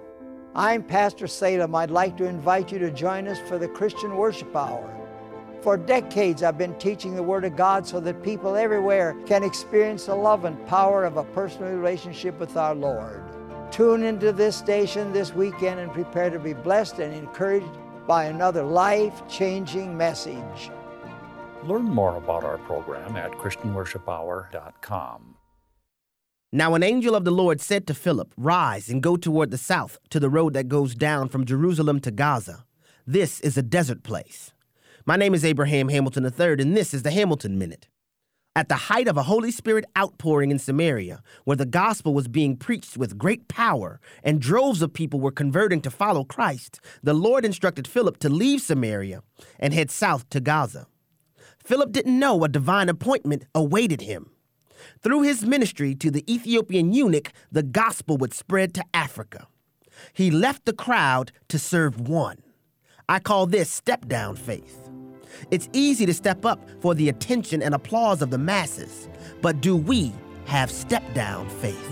I'm 0.56 0.84
Pastor 0.84 1.28
Salem. 1.28 1.76
I'd 1.76 1.92
like 1.92 2.18
to 2.18 2.26
invite 2.26 2.72
you 2.72 2.80
to 2.80 2.92
join 2.92 3.28
us 3.28 3.40
for 3.48 3.58
the 3.58 3.68
Christian 3.68 4.16
Worship 4.16 4.56
Hour. 4.56 5.07
For 5.62 5.76
decades, 5.76 6.44
I've 6.44 6.58
been 6.58 6.76
teaching 6.76 7.16
the 7.16 7.24
Word 7.24 7.44
of 7.44 7.56
God 7.56 7.86
so 7.86 8.00
that 8.02 8.24
people 8.24 8.56
everywhere 8.56 9.16
can 9.26 9.44
experience 9.44 10.06
the 10.06 10.16
love 10.16 10.46
and 10.46 10.66
power 10.68 11.04
of 11.04 11.18
a 11.18 11.24
personal 11.24 11.72
relationship 11.72 12.40
with 12.40 12.56
our 12.56 12.76
Lord. 12.76 13.24
Tune 13.72 14.04
into 14.04 14.32
this 14.32 14.56
station 14.56 15.12
this 15.12 15.34
weekend 15.34 15.80
and 15.80 15.92
prepare 15.92 16.30
to 16.30 16.40
be 16.40 16.54
blessed 16.54 17.00
and 17.00 17.14
encouraged 17.14 17.68
by 18.08 18.26
another 18.26 18.64
life 18.64 19.28
changing 19.28 19.98
message. 19.98 20.72
Learn 21.64 21.84
more 21.84 22.16
about 22.16 22.44
our 22.44 22.60
program 22.60 23.18
at 23.18 23.32
ChristianWorshipHour.com. 23.32 25.36
Now, 26.54 26.76
an 26.76 26.84
angel 26.84 27.14
of 27.14 27.26
the 27.26 27.32
Lord 27.32 27.60
said 27.60 27.86
to 27.88 27.94
Philip, 27.94 28.34
Rise 28.38 28.90
and 28.90 29.04
go 29.04 29.18
toward 29.18 29.52
the 29.52 29.58
south 29.58 29.98
to 30.12 30.20
the 30.20 30.30
road 30.30 30.54
that 30.54 30.70
goes 30.70 30.96
down 30.96 31.28
from 31.28 31.46
Jerusalem 31.46 32.00
to 32.02 32.12
Gaza. 32.12 32.64
This 33.06 33.42
is 33.42 33.58
a 33.58 33.62
desert 33.62 34.02
place. 34.02 34.54
My 35.08 35.16
name 35.16 35.34
is 35.34 35.46
Abraham 35.46 35.88
Hamilton 35.88 36.26
III, 36.26 36.58
and 36.60 36.76
this 36.76 36.94
is 36.94 37.04
the 37.04 37.12
Hamilton 37.12 37.58
Minute. 37.58 37.88
At 38.58 38.68
the 38.68 38.76
height 38.76 39.08
of 39.08 39.16
a 39.16 39.24
Holy 39.24 39.52
Spirit 39.52 39.86
outpouring 39.98 40.52
in 40.52 40.60
Samaria, 40.60 41.22
where 41.46 41.56
the 41.56 41.66
gospel 41.66 42.14
was 42.14 42.28
being 42.28 42.58
preached 42.58 42.98
with 42.98 43.18
great 43.18 43.48
power 43.48 44.02
and 44.22 44.42
droves 44.42 44.82
of 44.82 44.92
people 44.92 45.22
were 45.22 45.32
converting 45.32 45.80
to 45.84 45.90
follow 45.90 46.26
Christ, 46.26 46.82
the 47.02 47.14
Lord 47.14 47.46
instructed 47.46 47.88
Philip 47.88 48.18
to 48.18 48.28
leave 48.28 48.60
Samaria 48.60 49.24
and 49.62 49.74
head 49.74 49.92
south 49.92 50.30
to 50.32 50.42
Gaza. 50.42 50.88
Philip 51.64 51.94
didn't 51.94 52.20
know 52.20 52.44
a 52.44 52.50
divine 52.50 52.90
appointment 52.90 53.46
awaited 53.56 54.02
him. 54.02 54.32
Through 55.02 55.22
his 55.22 55.46
ministry 55.46 55.96
to 55.96 56.12
the 56.12 56.30
Ethiopian 56.30 56.92
eunuch, 56.92 57.32
the 57.50 57.64
gospel 57.64 58.18
would 58.18 58.34
spread 58.34 58.74
to 58.74 58.84
Africa. 58.94 59.48
He 60.12 60.30
left 60.30 60.66
the 60.66 60.74
crowd 60.74 61.32
to 61.48 61.58
serve 61.58 62.10
one. 62.10 62.44
I 63.08 63.20
call 63.20 63.46
this 63.46 63.70
step 63.70 64.10
down 64.10 64.36
faith. 64.36 64.87
It's 65.52 65.70
easy 65.74 66.06
to 66.06 66.14
step 66.14 66.46
up 66.46 66.68
for 66.80 66.96
the 66.96 67.10
attention 67.10 67.62
and 67.62 67.74
applause 67.74 68.22
of 68.22 68.30
the 68.30 68.38
masses, 68.38 69.08
but 69.42 69.62
do 69.62 69.76
we 69.76 70.12
have 70.46 70.72
step 70.72 71.04
down 71.14 71.50
faith? 71.50 71.90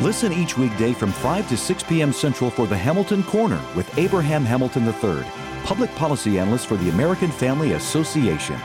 Listen 0.00 0.32
each 0.32 0.56
weekday 0.56 0.92
from 0.92 1.12
5 1.12 1.48
to 1.50 1.56
6 1.56 1.82
p.m. 1.84 2.12
Central 2.12 2.50
for 2.50 2.66
the 2.66 2.76
Hamilton 2.76 3.22
Corner 3.22 3.60
with 3.76 3.98
Abraham 3.98 4.44
Hamilton 4.44 4.86
III, 4.86 5.24
public 5.64 5.94
policy 5.94 6.38
analyst 6.38 6.66
for 6.66 6.76
the 6.76 6.88
American 6.88 7.30
Family 7.30 7.72
Association. 7.72 8.58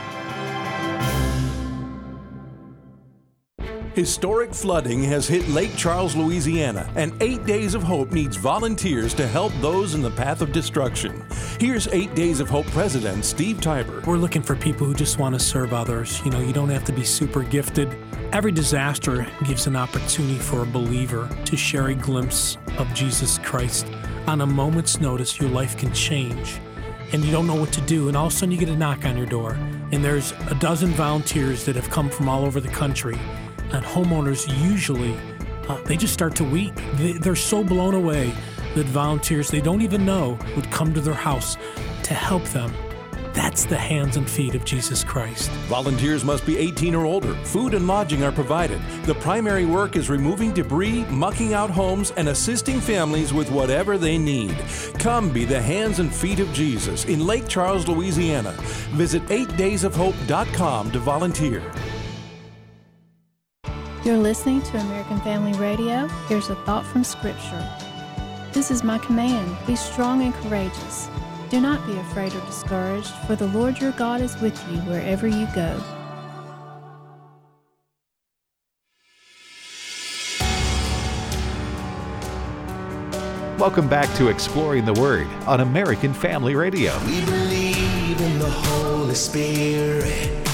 Historic 3.96 4.52
flooding 4.52 5.02
has 5.04 5.26
hit 5.26 5.48
Lake 5.48 5.74
Charles, 5.74 6.14
Louisiana, 6.14 6.86
and 6.96 7.14
Eight 7.22 7.46
Days 7.46 7.74
of 7.74 7.82
Hope 7.82 8.12
needs 8.12 8.36
volunteers 8.36 9.14
to 9.14 9.26
help 9.26 9.54
those 9.62 9.94
in 9.94 10.02
the 10.02 10.10
path 10.10 10.42
of 10.42 10.52
destruction. 10.52 11.24
Here's 11.58 11.88
Eight 11.88 12.14
Days 12.14 12.38
of 12.38 12.50
Hope 12.50 12.66
President 12.66 13.24
Steve 13.24 13.56
Tybor. 13.56 14.04
We're 14.04 14.18
looking 14.18 14.42
for 14.42 14.54
people 14.54 14.86
who 14.86 14.92
just 14.92 15.18
want 15.18 15.34
to 15.34 15.38
serve 15.38 15.72
others. 15.72 16.20
You 16.26 16.30
know, 16.30 16.40
you 16.40 16.52
don't 16.52 16.68
have 16.68 16.84
to 16.84 16.92
be 16.92 17.04
super 17.04 17.42
gifted. 17.42 17.96
Every 18.32 18.52
disaster 18.52 19.26
gives 19.46 19.66
an 19.66 19.76
opportunity 19.76 20.40
for 20.40 20.62
a 20.62 20.66
believer 20.66 21.26
to 21.46 21.56
share 21.56 21.86
a 21.86 21.94
glimpse 21.94 22.58
of 22.76 22.92
Jesus 22.92 23.38
Christ. 23.38 23.86
On 24.26 24.42
a 24.42 24.46
moment's 24.46 25.00
notice, 25.00 25.40
your 25.40 25.48
life 25.48 25.74
can 25.78 25.90
change 25.94 26.60
and 27.12 27.24
you 27.24 27.30
don't 27.30 27.46
know 27.46 27.54
what 27.54 27.72
to 27.72 27.80
do, 27.82 28.08
and 28.08 28.16
all 28.16 28.26
of 28.26 28.32
a 28.32 28.36
sudden 28.36 28.50
you 28.50 28.58
get 28.58 28.68
a 28.68 28.76
knock 28.76 29.04
on 29.04 29.16
your 29.16 29.26
door, 29.26 29.52
and 29.92 30.04
there's 30.04 30.32
a 30.50 30.56
dozen 30.56 30.90
volunteers 30.90 31.64
that 31.64 31.76
have 31.76 31.88
come 31.88 32.10
from 32.10 32.28
all 32.28 32.44
over 32.44 32.60
the 32.60 32.68
country 32.68 33.16
and 33.72 33.84
homeowners 33.84 34.46
usually 34.62 35.16
uh, 35.68 35.80
they 35.82 35.96
just 35.96 36.12
start 36.12 36.34
to 36.36 36.44
weep. 36.44 36.74
They, 36.94 37.12
they're 37.12 37.36
so 37.36 37.64
blown 37.64 37.94
away 37.94 38.32
that 38.74 38.86
volunteers 38.86 39.48
they 39.48 39.60
don't 39.60 39.82
even 39.82 40.04
know 40.04 40.38
would 40.54 40.70
come 40.70 40.94
to 40.94 41.00
their 41.00 41.14
house 41.14 41.56
to 42.04 42.14
help 42.14 42.44
them. 42.44 42.72
That's 43.32 43.66
the 43.66 43.76
hands 43.76 44.16
and 44.16 44.28
feet 44.28 44.54
of 44.54 44.64
Jesus 44.64 45.04
Christ. 45.04 45.50
Volunteers 45.68 46.24
must 46.24 46.46
be 46.46 46.56
18 46.56 46.94
or 46.94 47.04
older. 47.04 47.34
Food 47.44 47.74
and 47.74 47.86
lodging 47.86 48.22
are 48.22 48.32
provided. 48.32 48.80
The 49.04 49.14
primary 49.16 49.66
work 49.66 49.94
is 49.94 50.08
removing 50.08 50.54
debris, 50.54 51.04
mucking 51.10 51.52
out 51.52 51.68
homes, 51.68 52.12
and 52.12 52.30
assisting 52.30 52.80
families 52.80 53.34
with 53.34 53.50
whatever 53.50 53.98
they 53.98 54.16
need. 54.16 54.56
Come 54.98 55.30
be 55.30 55.44
the 55.44 55.60
hands 55.60 55.98
and 55.98 56.14
feet 56.14 56.40
of 56.40 56.50
Jesus 56.54 57.04
in 57.04 57.26
Lake 57.26 57.46
Charles, 57.46 57.86
Louisiana. 57.86 58.52
Visit 58.92 59.22
8daysofhope.com 59.26 60.90
to 60.92 60.98
volunteer. 60.98 61.62
You're 64.06 64.18
listening 64.18 64.62
to 64.62 64.78
American 64.78 65.18
Family 65.22 65.52
Radio. 65.54 66.06
Here's 66.28 66.48
a 66.48 66.54
thought 66.54 66.86
from 66.86 67.02
Scripture. 67.02 67.68
This 68.52 68.70
is 68.70 68.84
my 68.84 68.98
command 68.98 69.56
be 69.66 69.74
strong 69.74 70.22
and 70.22 70.32
courageous. 70.32 71.08
Do 71.50 71.60
not 71.60 71.84
be 71.88 71.96
afraid 71.96 72.32
or 72.32 72.40
discouraged, 72.46 73.10
for 73.26 73.34
the 73.34 73.48
Lord 73.48 73.80
your 73.80 73.90
God 73.90 74.20
is 74.20 74.40
with 74.40 74.56
you 74.70 74.78
wherever 74.82 75.26
you 75.26 75.48
go. 75.56 75.82
Welcome 83.58 83.88
back 83.88 84.14
to 84.18 84.28
Exploring 84.28 84.84
the 84.84 84.92
Word 84.92 85.26
on 85.48 85.62
American 85.62 86.14
Family 86.14 86.54
Radio. 86.54 86.96
We 87.06 87.24
believe 87.24 88.20
in 88.20 88.38
the 88.38 88.50
Holy 88.50 89.16
Spirit, 89.16 90.45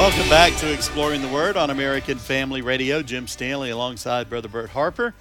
Welcome 0.00 0.30
back 0.30 0.56
to 0.60 0.72
Exploring 0.72 1.20
the 1.20 1.28
Word 1.28 1.58
on 1.58 1.68
American 1.68 2.16
Family 2.16 2.62
Radio. 2.62 3.02
Jim 3.02 3.26
Stanley 3.26 3.68
alongside 3.68 4.30
Brother 4.30 4.48
Bert 4.48 4.70
Harper. 4.70 5.12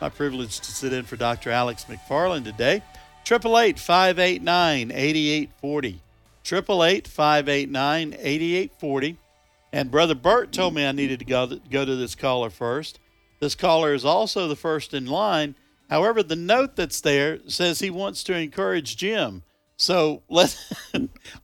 My 0.00 0.08
privilege 0.08 0.58
to 0.60 0.72
sit 0.72 0.94
in 0.94 1.04
for 1.04 1.16
Dr. 1.16 1.50
Alex 1.50 1.84
McFarland 1.84 2.44
today. 2.44 2.82
888 3.26 3.78
589 3.78 4.90
8840. 4.90 6.00
888 6.46 7.08
589 7.08 8.14
8840. 8.18 9.18
And 9.70 9.90
Brother 9.90 10.14
Bert 10.14 10.50
told 10.50 10.74
me 10.74 10.86
I 10.86 10.92
needed 10.92 11.18
to 11.18 11.26
go, 11.26 11.58
go 11.70 11.84
to 11.84 11.94
this 11.94 12.14
caller 12.14 12.48
first. 12.48 13.00
This 13.38 13.54
caller 13.54 13.92
is 13.92 14.06
also 14.06 14.48
the 14.48 14.56
first 14.56 14.94
in 14.94 15.04
line. 15.04 15.56
However, 15.90 16.22
the 16.22 16.36
note 16.36 16.74
that's 16.74 17.02
there 17.02 17.40
says 17.48 17.80
he 17.80 17.90
wants 17.90 18.24
to 18.24 18.34
encourage 18.34 18.96
Jim. 18.96 19.42
So 19.82 20.22
let's. 20.28 20.56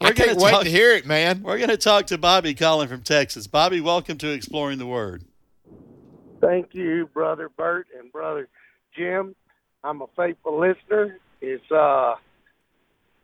I 0.01 0.13
can't 0.13 0.39
wait 0.39 0.53
talk, 0.53 0.63
to 0.63 0.71
hear 0.71 0.93
it, 0.93 1.05
man. 1.05 1.43
We're 1.43 1.59
going 1.59 1.71
to 1.71 1.77
talk 1.77 2.07
to 2.07 2.19
Bobby 2.19 2.55
calling 2.55 2.87
from 2.87 3.03
Texas. 3.03 3.49
Bobby, 3.49 3.81
welcome 3.81 4.17
to 4.19 4.31
Exploring 4.31 4.79
the 4.79 4.87
Word. 4.87 5.25
Thank 6.41 6.73
you, 6.73 7.11
Brother 7.13 7.49
Bert 7.49 7.89
and 7.99 8.13
Brother 8.13 8.49
Jim. 8.97 9.35
I'm 9.83 10.03
a 10.03 10.07
faithful 10.17 10.61
listener. 10.61 11.19
It's 11.41 11.69
uh, 11.73 12.15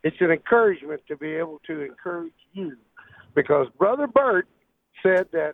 it's 0.03 0.17
an 0.19 0.31
encouragement 0.31 1.01
to 1.07 1.15
be 1.15 1.29
able 1.29 1.61
to 1.67 1.83
encourage 1.83 2.33
you, 2.51 2.75
because 3.35 3.67
Brother 3.77 4.07
Bert 4.07 4.49
said 5.01 5.27
that 5.31 5.53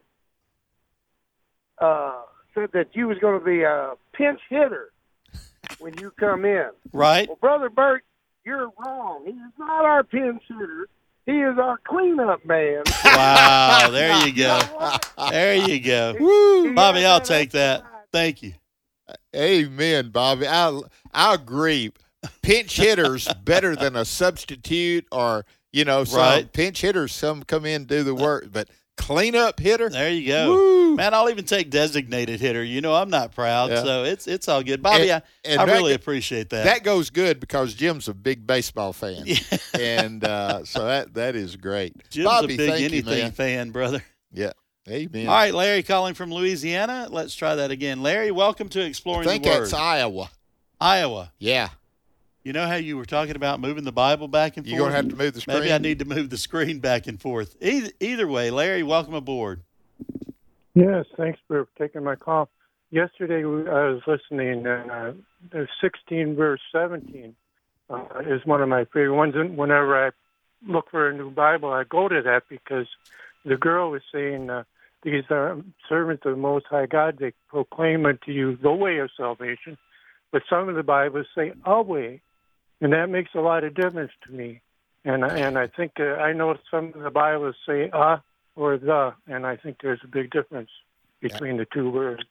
uh, 1.77 2.21
said 2.55 2.71
that 2.73 2.87
you 2.93 3.07
was 3.07 3.19
going 3.19 3.37
to 3.37 3.45
be 3.45 3.61
a 3.61 3.93
pinch 4.13 4.39
hitter 4.49 4.91
when 5.77 5.95
you 5.99 6.09
come 6.19 6.45
in. 6.45 6.71
Right. 6.91 7.27
Well, 7.27 7.37
Brother 7.39 7.69
Bert, 7.69 8.03
you're 8.45 8.69
wrong. 8.79 9.23
He 9.25 9.31
is 9.31 9.51
not 9.57 9.85
our 9.85 10.03
pinch 10.03 10.41
hitter. 10.47 10.87
He 11.25 11.33
is 11.33 11.57
our 11.59 11.77
cleanup 11.87 12.45
man. 12.45 12.83
Wow, 13.05 13.89
there 13.91 14.25
you 14.27 14.33
go. 14.33 14.59
There 15.29 15.55
you 15.55 15.79
go. 15.79 16.15
Woo. 16.19 16.73
Bobby, 16.73 17.05
I'll 17.05 17.21
take 17.21 17.51
that. 17.51 17.83
Thank 18.11 18.41
you. 18.41 18.53
Amen, 19.35 20.09
Bobby. 20.09 20.47
I 20.47 20.79
I 21.13 21.33
agree. 21.35 21.91
Pinch 22.41 22.77
hitters 22.77 23.27
better 23.43 23.75
than 23.75 23.95
a 23.95 24.05
substitute 24.05 25.05
or 25.11 25.45
you 25.71 25.85
know 25.85 26.03
some 26.03 26.19
Right. 26.19 26.51
pinch 26.53 26.81
hitters. 26.81 27.11
Some 27.13 27.43
come 27.43 27.65
in 27.65 27.85
do 27.85 28.03
the 28.03 28.15
work, 28.15 28.47
but 28.51 28.67
cleanup 28.97 29.59
hitter. 29.59 29.89
There 29.89 30.09
you 30.09 30.27
go. 30.27 30.51
Woo. 30.51 30.95
Man, 30.95 31.13
I'll 31.13 31.29
even 31.29 31.45
take 31.45 31.69
designated 31.69 32.39
hitter. 32.41 32.63
You 32.63 32.81
know, 32.81 32.93
I'm 32.93 33.09
not 33.09 33.33
proud, 33.33 33.69
Yeah. 33.71 33.83
so 33.83 34.03
it's 34.03 34.27
it's 34.27 34.47
all 34.49 34.61
good. 34.61 34.81
Bobby, 34.83 35.09
And- 35.09 35.23
I, 35.23 35.49
and 35.49 35.61
I 35.61 35.63
really 35.65 35.91
go- 35.91 35.95
appreciate 35.95 36.49
that. 36.49 36.65
That 36.65 36.83
goes 36.83 37.09
good 37.09 37.39
because 37.39 37.73
Jim's 37.73 38.07
a 38.09 38.13
big 38.13 38.45
baseball 38.45 38.91
fan, 38.93 39.23
and 39.79 40.23
uh, 40.23 40.65
so 40.65 40.85
that 40.85 41.13
that 41.13 41.35
is 41.35 41.55
great. 41.55 41.95
Jim's 42.09 42.25
Bobby, 42.25 42.55
a 42.55 42.57
big 42.57 42.69
thank 42.69 42.79
you, 42.81 42.85
anything 42.87 43.19
man. 43.23 43.31
fan, 43.31 43.69
brother. 43.71 44.03
Yeah, 44.33 44.51
amen. 44.89 45.27
All 45.27 45.33
right, 45.33 45.53
Larry 45.53 45.83
calling 45.83 46.13
from 46.13 46.31
Louisiana. 46.31 47.07
Let's 47.09 47.35
try 47.35 47.55
that 47.55 47.71
again. 47.71 48.01
Larry, 48.03 48.31
welcome 48.31 48.67
to 48.69 48.81
I 48.81 48.85
Exploring 48.85 49.27
think 49.27 49.43
the 49.43 49.49
Word. 49.49 49.61
that's 49.61 49.73
Iowa. 49.73 50.29
Iowa. 50.79 51.31
Yeah, 51.39 51.69
You 52.43 52.53
know 52.53 52.65
how 52.65 52.75
you 52.75 52.97
were 52.97 53.05
talking 53.05 53.35
about 53.35 53.59
moving 53.59 53.83
the 53.83 53.91
Bible 53.91 54.27
back 54.27 54.57
and 54.57 54.65
forth? 54.65 54.75
You're 54.75 54.85
gonna 54.85 54.95
have 54.95 55.09
to 55.09 55.15
move 55.15 55.33
the 55.33 55.41
screen. 55.41 55.59
Maybe 55.59 55.73
I 55.73 55.77
need 55.77 55.99
to 55.99 56.05
move 56.05 56.31
the 56.31 56.37
screen 56.37 56.79
back 56.79 57.05
and 57.05 57.21
forth. 57.21 57.55
Either, 57.61 57.91
either 57.99 58.27
way, 58.27 58.49
Larry, 58.49 58.81
welcome 58.81 59.13
aboard. 59.13 59.61
Yes, 60.73 61.05
thanks 61.17 61.39
for 61.47 61.67
taking 61.77 62.03
my 62.03 62.15
call. 62.15 62.49
Yesterday 62.89 63.43
I 63.43 63.45
was 63.45 64.01
listening, 64.07 64.65
and 64.65 64.91
uh, 65.53 65.65
16 65.81 66.35
verse 66.35 66.61
17 66.71 67.35
uh, 67.91 68.05
is 68.25 68.43
one 68.45 68.61
of 68.61 68.69
my 68.69 68.85
favorite 68.85 69.15
ones. 69.15 69.35
And 69.35 69.55
whenever 69.55 70.07
I 70.07 70.11
look 70.67 70.89
for 70.89 71.09
a 71.09 71.13
new 71.13 71.29
Bible, 71.29 71.71
I 71.71 71.83
go 71.83 72.07
to 72.07 72.23
that 72.23 72.43
because 72.49 72.87
the 73.45 73.55
girl 73.55 73.91
was 73.91 74.01
saying 74.11 74.49
uh, 74.49 74.63
these 75.03 75.23
are 75.29 75.57
servants 75.87 76.25
of 76.25 76.31
the 76.31 76.41
Most 76.41 76.65
High 76.69 76.87
God. 76.87 77.17
They 77.19 77.33
proclaim 77.49 78.07
unto 78.07 78.31
you 78.31 78.57
the 78.57 78.71
way 78.71 78.97
of 78.97 79.11
salvation, 79.15 79.77
but 80.31 80.41
some 80.49 80.69
of 80.69 80.75
the 80.75 80.83
Bibles 80.83 81.27
say 81.35 81.53
a 81.65 81.81
way, 81.83 82.21
and 82.81 82.93
that 82.93 83.09
makes 83.09 83.31
a 83.35 83.39
lot 83.39 83.63
of 83.63 83.73
difference 83.73 84.11
to 84.27 84.31
me. 84.33 84.61
And 85.05 85.23
I- 85.25 85.37
and 85.39 85.57
I 85.57 85.67
think 85.67 85.93
uh, 85.99 86.15
I 86.15 86.33
know 86.33 86.55
some 86.69 86.93
of 86.93 87.01
the 87.01 87.09
Bibles 87.09 87.55
say 87.65 87.89
a 87.93 88.21
or 88.55 88.77
the, 88.77 89.13
and 89.27 89.47
I 89.47 89.55
think 89.55 89.77
there's 89.81 90.01
a 90.03 90.07
big 90.07 90.29
difference 90.31 90.69
between 91.21 91.57
the 91.57 91.65
two 91.73 91.89
words. 91.89 92.27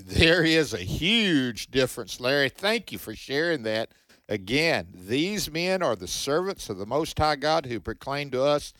There 0.00 0.42
is 0.42 0.72
a 0.72 0.78
huge 0.78 1.70
difference, 1.70 2.18
Larry. 2.18 2.48
Thank 2.48 2.90
you 2.92 2.98
for 2.98 3.14
sharing 3.14 3.62
that. 3.64 3.90
Again, 4.28 4.86
these 4.94 5.50
men 5.50 5.82
are 5.82 5.94
the 5.94 6.08
servants 6.08 6.70
of 6.70 6.78
the 6.78 6.86
Most 6.86 7.18
High 7.18 7.36
God 7.36 7.66
who 7.66 7.78
proclaim 7.80 8.30
to 8.30 8.42
us 8.42 8.72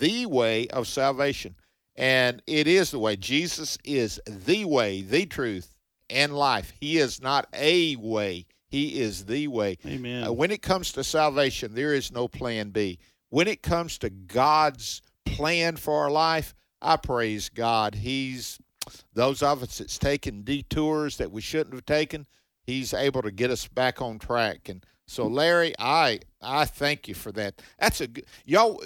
the 0.00 0.26
way 0.26 0.66
of 0.68 0.88
salvation. 0.88 1.54
And 1.94 2.42
it 2.46 2.66
is 2.66 2.90
the 2.90 2.98
way. 2.98 3.14
Jesus 3.16 3.78
is 3.84 4.20
the 4.26 4.64
way, 4.64 5.02
the 5.02 5.26
truth, 5.26 5.76
and 6.10 6.34
life. 6.34 6.72
He 6.80 6.98
is 6.98 7.22
not 7.22 7.46
a 7.52 7.94
way, 7.96 8.46
He 8.72 8.98
is 9.00 9.26
the 9.26 9.46
way. 9.48 9.76
Amen. 9.86 10.24
Uh, 10.24 10.32
when 10.32 10.50
it 10.50 10.62
comes 10.62 10.92
to 10.94 11.04
salvation, 11.04 11.74
there 11.74 11.92
is 11.92 12.10
no 12.10 12.26
plan 12.26 12.70
B. 12.70 12.98
When 13.28 13.46
it 13.46 13.62
comes 13.62 13.98
to 13.98 14.08
God's 14.10 15.02
plan 15.26 15.76
for 15.76 16.02
our 16.02 16.10
life, 16.10 16.54
I 16.80 16.96
praise 16.96 17.50
God. 17.50 17.94
He's 17.94 18.58
those 19.12 19.42
of 19.42 19.62
us 19.62 19.78
that's 19.78 19.98
taken 19.98 20.42
detours 20.42 21.18
that 21.18 21.30
we 21.30 21.42
shouldn't 21.42 21.74
have 21.74 21.84
taken. 21.86 22.26
He's 22.64 22.94
able 22.94 23.20
to 23.22 23.30
get 23.30 23.50
us 23.50 23.68
back 23.68 24.00
on 24.00 24.18
track. 24.18 24.68
And 24.70 24.84
so, 25.06 25.26
Larry, 25.26 25.74
I 25.78 26.20
I 26.40 26.64
thank 26.64 27.08
you 27.08 27.14
for 27.14 27.30
that. 27.32 27.60
That's 27.78 28.00
a 28.00 28.06
good 28.06 28.24
y'all. 28.46 28.82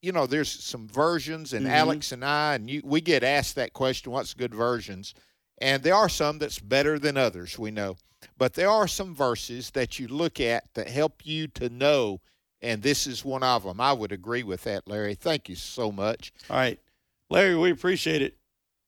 You 0.00 0.10
know, 0.12 0.26
there's 0.26 0.48
some 0.50 0.88
versions, 0.88 1.52
and 1.52 1.66
Mhm. 1.66 1.70
Alex 1.70 2.10
and 2.12 2.24
I, 2.24 2.54
and 2.54 2.68
you, 2.68 2.80
we 2.82 3.00
get 3.02 3.22
asked 3.22 3.54
that 3.56 3.72
question: 3.74 4.10
What's 4.10 4.32
good 4.34 4.54
versions? 4.54 5.14
And 5.58 5.82
there 5.82 5.94
are 5.94 6.08
some 6.08 6.38
that's 6.38 6.58
better 6.58 6.98
than 6.98 7.16
others. 7.16 7.56
We 7.58 7.70
know, 7.70 7.96
but 8.38 8.54
there 8.54 8.70
are 8.70 8.88
some 8.88 9.14
verses 9.14 9.70
that 9.70 9.98
you 9.98 10.08
look 10.08 10.40
at 10.40 10.72
that 10.74 10.88
help 10.88 11.24
you 11.24 11.46
to 11.48 11.68
know. 11.68 12.20
And 12.60 12.82
this 12.82 13.06
is 13.06 13.24
one 13.24 13.42
of 13.42 13.64
them. 13.64 13.80
I 13.80 13.92
would 13.92 14.12
agree 14.12 14.44
with 14.44 14.62
that, 14.64 14.86
Larry. 14.86 15.14
Thank 15.14 15.48
you 15.48 15.56
so 15.56 15.90
much. 15.90 16.32
All 16.48 16.56
right. 16.56 16.78
Larry, 17.28 17.56
we 17.56 17.70
appreciate 17.70 18.22
it. 18.22 18.36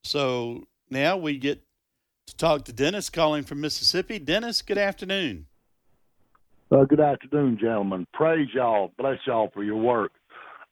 So 0.05 0.65
now 0.91 1.17
we 1.17 1.39
get 1.39 1.63
to 2.27 2.37
talk 2.37 2.65
to 2.67 2.73
Dennis 2.73 3.11
calling 3.11 3.43
from 3.43 3.61
Mississippi. 3.61 4.19
Dennis, 4.19 4.63
good 4.63 4.79
afternoon. 4.79 5.47
Uh, 6.71 6.85
good 6.85 7.01
afternoon, 7.01 7.59
gentlemen. 7.61 8.07
Praise 8.13 8.49
y'all. 8.55 8.93
Bless 8.99 9.19
y'all 9.27 9.51
for 9.53 9.63
your 9.63 9.77
work. 9.77 10.13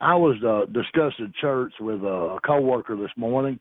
I 0.01 0.17
was 0.17 0.37
uh, 0.43 0.67
discussing 0.73 1.33
church 1.41 1.75
with 1.81 2.03
a 2.03 2.39
coworker 2.45 2.97
this 2.97 3.11
morning, 3.17 3.61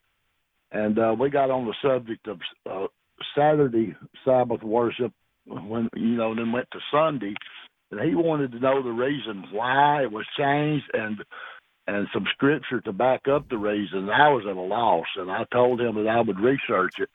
and 0.72 0.98
uh, 0.98 1.16
we 1.18 1.30
got 1.30 1.52
on 1.52 1.66
the 1.66 1.76
subject 1.82 2.28
of 2.28 2.40
uh, 2.70 2.88
Saturday 3.36 3.96
Sabbath 4.26 4.64
worship 4.64 5.14
when 5.46 5.90
you 5.96 6.16
know, 6.16 6.36
then 6.36 6.52
went 6.52 6.68
to 6.72 6.80
Sunday, 6.92 7.36
and 7.92 8.00
he 8.02 8.16
wanted 8.16 8.52
to 8.52 8.60
know 8.60 8.82
the 8.82 8.90
reason 8.90 9.46
why 9.52 10.04
it 10.04 10.12
was 10.12 10.26
changed 10.38 10.90
and 10.94 11.24
and 11.88 12.08
some 12.14 12.26
scripture 12.34 12.80
to 12.82 12.94
back 12.94 13.28
up 13.28 13.50
the 13.50 13.58
reason. 13.58 14.10
I 14.10 14.30
was 14.30 14.46
at 14.50 14.56
a 14.56 14.62
loss, 14.62 15.08
and 15.18 15.32
I 15.32 15.46
told 15.52 15.82
him 15.82 15.96
that 15.96 16.08
I 16.08 16.22
would 16.22 16.40
research 16.40 17.00
it. 17.00 17.10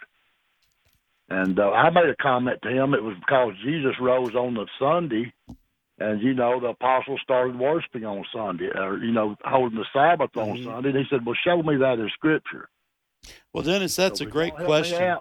And 1.28 1.58
uh, 1.58 1.70
I 1.70 1.90
made 1.90 2.08
a 2.08 2.16
comment 2.16 2.58
to 2.62 2.68
him. 2.68 2.94
It 2.94 3.02
was 3.02 3.16
because 3.18 3.54
Jesus 3.64 3.94
rose 4.00 4.34
on 4.34 4.54
the 4.54 4.66
Sunday, 4.78 5.32
and 5.98 6.20
you 6.20 6.34
know 6.34 6.60
the 6.60 6.68
apostles 6.68 7.20
started 7.22 7.58
worshiping 7.58 8.04
on 8.04 8.24
Sunday, 8.32 8.70
or 8.74 8.98
you 8.98 9.12
know 9.12 9.36
holding 9.44 9.78
the 9.78 9.86
Sabbath 9.92 10.36
on 10.36 10.62
Sunday. 10.62 10.90
And 10.90 10.98
he 10.98 11.04
said, 11.08 11.24
"Well, 11.24 11.36
show 11.44 11.62
me 11.62 11.76
that 11.76 11.98
in 11.98 12.10
Scripture." 12.10 12.68
Well, 13.52 13.64
Dennis, 13.64 13.96
that's 13.96 14.18
So 14.18 14.26
a 14.26 14.30
great 14.30 14.48
y'all 14.50 14.58
help 14.58 14.68
me 14.68 14.90
question. 14.90 15.18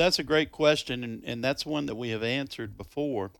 That's 0.00 0.18
a 0.18 0.22
great 0.24 0.50
question, 0.50 1.04
and, 1.04 1.22
and 1.26 1.44
that's 1.44 1.66
one 1.66 1.84
that 1.84 1.94
we 1.94 2.08
have 2.08 2.22
answered 2.22 2.74
before. 2.74 3.32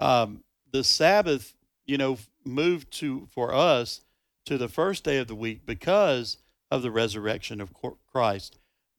Um, 0.00 0.42
the 0.72 0.82
Sabbath, 0.82 1.54
you 1.86 1.96
know, 1.96 2.18
moved 2.44 2.90
to 2.94 3.28
for 3.32 3.54
us 3.54 4.00
to 4.46 4.58
the 4.58 4.66
first 4.66 5.04
day 5.04 5.18
of 5.18 5.28
the 5.28 5.36
week 5.36 5.64
because 5.64 6.38
of 6.72 6.82
the 6.82 6.90
resurrection 6.90 7.60
of 7.60 7.72
Christ. 8.12 8.58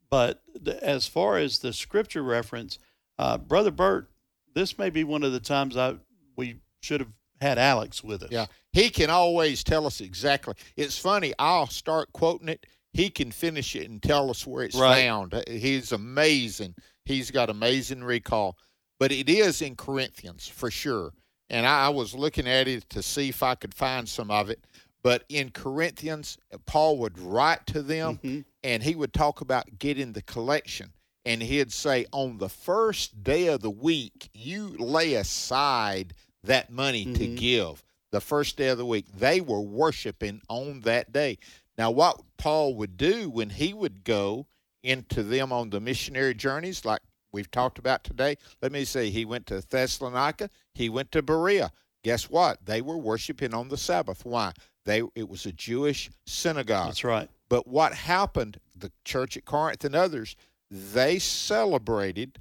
But 0.10 0.44
the, 0.58 0.82
as 0.82 1.06
far 1.06 1.38
as 1.38 1.60
the 1.60 1.74
scripture 1.74 2.24
reference, 2.24 2.80
uh, 3.20 3.38
Brother 3.38 3.72
Bert, 3.72 4.10
this 4.54 4.78
may 4.78 4.90
be 4.90 5.04
one 5.04 5.24
of 5.24 5.34
the 5.34 5.42
times 5.42 5.76
I 5.76 5.96
we 6.38 6.62
should 6.82 7.02
have 7.02 7.12
had 7.42 7.58
Alex 7.58 8.02
with 8.02 8.24
us. 8.24 8.32
Yeah, 8.32 8.46
he 8.72 8.90
can 8.90 9.10
always 9.10 9.62
tell 9.66 9.86
us 9.86 10.00
exactly. 10.00 10.54
It's 10.78 10.98
funny. 10.98 11.34
I'll 11.38 11.68
start 11.68 12.14
quoting 12.14 12.48
it. 12.48 12.66
He 12.94 13.10
can 13.10 13.32
finish 13.32 13.76
it 13.76 13.90
and 13.90 14.02
tell 14.02 14.30
us 14.30 14.46
where 14.48 14.64
it's 14.64 14.76
Right. 14.76 15.04
found. 15.04 15.44
He's 15.50 15.92
amazing. 15.92 16.76
He's 17.06 17.32
got 17.32 17.50
amazing 17.50 18.04
recall. 18.04 18.58
But 19.00 19.12
it 19.12 19.30
is 19.30 19.62
in 19.62 19.76
Corinthians 19.76 20.48
for 20.48 20.72
sure. 20.72 21.14
And 21.50 21.66
I, 21.66 21.88
I 21.88 21.90
was 21.90 22.14
looking 22.16 22.48
at 22.48 22.68
it 22.68 22.90
to 22.92 23.04
see 23.04 23.30
if 23.30 23.44
I 23.44 23.56
could 23.56 23.74
find 23.74 24.08
some 24.08 24.32
of 24.32 24.50
it. 24.50 24.66
But 25.04 25.26
in 25.28 25.50
Corinthians, 25.52 26.38
Paul 26.66 26.98
would 27.00 27.20
write 27.20 27.66
to 27.68 27.82
them 27.82 28.20
Mm-hmm. 28.24 28.42
and 28.64 28.82
he 28.84 28.96
would 28.96 29.12
talk 29.14 29.42
about 29.42 29.78
getting 29.80 30.14
the 30.14 30.22
collection. 30.22 30.94
And 31.26 31.42
he'd 31.42 31.72
say, 31.74 32.06
on 32.12 32.38
the 32.38 32.50
first 32.50 33.24
day 33.24 33.48
of 33.48 33.62
the 33.62 33.70
week, 33.70 34.30
you 34.34 34.76
lay 34.80 35.14
aside 35.16 36.14
that 36.44 36.70
money 36.70 37.06
to 37.06 37.12
Mm-hmm. 37.12 37.36
give. 37.36 37.84
The 38.12 38.22
first 38.22 38.58
day 38.58 38.68
of 38.68 38.78
the 38.78 38.86
week. 38.86 39.08
They 39.18 39.42
were 39.42 39.60
worshiping 39.62 40.42
on 40.48 40.82
that 40.82 41.12
day. 41.12 41.40
Now, 41.78 41.90
what 41.92 42.22
Paul 42.38 42.76
would 42.76 42.96
do 42.96 43.28
when 43.30 43.50
he 43.50 43.74
would 43.74 44.04
go 44.04 44.46
into 44.84 45.24
them 45.24 45.52
on 45.52 45.70
the 45.70 45.80
missionary 45.80 46.34
journeys, 46.34 46.86
like 46.86 47.02
we've 47.32 47.50
talked 47.50 47.80
about 47.80 48.04
today, 48.04 48.38
let 48.62 48.72
me 48.72 48.86
see, 48.86 49.10
he 49.10 49.26
went 49.26 49.48
to 49.48 49.62
Thessalonica, 49.62 50.50
he 50.74 50.90
went 50.90 51.12
to 51.12 51.22
Berea. 51.22 51.72
Guess 52.04 52.30
what? 52.30 52.66
They 52.66 52.82
were 52.82 52.98
worshiping 52.98 53.54
on 53.54 53.70
the 53.70 53.78
Sabbath. 53.78 54.26
Why? 54.26 54.52
They 54.86 55.02
it 55.16 55.30
was 55.30 55.46
a 55.46 55.54
Jewish 55.54 56.10
synagogue. 56.26 56.88
That's 56.88 57.04
right. 57.04 57.30
But 57.50 57.68
what 57.68 57.94
happened, 57.94 58.60
the 58.76 58.92
church 59.06 59.38
at 59.38 59.46
Corinth 59.46 59.86
and 59.86 59.96
others, 59.96 60.36
they 60.70 61.20
celebrated 61.20 62.40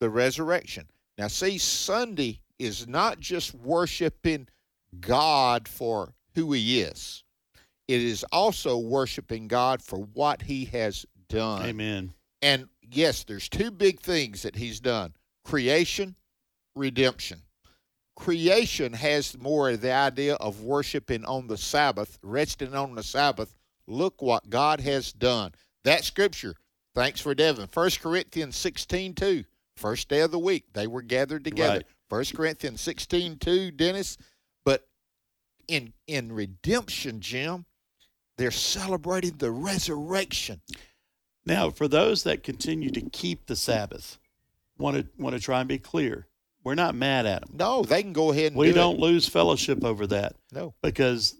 the 0.00 0.10
resurrection. 0.10 0.86
Now, 1.18 1.28
see, 1.28 1.58
Sunday 1.58 2.40
is 2.58 2.86
not 2.86 3.18
just 3.18 3.54
worshiping 3.54 4.48
God 5.00 5.66
for 5.66 6.14
who 6.34 6.52
He 6.52 6.80
is, 6.80 7.24
it 7.88 8.00
is 8.00 8.24
also 8.32 8.78
worshiping 8.78 9.48
God 9.48 9.82
for 9.82 9.98
what 9.98 10.42
He 10.42 10.66
has 10.66 11.04
done. 11.34 11.66
Amen. 11.66 12.14
And 12.42 12.68
yes, 12.82 13.24
there's 13.24 13.48
two 13.48 13.70
big 13.70 14.00
things 14.00 14.42
that 14.42 14.56
He's 14.56 14.80
done 14.80 15.12
creation, 15.44 16.14
redemption. 16.74 17.40
Creation 18.16 18.92
has 18.92 19.36
more 19.38 19.70
of 19.70 19.80
the 19.80 19.92
idea 19.92 20.34
of 20.36 20.62
worshiping 20.62 21.24
on 21.24 21.48
the 21.48 21.56
Sabbath, 21.56 22.18
resting 22.22 22.74
on 22.74 22.94
the 22.94 23.02
Sabbath. 23.02 23.54
Look 23.88 24.22
what 24.22 24.48
God 24.48 24.80
has 24.80 25.12
done. 25.12 25.52
That 25.82 26.04
scripture, 26.04 26.54
thanks 26.94 27.20
for 27.20 27.34
Devin. 27.34 27.68
1 27.74 27.90
Corinthians 28.00 28.56
16 28.56 29.14
2, 29.14 29.44
first 29.76 30.08
day 30.08 30.20
of 30.20 30.30
the 30.30 30.38
week, 30.38 30.72
they 30.72 30.86
were 30.86 31.02
gathered 31.02 31.44
together. 31.44 31.78
Right. 31.78 31.86
1 32.08 32.24
Corinthians 32.36 32.80
16 32.80 33.38
2, 33.38 33.72
Dennis. 33.72 34.16
But 34.64 34.86
in 35.66 35.92
in 36.06 36.30
redemption, 36.30 37.20
Jim, 37.20 37.66
they're 38.38 38.50
celebrating 38.50 39.36
the 39.38 39.50
resurrection. 39.50 40.60
Now, 41.46 41.70
for 41.70 41.88
those 41.88 42.22
that 42.22 42.42
continue 42.42 42.90
to 42.90 43.02
keep 43.02 43.46
the 43.46 43.56
Sabbath, 43.56 44.18
want 44.78 44.96
to 44.96 45.06
want 45.22 45.36
to 45.36 45.42
try 45.42 45.60
and 45.60 45.68
be 45.68 45.78
clear, 45.78 46.26
we're 46.62 46.74
not 46.74 46.94
mad 46.94 47.26
at 47.26 47.42
them. 47.42 47.56
No, 47.58 47.82
they 47.82 48.02
can 48.02 48.12
go 48.12 48.32
ahead 48.32 48.52
and 48.52 48.56
we 48.56 48.68
do 48.68 48.72
don't 48.72 48.98
lose 48.98 49.28
fellowship 49.28 49.84
over 49.84 50.06
that. 50.08 50.36
No. 50.52 50.74
because 50.82 51.36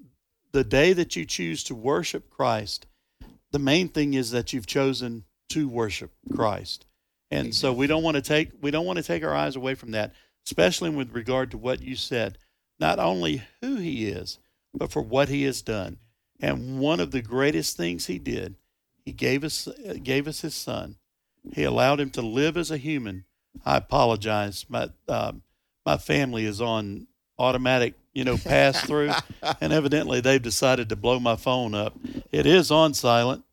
the 0.53 0.65
day 0.65 0.93
that 0.93 1.17
you 1.17 1.25
choose 1.25 1.65
to 1.65 1.75
worship 1.75 2.31
Christ, 2.31 2.87
the 3.51 3.59
main 3.59 3.89
thing 3.89 4.15
is 4.15 4.31
that 4.33 4.53
you've 4.53 4.67
chosen 4.67 5.25
to 5.51 5.69
worship 5.69 6.11
Christ, 6.35 6.87
and 7.31 7.55
so 7.55 7.73
we 7.73 7.87
don't 7.87 8.03
want 8.03 8.17
to 8.17 8.23
take 8.23 8.51
we 8.61 8.71
don't 8.71 8.87
want 8.87 8.99
to 8.99 9.03
take 9.03 9.25
our 9.25 9.35
eyes 9.35 9.57
away 9.57 9.75
from 9.75 9.93
that, 9.93 10.13
especially 10.47 10.91
with 10.91 11.15
regard 11.15 11.51
to 11.53 11.59
what 11.59 11.83
you 11.83 11.97
said. 11.97 12.39
Not 12.79 12.99
only 12.99 13.43
who 13.61 13.77
He 13.77 14.07
is, 14.07 14.39
but 14.75 14.93
for 14.93 15.01
what 15.01 15.29
He 15.29 15.45
has 15.45 15.63
done. 15.63 15.99
And 16.41 16.79
one 16.79 17.01
of 17.01 17.13
the 17.13 17.23
greatest 17.23 17.77
things 17.77 18.07
He 18.07 18.19
did, 18.19 18.57
He 19.05 19.13
gave 19.13 19.45
us 19.45 19.69
gave 20.03 20.27
us 20.27 20.41
His 20.41 20.55
Son. 20.55 20.97
He 21.53 21.65
allowed 21.65 22.01
Him 22.01 22.11
to 22.11 22.23
live 22.23 22.57
as 22.57 22.71
a 22.71 22.77
human. 22.77 23.25
I 23.65 23.77
apologize. 23.77 24.67
My 24.69 24.89
um, 25.09 25.43
my 25.85 25.97
family 25.97 26.45
is 26.45 26.61
on 26.61 27.07
automatic, 27.39 27.95
you 28.13 28.25
know, 28.25 28.37
pass 28.39 28.81
through, 28.87 29.13
and 29.61 29.73
evidently 29.73 30.21
they've 30.21 30.41
decided 30.43 30.89
to 30.89 30.97
blow 30.97 31.21
my 31.21 31.37
phone 31.37 31.75
up. 31.75 31.95
It 32.33 32.47
is 32.47 32.71
on 32.71 32.95
silent, 32.95 33.45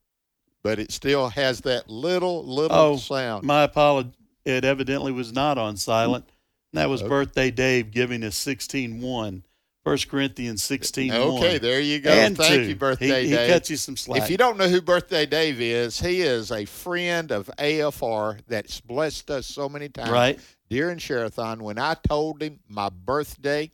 but 0.63 0.79
it 0.79 0.91
still 0.91 1.29
has 1.29 1.61
that 1.61 1.89
little 1.89 2.45
little 2.45 2.77
oh, 2.77 2.97
sound. 2.97 3.43
My 3.45 3.63
apology. 3.63 4.11
It 4.43 4.65
evidently 4.65 5.11
was 5.11 5.31
not 5.31 5.59
on 5.59 5.77
silent. 5.77 6.25
And 6.73 6.79
that 6.79 6.89
was 6.89 7.01
Okay. 7.01 7.09
birthday 7.09 7.51
Dave 7.51 7.91
giving 7.91 8.23
us 8.23 8.35
sixteen 8.35 9.01
one 9.01 9.43
First 9.83 10.09
Corinthians 10.09 10.61
16. 10.63 11.11
Okay, 11.11 11.57
there 11.57 11.79
you 11.79 11.99
go. 11.99 12.11
And 12.11 12.37
Thank 12.37 12.53
two. 12.63 12.69
you, 12.69 12.75
Birthday 12.75 13.23
he, 13.23 13.29
Dave. 13.31 13.47
He 13.47 13.53
cuts 13.53 13.69
you 13.71 13.77
some 13.77 13.97
slack. 13.97 14.21
If 14.21 14.29
you 14.29 14.37
don't 14.37 14.57
know 14.57 14.67
who 14.69 14.79
Birthday 14.81 15.25
Dave 15.25 15.59
is, 15.59 15.99
he 15.99 16.21
is 16.21 16.51
a 16.51 16.65
friend 16.65 17.31
of 17.31 17.49
AFR 17.57 18.39
that's 18.47 18.79
blessed 18.79 19.31
us 19.31 19.47
so 19.47 19.67
many 19.67 19.89
times. 19.89 20.11
Right. 20.11 20.39
Dear 20.69 20.85
During 20.85 20.99
Sharathon, 20.99 21.61
when 21.61 21.79
I 21.79 21.95
told 22.07 22.43
him 22.43 22.59
my 22.69 22.89
birthday, 22.89 23.71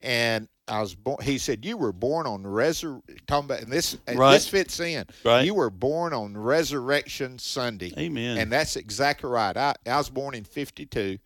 and 0.00 0.48
I 0.68 0.80
was 0.80 0.94
born, 0.94 1.18
he 1.22 1.38
said, 1.38 1.64
"You 1.64 1.76
were 1.76 1.92
born 1.92 2.26
on 2.26 2.42
resur." 2.44 3.00
Talking 3.26 3.46
about, 3.46 3.60
and 3.62 3.72
this 3.72 3.96
and 4.06 4.18
Right. 4.18 4.34
this 4.34 4.48
fits 4.48 4.78
in. 4.80 5.04
Right. 5.24 5.44
You 5.44 5.54
were 5.54 5.70
born 5.70 6.12
on 6.12 6.36
Resurrection 6.36 7.38
Sunday. 7.38 7.92
Amen. 7.98 8.38
And 8.38 8.52
that's 8.52 8.76
exactly 8.76 9.28
right. 9.28 9.56
I, 9.56 9.74
I 9.86 9.96
was 9.98 10.08
born 10.08 10.34
in 10.34 10.44
'52, 10.44 11.18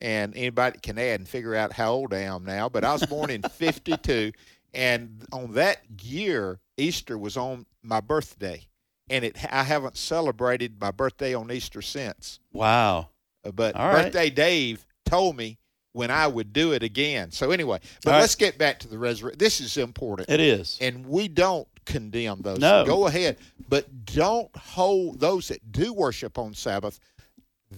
and 0.00 0.36
anybody 0.36 0.78
can 0.82 0.98
add 0.98 1.20
and 1.20 1.28
figure 1.28 1.54
out 1.54 1.72
how 1.72 1.92
old 1.92 2.12
I 2.12 2.20
am 2.20 2.44
now. 2.44 2.68
But 2.68 2.84
I 2.84 2.92
was 2.92 3.04
born 3.06 3.30
in 3.30 3.42
'52, 3.42 4.32
and 4.74 5.24
on 5.32 5.52
that 5.52 5.78
year, 6.02 6.58
Easter 6.76 7.16
was 7.16 7.36
on 7.36 7.66
my 7.82 8.00
birthday, 8.00 8.66
and 9.08 9.24
it 9.24 9.36
I 9.50 9.62
haven't 9.62 9.96
celebrated 9.96 10.80
my 10.80 10.90
birthday 10.90 11.34
on 11.34 11.50
Easter 11.50 11.82
since. 11.82 12.40
wow. 12.52 13.08
Uh, 13.44 13.52
But 13.52 13.76
All 13.76 13.88
right. 13.88 14.04
birthday 14.04 14.30
Dave 14.30 14.84
told 15.04 15.36
me 15.36 15.58
when 15.92 16.10
I 16.10 16.26
would 16.26 16.52
do 16.52 16.72
it 16.72 16.82
again. 16.82 17.30
So 17.30 17.52
anyway, 17.52 17.78
but 18.04 18.10
All 18.10 18.16
right. 18.16 18.20
let's 18.20 18.34
get 18.34 18.58
back 18.58 18.78
to 18.80 18.88
the 18.88 18.98
resurrection. 18.98 19.38
This 19.38 19.60
is 19.60 19.76
important. 19.78 20.28
It 20.28 20.40
is. 20.40 20.76
And 20.80 21.06
we 21.06 21.28
don't 21.28 21.66
condemn 21.86 22.42
those. 22.42 22.58
No. 22.58 22.84
Go 22.84 23.06
ahead. 23.06 23.38
But 23.68 24.04
don't 24.04 24.54
hold 24.56 25.20
those 25.20 25.48
that 25.48 25.72
do 25.72 25.94
worship 25.94 26.36
on 26.38 26.52
Sabbath. 26.52 26.98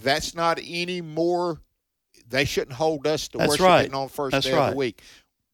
That's 0.02 0.34
not 0.34 0.58
any 0.64 1.00
more. 1.00 1.60
They 2.28 2.44
shouldn't 2.44 2.76
hold 2.76 3.06
us 3.06 3.28
to 3.28 3.38
That's 3.38 3.50
worshiping 3.50 3.66
right. 3.66 3.94
on 3.94 4.08
first 4.08 4.32
That's 4.32 4.46
day 4.46 4.52
of 4.52 4.70
the 4.70 4.76
week. 4.76 5.02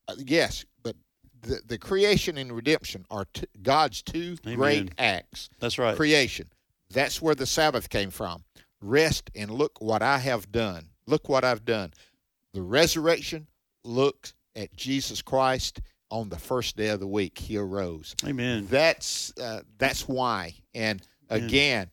Uh, 0.08 0.14
yes, 0.18 0.64
but 0.82 0.96
the, 1.42 1.60
the 1.66 1.78
creation 1.78 2.36
and 2.36 2.52
redemption 2.52 3.04
are 3.10 3.26
t- 3.32 3.46
God's 3.62 4.02
two 4.02 4.36
Amen. 4.44 4.56
great 4.56 4.92
acts. 4.98 5.50
That's 5.60 5.78
right. 5.78 5.96
Creation. 5.96 6.48
That's 6.90 7.22
where 7.22 7.34
the 7.34 7.46
Sabbath 7.46 7.88
came 7.88 8.10
from. 8.10 8.44
Rest 8.80 9.30
and 9.34 9.50
look 9.50 9.80
what 9.80 10.02
I 10.02 10.18
have 10.18 10.50
done. 10.52 10.88
Look 11.06 11.28
what 11.28 11.44
I've 11.44 11.64
done. 11.64 11.92
The 12.52 12.62
resurrection 12.62 13.46
looks 13.84 14.34
at 14.56 14.74
Jesus 14.76 15.22
Christ 15.22 15.80
on 16.10 16.28
the 16.28 16.38
first 16.38 16.76
day 16.76 16.88
of 16.88 17.00
the 17.00 17.06
week. 17.06 17.38
He 17.38 17.56
arose. 17.56 18.14
Amen. 18.26 18.66
That's 18.70 19.32
uh, 19.38 19.62
that's 19.78 20.06
why. 20.06 20.54
And 20.74 21.02
again, 21.30 21.88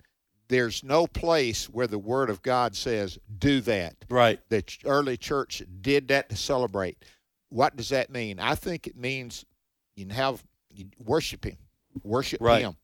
there's 0.52 0.84
no 0.84 1.08
place 1.08 1.70
where 1.70 1.88
the 1.88 1.98
Word 1.98 2.30
of 2.30 2.42
God 2.42 2.76
says 2.76 3.18
do 3.40 3.62
that. 3.62 3.96
Right. 4.10 4.38
The 4.50 4.62
ch- 4.62 4.80
early 4.84 5.16
church 5.16 5.64
did 5.80 6.10
that 6.10 6.28
to 6.30 6.36
celebrate. 6.36 6.98
What 7.48 7.78
does 7.78 7.88
that 7.90 8.10
mean? 8.10 8.38
I 8.38 8.56
think 8.56 8.86
it 8.86 8.98
means 8.98 9.46
you 9.96 10.08
have 10.10 10.44
you 10.74 10.88
worship 11.04 11.46
Him, 11.46 11.56
worship 12.04 12.42
Right. 12.42 12.64
Him. 12.64 12.76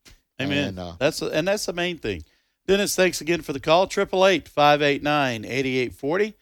Amen. 0.41 0.69
And, 0.69 0.79
uh, 0.79 0.93
that's 0.97 1.21
and 1.21 1.45
that's 1.45 1.65
the 1.65 1.73
main 1.73 1.97
thing. 1.97 2.23
Dennis, 2.67 2.95
thanks 2.95 3.19
again 3.19 3.41
for 3.41 3.51
the 3.51 3.59
call. 3.59 3.85
Triple 3.85 4.25
eight 4.25 4.47
five 4.47 4.81
eight 4.81 5.03
nine 5.03 5.43
eighty 5.43 5.77
eight 5.77 5.93
forty. 5.93 6.35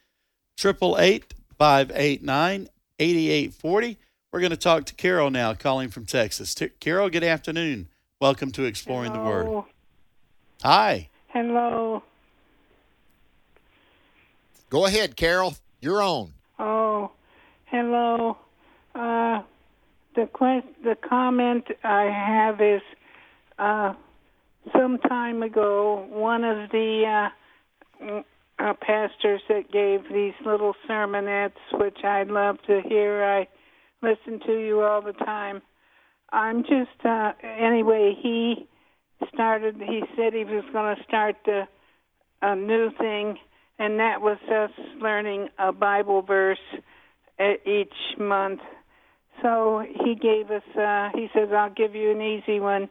Triple 0.58 1.00
eight 1.00 1.34
five 1.58 1.92
eight 1.96 2.22
nine 2.22 2.70
eighty 3.00 3.32
eight 3.32 3.54
forty. 3.54 3.98
We're 4.32 4.42
going 4.42 4.52
to 4.52 4.58
talk 4.58 4.86
to 4.86 4.94
Carol 4.96 5.32
now, 5.32 5.56
calling 5.56 5.90
from 5.90 6.06
Texas. 6.06 6.54
T- 6.54 6.70
Carol, 6.80 7.10
good 7.10 7.24
afternoon. 7.24 7.88
Welcome 8.22 8.52
to 8.52 8.66
Exploring 8.66 9.14
the 9.14 9.20
Word. 9.20 9.46
Hello. 9.48 9.66
Hi. 11.36 11.42
Hello. 11.42 12.02
Go 14.70 14.86
ahead, 14.86 15.16
Carol. 15.16 15.56
You're 15.82 16.02
on. 16.02 16.32
Oh, 16.60 17.12
hello. 17.66 18.38
Uh, 18.94 19.42
the 20.16 20.28
quest, 20.32 20.66
the 20.84 20.96
comment 21.08 21.66
I 21.84 22.04
have 22.04 22.62
is, 22.62 22.82
uh, 23.60 23.94
some 24.74 24.98
time 24.98 25.44
ago, 25.44 26.08
one 26.10 26.44
of 26.44 26.72
the 26.72 27.30
uh, 28.02 28.04
mm, 28.04 28.24
uh, 28.58 28.74
pastors 28.82 29.42
that 29.50 29.72
gave 29.72 30.02
these 30.12 30.34
little 30.46 30.74
sermonettes, 30.90 31.52
which 31.74 32.00
I 32.04 32.24
love 32.24 32.58
to 32.68 32.82
hear, 32.88 33.24
I 33.24 33.48
listen 34.02 34.40
to 34.48 34.54
you 34.54 34.82
all 34.82 35.02
the 35.02 35.14
time. 35.14 35.62
I'm 36.32 36.64
just 36.64 37.06
uh, 37.06 37.34
anyway. 37.44 38.16
He 38.22 38.68
started. 39.34 39.76
He 39.78 40.04
said 40.16 40.34
he 40.34 40.44
was 40.44 40.64
going 40.72 40.96
to 40.96 41.04
start 41.04 41.36
the, 41.46 41.68
a 42.42 42.56
new 42.56 42.92
thing, 42.98 43.38
and 43.80 44.00
that 44.00 44.22
was 44.22 44.38
us 44.50 44.72
learning 45.02 45.50
a 45.58 45.72
Bible 45.72 46.22
verse 46.22 46.58
each 47.66 47.94
month. 48.18 48.62
So 49.42 49.84
he 50.04 50.16
gave 50.16 50.50
us. 50.52 50.64
Uh, 50.76 51.10
he 51.14 51.28
says, 51.34 51.50
"I'll 51.52 51.70
give 51.70 51.96
you 51.96 52.12
an 52.12 52.22
easy 52.22 52.60
one." 52.60 52.90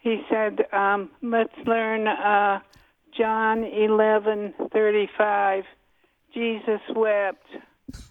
He 0.00 0.22
said, 0.30 0.60
um, 0.72 1.10
"Let's 1.22 1.56
learn 1.66 2.06
uh, 2.06 2.60
John 3.16 3.64
eleven 3.64 4.54
thirty 4.72 5.08
five. 5.16 5.64
Jesus 6.32 6.80
wept." 6.94 7.46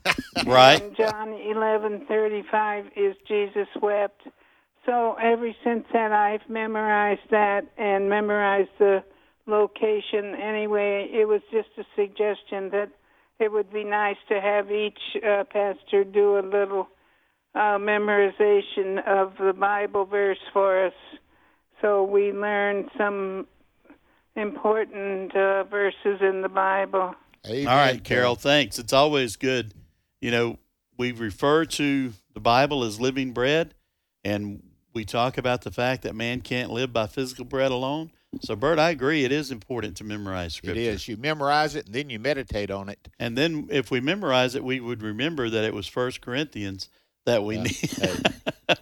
Right. 0.45 0.81
And 0.81 0.95
John 0.95 1.33
eleven 1.33 2.05
thirty 2.07 2.43
five 2.51 2.85
is 2.95 3.15
Jesus 3.27 3.67
wept. 3.81 4.21
So 4.85 5.15
ever 5.21 5.51
since 5.63 5.85
then, 5.91 6.11
I've 6.13 6.47
memorized 6.47 7.29
that 7.31 7.61
and 7.77 8.09
memorized 8.09 8.69
the 8.77 9.03
location. 9.47 10.35
Anyway, 10.35 11.09
it 11.11 11.27
was 11.27 11.41
just 11.51 11.69
a 11.77 11.83
suggestion 11.95 12.69
that 12.71 12.89
it 13.39 13.51
would 13.51 13.71
be 13.71 13.83
nice 13.83 14.17
to 14.29 14.39
have 14.39 14.71
each 14.71 14.99
uh, 15.17 15.43
pastor 15.51 16.03
do 16.03 16.37
a 16.37 16.45
little 16.45 16.87
uh, 17.55 17.77
memorization 17.77 19.05
of 19.07 19.33
the 19.39 19.53
Bible 19.53 20.05
verse 20.05 20.37
for 20.53 20.87
us, 20.87 20.93
so 21.81 22.03
we 22.03 22.31
learn 22.31 22.89
some 22.97 23.47
important 24.35 25.35
uh, 25.35 25.63
verses 25.63 26.19
in 26.21 26.41
the 26.41 26.49
Bible. 26.49 27.15
All 27.47 27.65
right, 27.65 28.03
Carol, 28.03 28.35
thanks. 28.35 28.77
It's 28.79 28.93
always 28.93 29.35
good. 29.35 29.73
You 30.19 30.31
know, 30.31 30.59
we 30.97 31.11
refer 31.11 31.65
to 31.65 32.13
the 32.33 32.39
Bible 32.39 32.83
as 32.83 32.99
living 32.99 33.31
bread, 33.31 33.73
and 34.23 34.63
we 34.95 35.05
talk 35.05 35.37
about 35.37 35.61
the 35.61 35.71
fact 35.71 36.01
that 36.03 36.15
man 36.15 36.39
can't 36.41 36.71
live 36.71 36.91
by 36.93 37.05
physical 37.05 37.45
bread 37.45 37.71
alone. 37.71 38.11
So, 38.41 38.55
Bert, 38.55 38.79
I 38.79 38.89
agree. 38.89 39.23
It 39.23 39.31
is 39.31 39.51
important 39.51 39.97
to 39.97 40.03
memorize 40.03 40.53
It 40.53 40.57
Scripture. 40.57 40.79
is. 40.79 41.07
You 41.07 41.17
memorize 41.17 41.75
it 41.75 41.85
and 41.85 41.93
then 41.93 42.09
you 42.09 42.17
meditate 42.17 42.71
on 42.71 42.89
it. 42.89 43.07
And 43.19 43.37
then 43.37 43.67
if 43.69 43.91
we 43.91 43.99
memorize 43.99 44.55
it, 44.55 44.63
we 44.63 44.79
would 44.79 45.03
remember 45.03 45.49
that 45.49 45.63
it 45.63 45.73
was 45.73 45.85
First 45.87 46.21
Corinthians 46.21 46.89
that 47.25 47.43
we 47.43 47.57
need. 47.57 47.89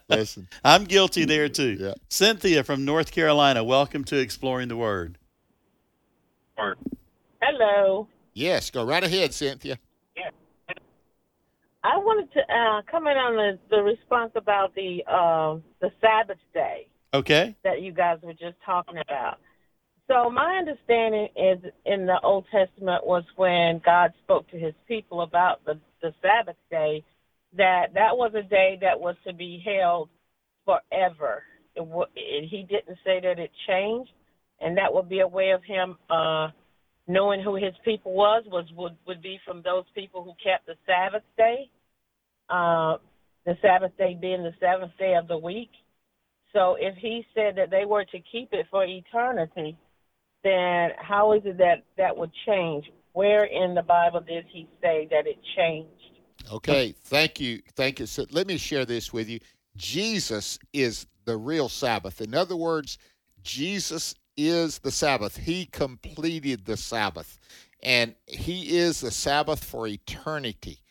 Listen. 0.07 0.47
I'm 0.63 0.85
guilty 0.85 1.25
there 1.25 1.49
too. 1.49 1.93
Cynthia 2.09 2.63
from 2.63 2.85
North 2.85 3.11
Carolina, 3.11 3.63
welcome 3.63 4.03
to 4.05 4.17
Exploring 4.17 4.69
the 4.69 4.77
Word. 4.77 5.17
Hello. 7.41 8.07
Yes, 8.33 8.69
go 8.69 8.85
right 8.85 9.03
ahead, 9.03 9.33
Cynthia. 9.33 9.77
I 11.83 11.97
wanted 11.97 12.31
to 12.33 12.39
uh, 12.39 12.81
comment 12.89 13.17
on 13.17 13.35
the, 13.35 13.59
the 13.69 13.83
response 13.83 14.31
about 14.35 14.73
the 14.75 15.03
uh, 15.07 15.59
the 15.81 15.91
Sabbath 15.99 16.37
day 16.53 16.87
Okay. 17.13 17.55
that 17.63 17.81
you 17.81 17.91
guys 17.91 18.19
were 18.23 18.33
just 18.33 18.55
talking 18.65 18.97
about. 18.97 19.37
So 20.07 20.29
my 20.29 20.57
understanding 20.57 21.27
is 21.35 21.59
in 21.85 22.05
the 22.05 22.19
Old 22.23 22.45
Testament 22.51 23.05
was 23.05 23.23
when 23.35 23.81
God 23.85 24.11
spoke 24.23 24.49
to 24.51 24.57
His 24.57 24.73
people 24.87 25.21
about 25.21 25.63
the 25.65 25.79
the 26.01 26.13
Sabbath 26.21 26.57
day, 26.69 27.03
that 27.57 27.93
that 27.93 28.15
was 28.17 28.33
a 28.35 28.43
day 28.43 28.77
that 28.81 28.99
was 28.99 29.15
to 29.25 29.33
be 29.33 29.63
held 29.65 30.09
forever. 30.65 31.43
It, 31.75 31.87
it, 32.15 32.49
he 32.49 32.63
didn't 32.63 32.97
say 33.05 33.19
that 33.21 33.39
it 33.39 33.51
changed, 33.67 34.11
and 34.59 34.77
that 34.77 34.93
would 34.93 35.09
be 35.09 35.19
a 35.19 35.27
way 35.27 35.51
of 35.51 35.63
Him 35.63 35.97
uh, 36.09 36.49
knowing 37.07 37.41
who 37.41 37.55
His 37.55 37.73
people 37.85 38.13
was 38.13 38.43
was 38.47 38.65
would 38.75 38.95
would 39.07 39.21
be 39.21 39.39
from 39.45 39.61
those 39.61 39.85
people 39.95 40.23
who 40.23 40.33
kept 40.43 40.65
the 40.65 40.75
Sabbath 40.85 41.23
day, 41.37 41.69
uh, 42.53 42.97
the 43.45 43.57
Sabbath 43.61 43.91
day 43.97 44.15
being 44.19 44.43
the 44.43 44.53
seventh 44.59 44.91
day 44.99 45.15
of 45.15 45.27
the 45.27 45.37
week. 45.37 45.71
So 46.53 46.77
if 46.79 46.95
He 46.97 47.25
said 47.33 47.55
that 47.57 47.71
they 47.71 47.85
were 47.85 48.05
to 48.05 48.19
keep 48.31 48.49
it 48.51 48.67
for 48.69 48.85
eternity, 48.85 49.75
then 50.43 50.89
how 50.97 51.33
is 51.33 51.41
it 51.45 51.57
that 51.57 51.83
that 51.97 52.15
would 52.15 52.31
change? 52.45 52.85
Where 53.13 53.45
in 53.45 53.73
the 53.73 53.81
Bible 53.81 54.21
did 54.21 54.45
He 54.51 54.67
say 54.81 55.07
that 55.09 55.25
it 55.25 55.39
changed? 55.57 55.89
Okay, 56.51 56.93
thank 57.05 57.39
you. 57.39 57.61
Thank 57.75 57.99
you. 57.99 58.05
So 58.05 58.25
let 58.29 58.45
me 58.45 58.57
share 58.57 58.85
this 58.85 59.11
with 59.11 59.29
you. 59.29 59.39
Jesus 59.75 60.59
is 60.73 61.07
the 61.25 61.37
real 61.37 61.69
Sabbath. 61.69 62.21
In 62.21 62.35
other 62.35 62.55
words, 62.55 62.99
Jesus 63.41 64.13
is 64.37 64.79
the 64.79 64.91
Sabbath. 64.91 65.37
He 65.37 65.65
completed 65.65 66.65
the 66.65 66.77
Sabbath, 66.77 67.39
and 67.81 68.13
He 68.27 68.77
is 68.77 69.01
the 69.01 69.11
Sabbath 69.11 69.63
for 69.63 69.87
eternity. 69.87 70.82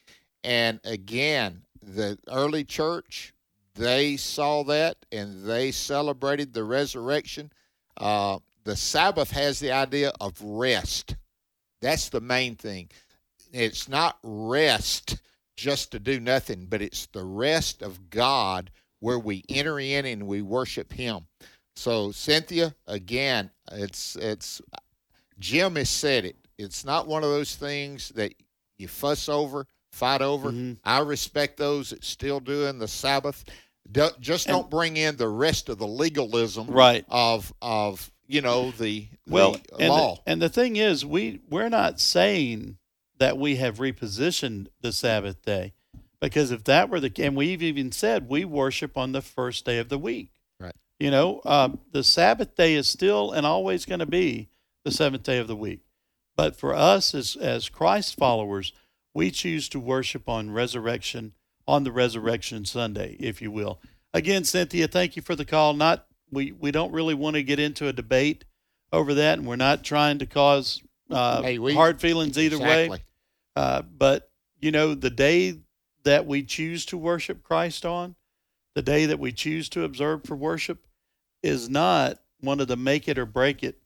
And 0.45 0.81
again, 0.85 1.63
the 1.83 2.19
early 2.31 2.65
church, 2.65 3.33
they 3.75 4.17
saw 4.17 4.65
that 4.65 4.97
and 5.11 5.45
they 5.45 5.71
celebrated 5.71 6.53
the 6.53 6.65
resurrection. 6.65 7.53
Uh, 7.97 8.39
the 8.65 8.77
Sabbath 8.77 9.31
has 9.31 9.59
the 9.59 9.73
idea 9.73 10.13
of 10.21 10.41
rest. 10.41 11.17
That's 11.81 12.09
the 12.09 12.21
main 12.21 12.55
thing. 12.55 12.91
It's 13.53 13.89
not 13.89 14.19
rest 14.23 15.21
just 15.57 15.93
to 15.93 15.99
do 15.99 16.21
nothing, 16.21 16.67
but 16.69 16.83
it's 16.83 17.07
the 17.07 17.25
rest 17.25 17.83
of 17.83 18.11
God 18.11 18.71
where 19.01 19.19
we 19.19 19.45
enter 19.49 19.81
in 19.81 20.07
and 20.07 20.27
we 20.27 20.43
worship 20.43 20.93
Him. 20.93 21.27
So 21.75 22.13
Cynthia, 22.13 22.75
again, 22.87 23.51
it's 23.73 24.17
it's 24.17 24.61
Jim 25.39 25.77
has 25.77 25.91
said 25.91 26.25
it. 26.25 26.37
It's 26.59 26.85
not 26.85 27.09
one 27.09 27.25
of 27.25 27.31
those 27.31 27.57
things 27.57 28.11
that 28.11 28.35
you 28.79 28.89
fuss 28.89 29.29
over, 29.29 29.67
fight 29.93 30.23
over. 30.23 30.51
Mm-hmm. 30.51 30.73
I 30.85 31.01
respect 31.01 31.57
those 31.59 31.91
that 31.91 32.05
still 32.05 32.41
doing 32.41 32.79
the 32.79 32.89
Sabbath. 32.89 33.45
Do, 33.91 34.09
just 34.21 34.47
don't 34.47 34.71
bring 34.71 34.97
in 34.97 35.17
the 35.17 35.29
rest 35.29 35.69
of 35.69 35.79
the 35.79 35.87
legalism 35.87 36.67
Right. 36.69 37.05
of 37.09 37.53
of 37.61 38.11
you 38.27 38.41
know 38.41 38.71
the, 38.71 39.09
well 39.29 39.53
the 39.53 39.77
and 39.81 39.89
law. 39.89 40.15
The, 40.17 40.21
and 40.31 40.41
the 40.43 40.49
thing 40.49 40.77
is 40.77 41.05
we 41.05 41.41
we're 41.51 41.69
not 41.69 42.01
saying 42.01 42.79
that 43.19 43.37
we 43.37 43.57
have 43.57 43.79
repositioned 43.79 44.69
the 44.81 44.93
sabbath 44.93 45.43
day 45.43 45.75
because 46.21 46.53
if 46.53 46.65
that 46.65 46.89
were 46.89 47.01
the 47.01 47.13
and 47.19 47.37
we've 47.37 47.63
even 47.63 47.91
said 47.93 48.29
we 48.29 48.45
worship 48.45 48.97
on 48.97 49.13
the 49.13 49.21
first 49.21 49.65
day 49.67 49.79
of 49.79 49.89
the 49.89 49.99
week 49.99 50.31
Right. 50.61 50.75
you 51.01 51.11
know 51.11 51.41
uh, 51.45 51.71
the 51.91 52.05
sabbath 52.05 52.55
day 52.55 52.75
is 52.75 52.89
still 52.89 53.33
and 53.33 53.45
always 53.45 53.85
going 53.85 54.01
to 54.01 54.07
be 54.07 54.49
the 54.85 54.93
seventh 54.93 55.25
day 55.25 55.39
of 55.39 55.49
the 55.49 55.57
week 55.57 55.81
but 56.37 56.57
for 56.57 56.73
us 56.75 57.15
as 57.15 57.37
as 57.37 57.69
christ 57.69 58.17
followers 58.17 58.73
we 59.15 59.31
choose 59.31 59.69
to 59.69 59.79
worship 59.81 60.29
on 60.29 60.51
resurrection 60.51 61.33
on 61.67 61.85
the 61.85 61.93
resurrection 61.93 62.65
sunday 62.65 63.17
if 63.21 63.41
you 63.41 63.51
will 63.51 63.81
again 64.13 64.45
cynthia 64.45 64.89
thank 64.89 65.17
you 65.17 65.23
for 65.23 65.37
the 65.37 65.45
call 65.45 65.75
not 65.75 66.07
we 66.31 66.53
we 66.53 66.71
don't 66.71 66.93
really 66.93 67.15
want 67.15 67.35
to 67.35 67.43
get 67.43 67.59
into 67.61 67.87
a 67.89 67.93
debate 67.93 68.45
over 68.93 69.15
that 69.15 69.39
and 69.39 69.47
we're 69.47 69.57
not 69.57 69.85
trying 69.85 70.19
to 70.19 70.27
cause 70.27 70.83
uh, 71.11 71.43
Hey, 71.43 71.59
we- 71.59 71.75
hard 71.75 72.01
feelings 72.01 72.39
either 72.39 72.59
way 72.59 72.89
uh, 73.57 73.83
but 73.83 74.29
you 74.61 74.71
know, 74.71 74.95
the 74.95 75.11
day 75.11 75.59
that 76.05 76.25
we 76.25 76.45
choose 76.45 76.87
to 76.87 76.97
worship 76.97 77.43
Christ 77.43 77.85
on, 77.85 78.15
the 78.77 78.81
day 78.83 79.07
that 79.07 79.19
we 79.19 79.33
choose 79.33 79.69
to 79.71 79.83
observe 79.83 80.23
for 80.25 80.37
worship, 80.37 80.87
is 81.43 81.69
not 81.69 82.19
one 82.41 82.61
of 82.61 82.69
the 82.69 82.77
make 82.77 83.09
it 83.09 83.19
or 83.19 83.27
break 83.27 83.65
it 83.65 83.81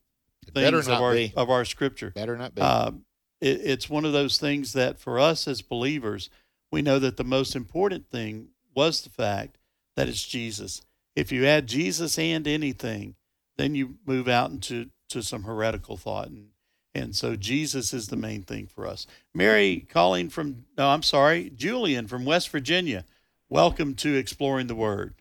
better 0.52 0.76
things 0.76 0.88
of 0.88 1.00
our 1.00 1.14
be. 1.14 1.32
of 1.34 1.48
our 1.48 1.64
scripture. 1.64 2.10
Better 2.10 2.36
not 2.36 2.54
be. 2.54 2.60
Um, 2.60 3.05
it, 3.40 3.60
it's 3.62 3.90
one 3.90 4.04
of 4.04 4.12
those 4.12 4.38
things 4.38 4.72
that 4.72 4.98
for 4.98 5.18
us 5.18 5.46
as 5.46 5.62
believers, 5.62 6.30
we 6.70 6.82
know 6.82 6.98
that 6.98 7.16
the 7.16 7.24
most 7.24 7.54
important 7.54 8.10
thing 8.10 8.48
was 8.74 9.00
the 9.00 9.10
fact 9.10 9.58
that 9.94 10.08
it's 10.08 10.26
Jesus. 10.26 10.82
If 11.14 11.32
you 11.32 11.46
add 11.46 11.66
Jesus 11.66 12.18
and 12.18 12.46
anything, 12.46 13.14
then 13.56 13.74
you 13.74 13.96
move 14.06 14.28
out 14.28 14.50
into 14.50 14.90
to 15.08 15.22
some 15.22 15.44
heretical 15.44 15.96
thought, 15.96 16.28
and 16.28 16.48
and 16.94 17.14
so 17.14 17.36
Jesus 17.36 17.92
is 17.92 18.08
the 18.08 18.16
main 18.16 18.42
thing 18.42 18.66
for 18.66 18.86
us. 18.86 19.06
Mary 19.34 19.86
calling 19.88 20.28
from 20.28 20.64
no, 20.76 20.88
I'm 20.88 21.02
sorry, 21.02 21.50
Julian 21.54 22.06
from 22.06 22.24
West 22.24 22.48
Virginia. 22.50 23.04
Welcome 23.48 23.94
to 23.96 24.16
exploring 24.16 24.66
the 24.66 24.74
Word. 24.74 25.14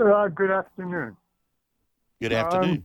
Uh, 0.00 0.28
good 0.28 0.50
afternoon. 0.50 1.16
Good 2.20 2.32
afternoon. 2.32 2.84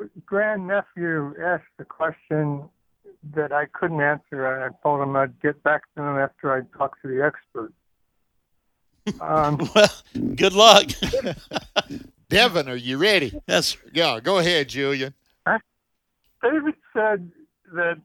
Um, 0.00 0.10
grandnephew 0.26 1.34
asked 1.42 1.64
a 1.78 1.84
question 1.84 2.68
that 3.34 3.52
I 3.52 3.66
couldn't 3.66 4.00
answer, 4.00 4.46
and 4.46 4.64
I 4.64 4.68
told 4.82 5.02
him 5.02 5.16
I'd 5.16 5.40
get 5.40 5.62
back 5.62 5.82
to 5.94 6.02
him 6.02 6.18
after 6.18 6.52
I 6.52 6.62
talked 6.76 7.02
to 7.02 7.08
the 7.08 7.24
expert. 7.24 7.72
Um, 9.20 9.70
well, 9.72 9.88
good 10.34 10.52
luck. 10.52 10.88
Devin, 12.28 12.68
are 12.68 12.74
you 12.74 12.98
ready? 12.98 13.40
Yes. 13.46 13.76
Yeah, 13.92 14.18
go 14.18 14.38
ahead, 14.38 14.68
Julian. 14.68 15.14
David 16.42 16.74
said 16.92 17.30
that 17.72 18.00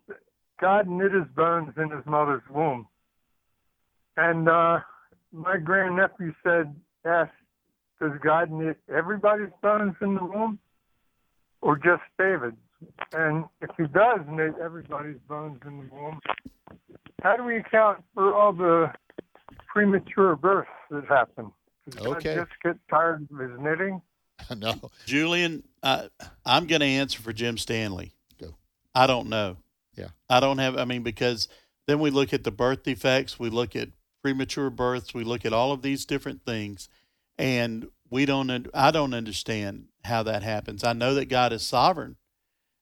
God 0.60 0.88
knit 0.88 1.12
his 1.12 1.28
bones 1.36 1.74
in 1.78 1.90
his 1.90 2.06
mother's 2.06 2.44
womb. 2.50 2.88
And 4.18 4.48
uh, 4.48 4.80
my 5.32 5.58
grandnephew 5.58 6.34
said, 6.44 6.76
asked, 7.06 7.32
does 8.00 8.12
God 8.24 8.52
knit 8.52 8.78
everybody's 8.94 9.52
bones 9.62 9.96
in 10.02 10.16
the 10.16 10.24
womb 10.24 10.60
or 11.62 11.78
just 11.78 12.04
David's? 12.18 12.58
And 13.14 13.46
if 13.62 13.70
he 13.78 13.84
does 13.88 14.20
knit 14.30 14.54
everybody's 14.62 15.18
bones 15.28 15.60
in 15.66 15.80
the 15.80 15.96
womb, 15.96 16.20
how 17.22 17.36
do 17.38 17.44
we 17.44 17.58
account 17.58 18.04
for 18.14 18.34
all 18.34 18.54
the 18.54 18.92
premature 19.68 20.36
births 20.36 20.70
that 20.90 21.06
happen? 21.06 21.52
Does 21.90 22.06
Okay. 22.06 22.36
God 22.36 22.48
just 22.48 22.62
get 22.64 22.78
tired 22.90 23.28
of 23.32 23.40
his 23.40 23.60
knitting? 23.60 24.02
no. 24.58 24.92
Julian, 25.06 25.64
uh, 25.84 26.08
I'm 26.46 26.68
going 26.68 26.82
to 26.82 26.86
answer 26.88 27.22
for 27.22 27.34
Jim 27.34 27.58
Stanley. 27.58 28.14
Go. 28.40 28.56
I 28.96 29.08
don't 29.08 29.30
know. 29.30 29.58
Yeah. 29.96 30.10
I 30.30 30.40
don't 30.40 30.58
have, 30.58 30.78
I 30.78 30.86
mean, 30.86 31.04
because 31.04 31.48
then 31.88 32.00
we 32.00 32.10
look 32.10 32.34
at 32.34 32.44
the 32.44 32.52
birth 32.52 32.84
defects, 32.84 33.40
we 33.40 33.50
look 33.50 33.76
at 33.76 33.90
premature 34.24 34.70
births, 34.70 35.14
we 35.14 35.24
look 35.24 35.46
at 35.46 35.54
all 35.54 35.72
of 35.72 35.82
these 35.82 36.06
different 36.06 36.46
things, 36.46 36.88
and 37.38 37.88
we 38.10 38.26
don't, 38.26 38.68
I 38.74 38.92
don't 38.92 39.14
understand 39.14 39.86
how 40.06 40.24
that 40.24 40.44
happens. 40.44 40.84
I 40.84 40.94
know 40.94 41.14
that 41.16 41.26
God 41.26 41.54
is 41.54 41.64
sovereign, 41.64 42.16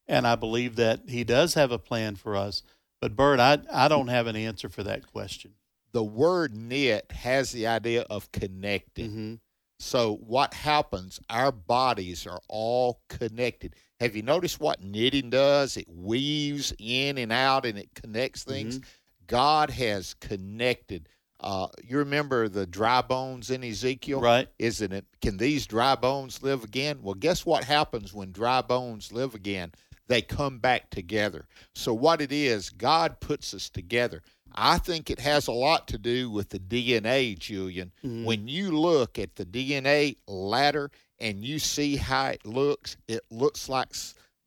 and 0.10 0.28
I 0.28 0.36
believe 0.36 0.76
that 0.76 1.04
He 1.08 1.24
does 1.24 1.54
have 1.54 1.72
a 1.72 1.80
plan 1.80 2.16
for 2.16 2.36
us. 2.36 2.64
But, 3.02 3.16
Bert, 3.16 3.40
I, 3.40 3.60
I 3.72 3.88
don't 3.88 4.10
have 4.10 4.28
an 4.28 4.36
answer 4.36 4.68
for 4.68 4.84
that 4.84 5.08
question. 5.08 5.54
The 5.94 6.04
word 6.04 6.54
knit 6.54 7.12
has 7.12 7.52
the 7.52 7.68
idea 7.68 8.02
of 8.10 8.32
connecting. 8.34 9.10
Mm-hmm. 9.10 9.34
So 9.80 10.16
what 10.18 10.54
happens? 10.54 11.22
Our 11.30 11.54
bodies 11.54 12.28
are 12.28 12.42
all 12.50 13.00
connected. 13.08 13.76
Have 14.02 14.16
you 14.16 14.22
noticed 14.22 14.60
what 14.60 14.84
knitting 14.84 15.30
does? 15.30 15.78
It 15.78 15.88
weaves 15.90 16.74
in 16.80 17.18
and 17.18 17.32
out 17.32 17.66
and 17.66 17.78
it 17.78 17.94
connects 17.96 18.44
things. 18.44 18.82
God 19.28 19.70
has 19.70 20.16
connected. 20.16 21.08
Uh, 21.40 21.68
you 21.82 21.98
remember 21.98 22.50
the 22.50 22.66
dry 22.66 23.02
bones 23.02 23.50
in 23.50 23.64
Ezekiel, 23.64 24.20
Right. 24.20 24.50
Isn't 24.60 24.92
it? 24.92 25.06
Can 25.22 25.38
these 25.38 25.66
dry 25.66 25.96
bones 25.96 26.44
live 26.44 26.66
again? 26.66 27.00
Well, 27.02 27.14
guess 27.16 27.46
what 27.46 27.64
happens 27.64 28.14
when 28.14 28.34
dry 28.34 28.62
bones 28.62 29.14
live 29.14 29.34
again? 29.34 29.72
They 30.10 30.22
come 30.22 30.58
back 30.58 30.90
together. 30.90 31.46
So 31.76 31.94
what 31.94 32.20
it 32.20 32.32
is, 32.32 32.70
God 32.72 33.20
puts 33.22 33.54
us 33.54 33.70
together. 33.70 34.22
I 34.54 34.80
think 34.80 35.10
it 35.10 35.20
has 35.20 35.48
a 35.48 35.52
lot 35.52 35.88
to 35.90 35.98
do 36.00 36.30
with 36.32 36.50
the 36.50 36.60
DNA, 36.60 37.36
Julian. 37.36 37.94
Mhm. 38.04 38.26
When 38.26 38.48
you 38.48 38.72
look 38.72 39.20
at 39.20 39.36
the 39.36 39.46
DNA 39.46 40.18
ladder 40.28 40.92
and 41.20 41.46
you 41.46 41.60
see 41.60 41.96
how 41.96 42.28
it 42.30 42.46
looks, 42.46 42.98
it 43.08 43.22
looks 43.30 43.70
like 43.70 43.94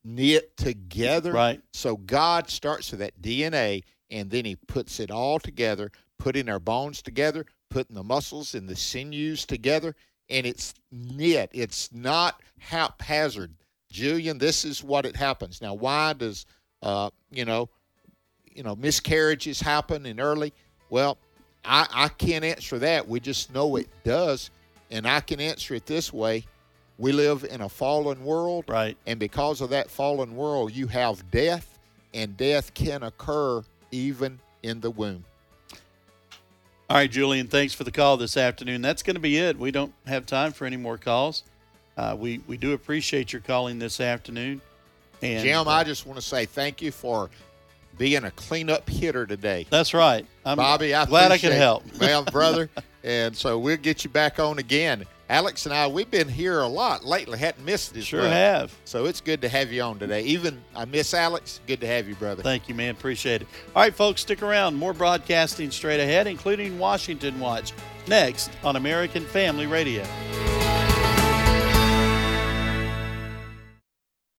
knit 0.04 0.56
together. 0.56 1.32
Right. 1.32 1.62
So 1.72 1.96
God 1.96 2.50
starts 2.50 2.90
with 2.90 3.00
that 3.00 3.22
DNA 3.22 3.84
and 4.10 4.30
then 4.30 4.44
he 4.44 4.56
puts 4.56 4.98
it 4.98 5.10
all 5.12 5.38
together, 5.38 5.92
putting 6.18 6.48
our 6.48 6.58
bones 6.58 7.00
together, 7.02 7.46
putting 7.70 7.94
the 7.94 8.02
muscles 8.02 8.54
and 8.54 8.68
the 8.68 8.76
sinews 8.76 9.46
together, 9.46 9.94
and 10.28 10.44
it's 10.44 10.74
knit. 10.90 11.50
It's 11.52 11.92
not 11.92 12.42
haphazard. 12.58 13.54
Julian, 13.92 14.38
this 14.38 14.64
is 14.64 14.82
what 14.82 15.06
it 15.06 15.14
happens. 15.14 15.60
Now, 15.60 15.74
why 15.74 16.14
does 16.14 16.46
uh, 16.82 17.10
you 17.30 17.44
know, 17.44 17.68
you 18.52 18.62
know, 18.62 18.76
miscarriages 18.76 19.60
happen 19.60 20.04
in 20.04 20.20
early? 20.20 20.52
Well, 20.90 21.16
I, 21.64 21.86
I 21.92 22.08
can't 22.08 22.44
answer 22.44 22.78
that. 22.80 23.08
We 23.08 23.20
just 23.20 23.54
know 23.54 23.76
it 23.76 23.88
does. 24.04 24.50
And 24.90 25.06
I 25.06 25.20
can 25.20 25.40
answer 25.40 25.74
it 25.74 25.86
this 25.86 26.12
way. 26.12 26.44
We 26.98 27.12
live 27.12 27.44
in 27.44 27.62
a 27.62 27.68
fallen 27.68 28.24
world. 28.24 28.64
Right. 28.68 28.96
And 29.06 29.18
because 29.18 29.60
of 29.60 29.70
that 29.70 29.90
fallen 29.90 30.36
world, 30.36 30.72
you 30.72 30.86
have 30.88 31.30
death, 31.30 31.78
and 32.12 32.36
death 32.36 32.74
can 32.74 33.02
occur 33.02 33.62
even 33.90 34.38
in 34.62 34.80
the 34.80 34.90
womb. 34.90 35.24
All 36.90 36.98
right, 36.98 37.10
Julian, 37.10 37.46
thanks 37.46 37.72
for 37.72 37.84
the 37.84 37.90
call 37.90 38.18
this 38.18 38.36
afternoon. 38.36 38.82
That's 38.82 39.02
going 39.02 39.14
to 39.14 39.20
be 39.20 39.38
it. 39.38 39.58
We 39.58 39.70
don't 39.70 39.94
have 40.06 40.26
time 40.26 40.52
for 40.52 40.66
any 40.66 40.76
more 40.76 40.98
calls. 40.98 41.42
Uh, 41.96 42.16
we, 42.18 42.40
we 42.46 42.56
do 42.56 42.72
appreciate 42.72 43.32
your 43.32 43.42
calling 43.42 43.78
this 43.78 44.00
afternoon. 44.00 44.60
And 45.20 45.44
Jim, 45.44 45.68
uh, 45.68 45.70
I 45.70 45.84
just 45.84 46.06
want 46.06 46.18
to 46.18 46.26
say 46.26 46.46
thank 46.46 46.82
you 46.82 46.90
for 46.90 47.30
being 47.98 48.24
a 48.24 48.30
cleanup 48.32 48.88
hitter 48.88 49.26
today. 49.26 49.66
That's 49.70 49.94
right. 49.94 50.26
I'm 50.44 50.56
Bobby, 50.56 50.94
I 50.94 51.04
glad 51.06 51.30
I 51.30 51.38
can 51.38 51.48
appreciate- 51.52 51.58
help. 51.58 51.84
well, 52.00 52.24
brother. 52.24 52.68
And 53.04 53.36
so 53.36 53.58
we'll 53.58 53.78
get 53.78 54.04
you 54.04 54.10
back 54.10 54.38
on 54.38 54.60
again. 54.60 55.04
Alex 55.28 55.66
and 55.66 55.74
I, 55.74 55.88
we've 55.88 56.08
been 56.08 56.28
here 56.28 56.60
a 56.60 56.68
lot 56.68 57.04
lately. 57.04 57.36
Hadn't 57.36 57.64
missed 57.64 57.96
it. 57.96 58.04
Sure 58.04 58.22
have. 58.28 58.72
So 58.84 59.06
it's 59.06 59.20
good 59.20 59.40
to 59.42 59.48
have 59.48 59.72
you 59.72 59.82
on 59.82 59.98
today. 59.98 60.22
Even 60.22 60.62
I 60.76 60.84
miss 60.84 61.12
Alex. 61.14 61.58
Good 61.66 61.80
to 61.80 61.86
have 61.88 62.06
you, 62.06 62.14
brother. 62.14 62.42
Thank 62.44 62.68
you, 62.68 62.76
man. 62.76 62.90
Appreciate 62.90 63.42
it. 63.42 63.48
All 63.74 63.82
right, 63.82 63.92
folks, 63.92 64.20
stick 64.20 64.42
around. 64.42 64.76
More 64.76 64.92
broadcasting 64.92 65.70
straight 65.70 66.00
ahead, 66.00 66.26
including 66.28 66.78
Washington 66.78 67.40
Watch, 67.40 67.72
next 68.06 68.50
on 68.62 68.76
American 68.76 69.24
Family 69.24 69.66
Radio. 69.66 70.04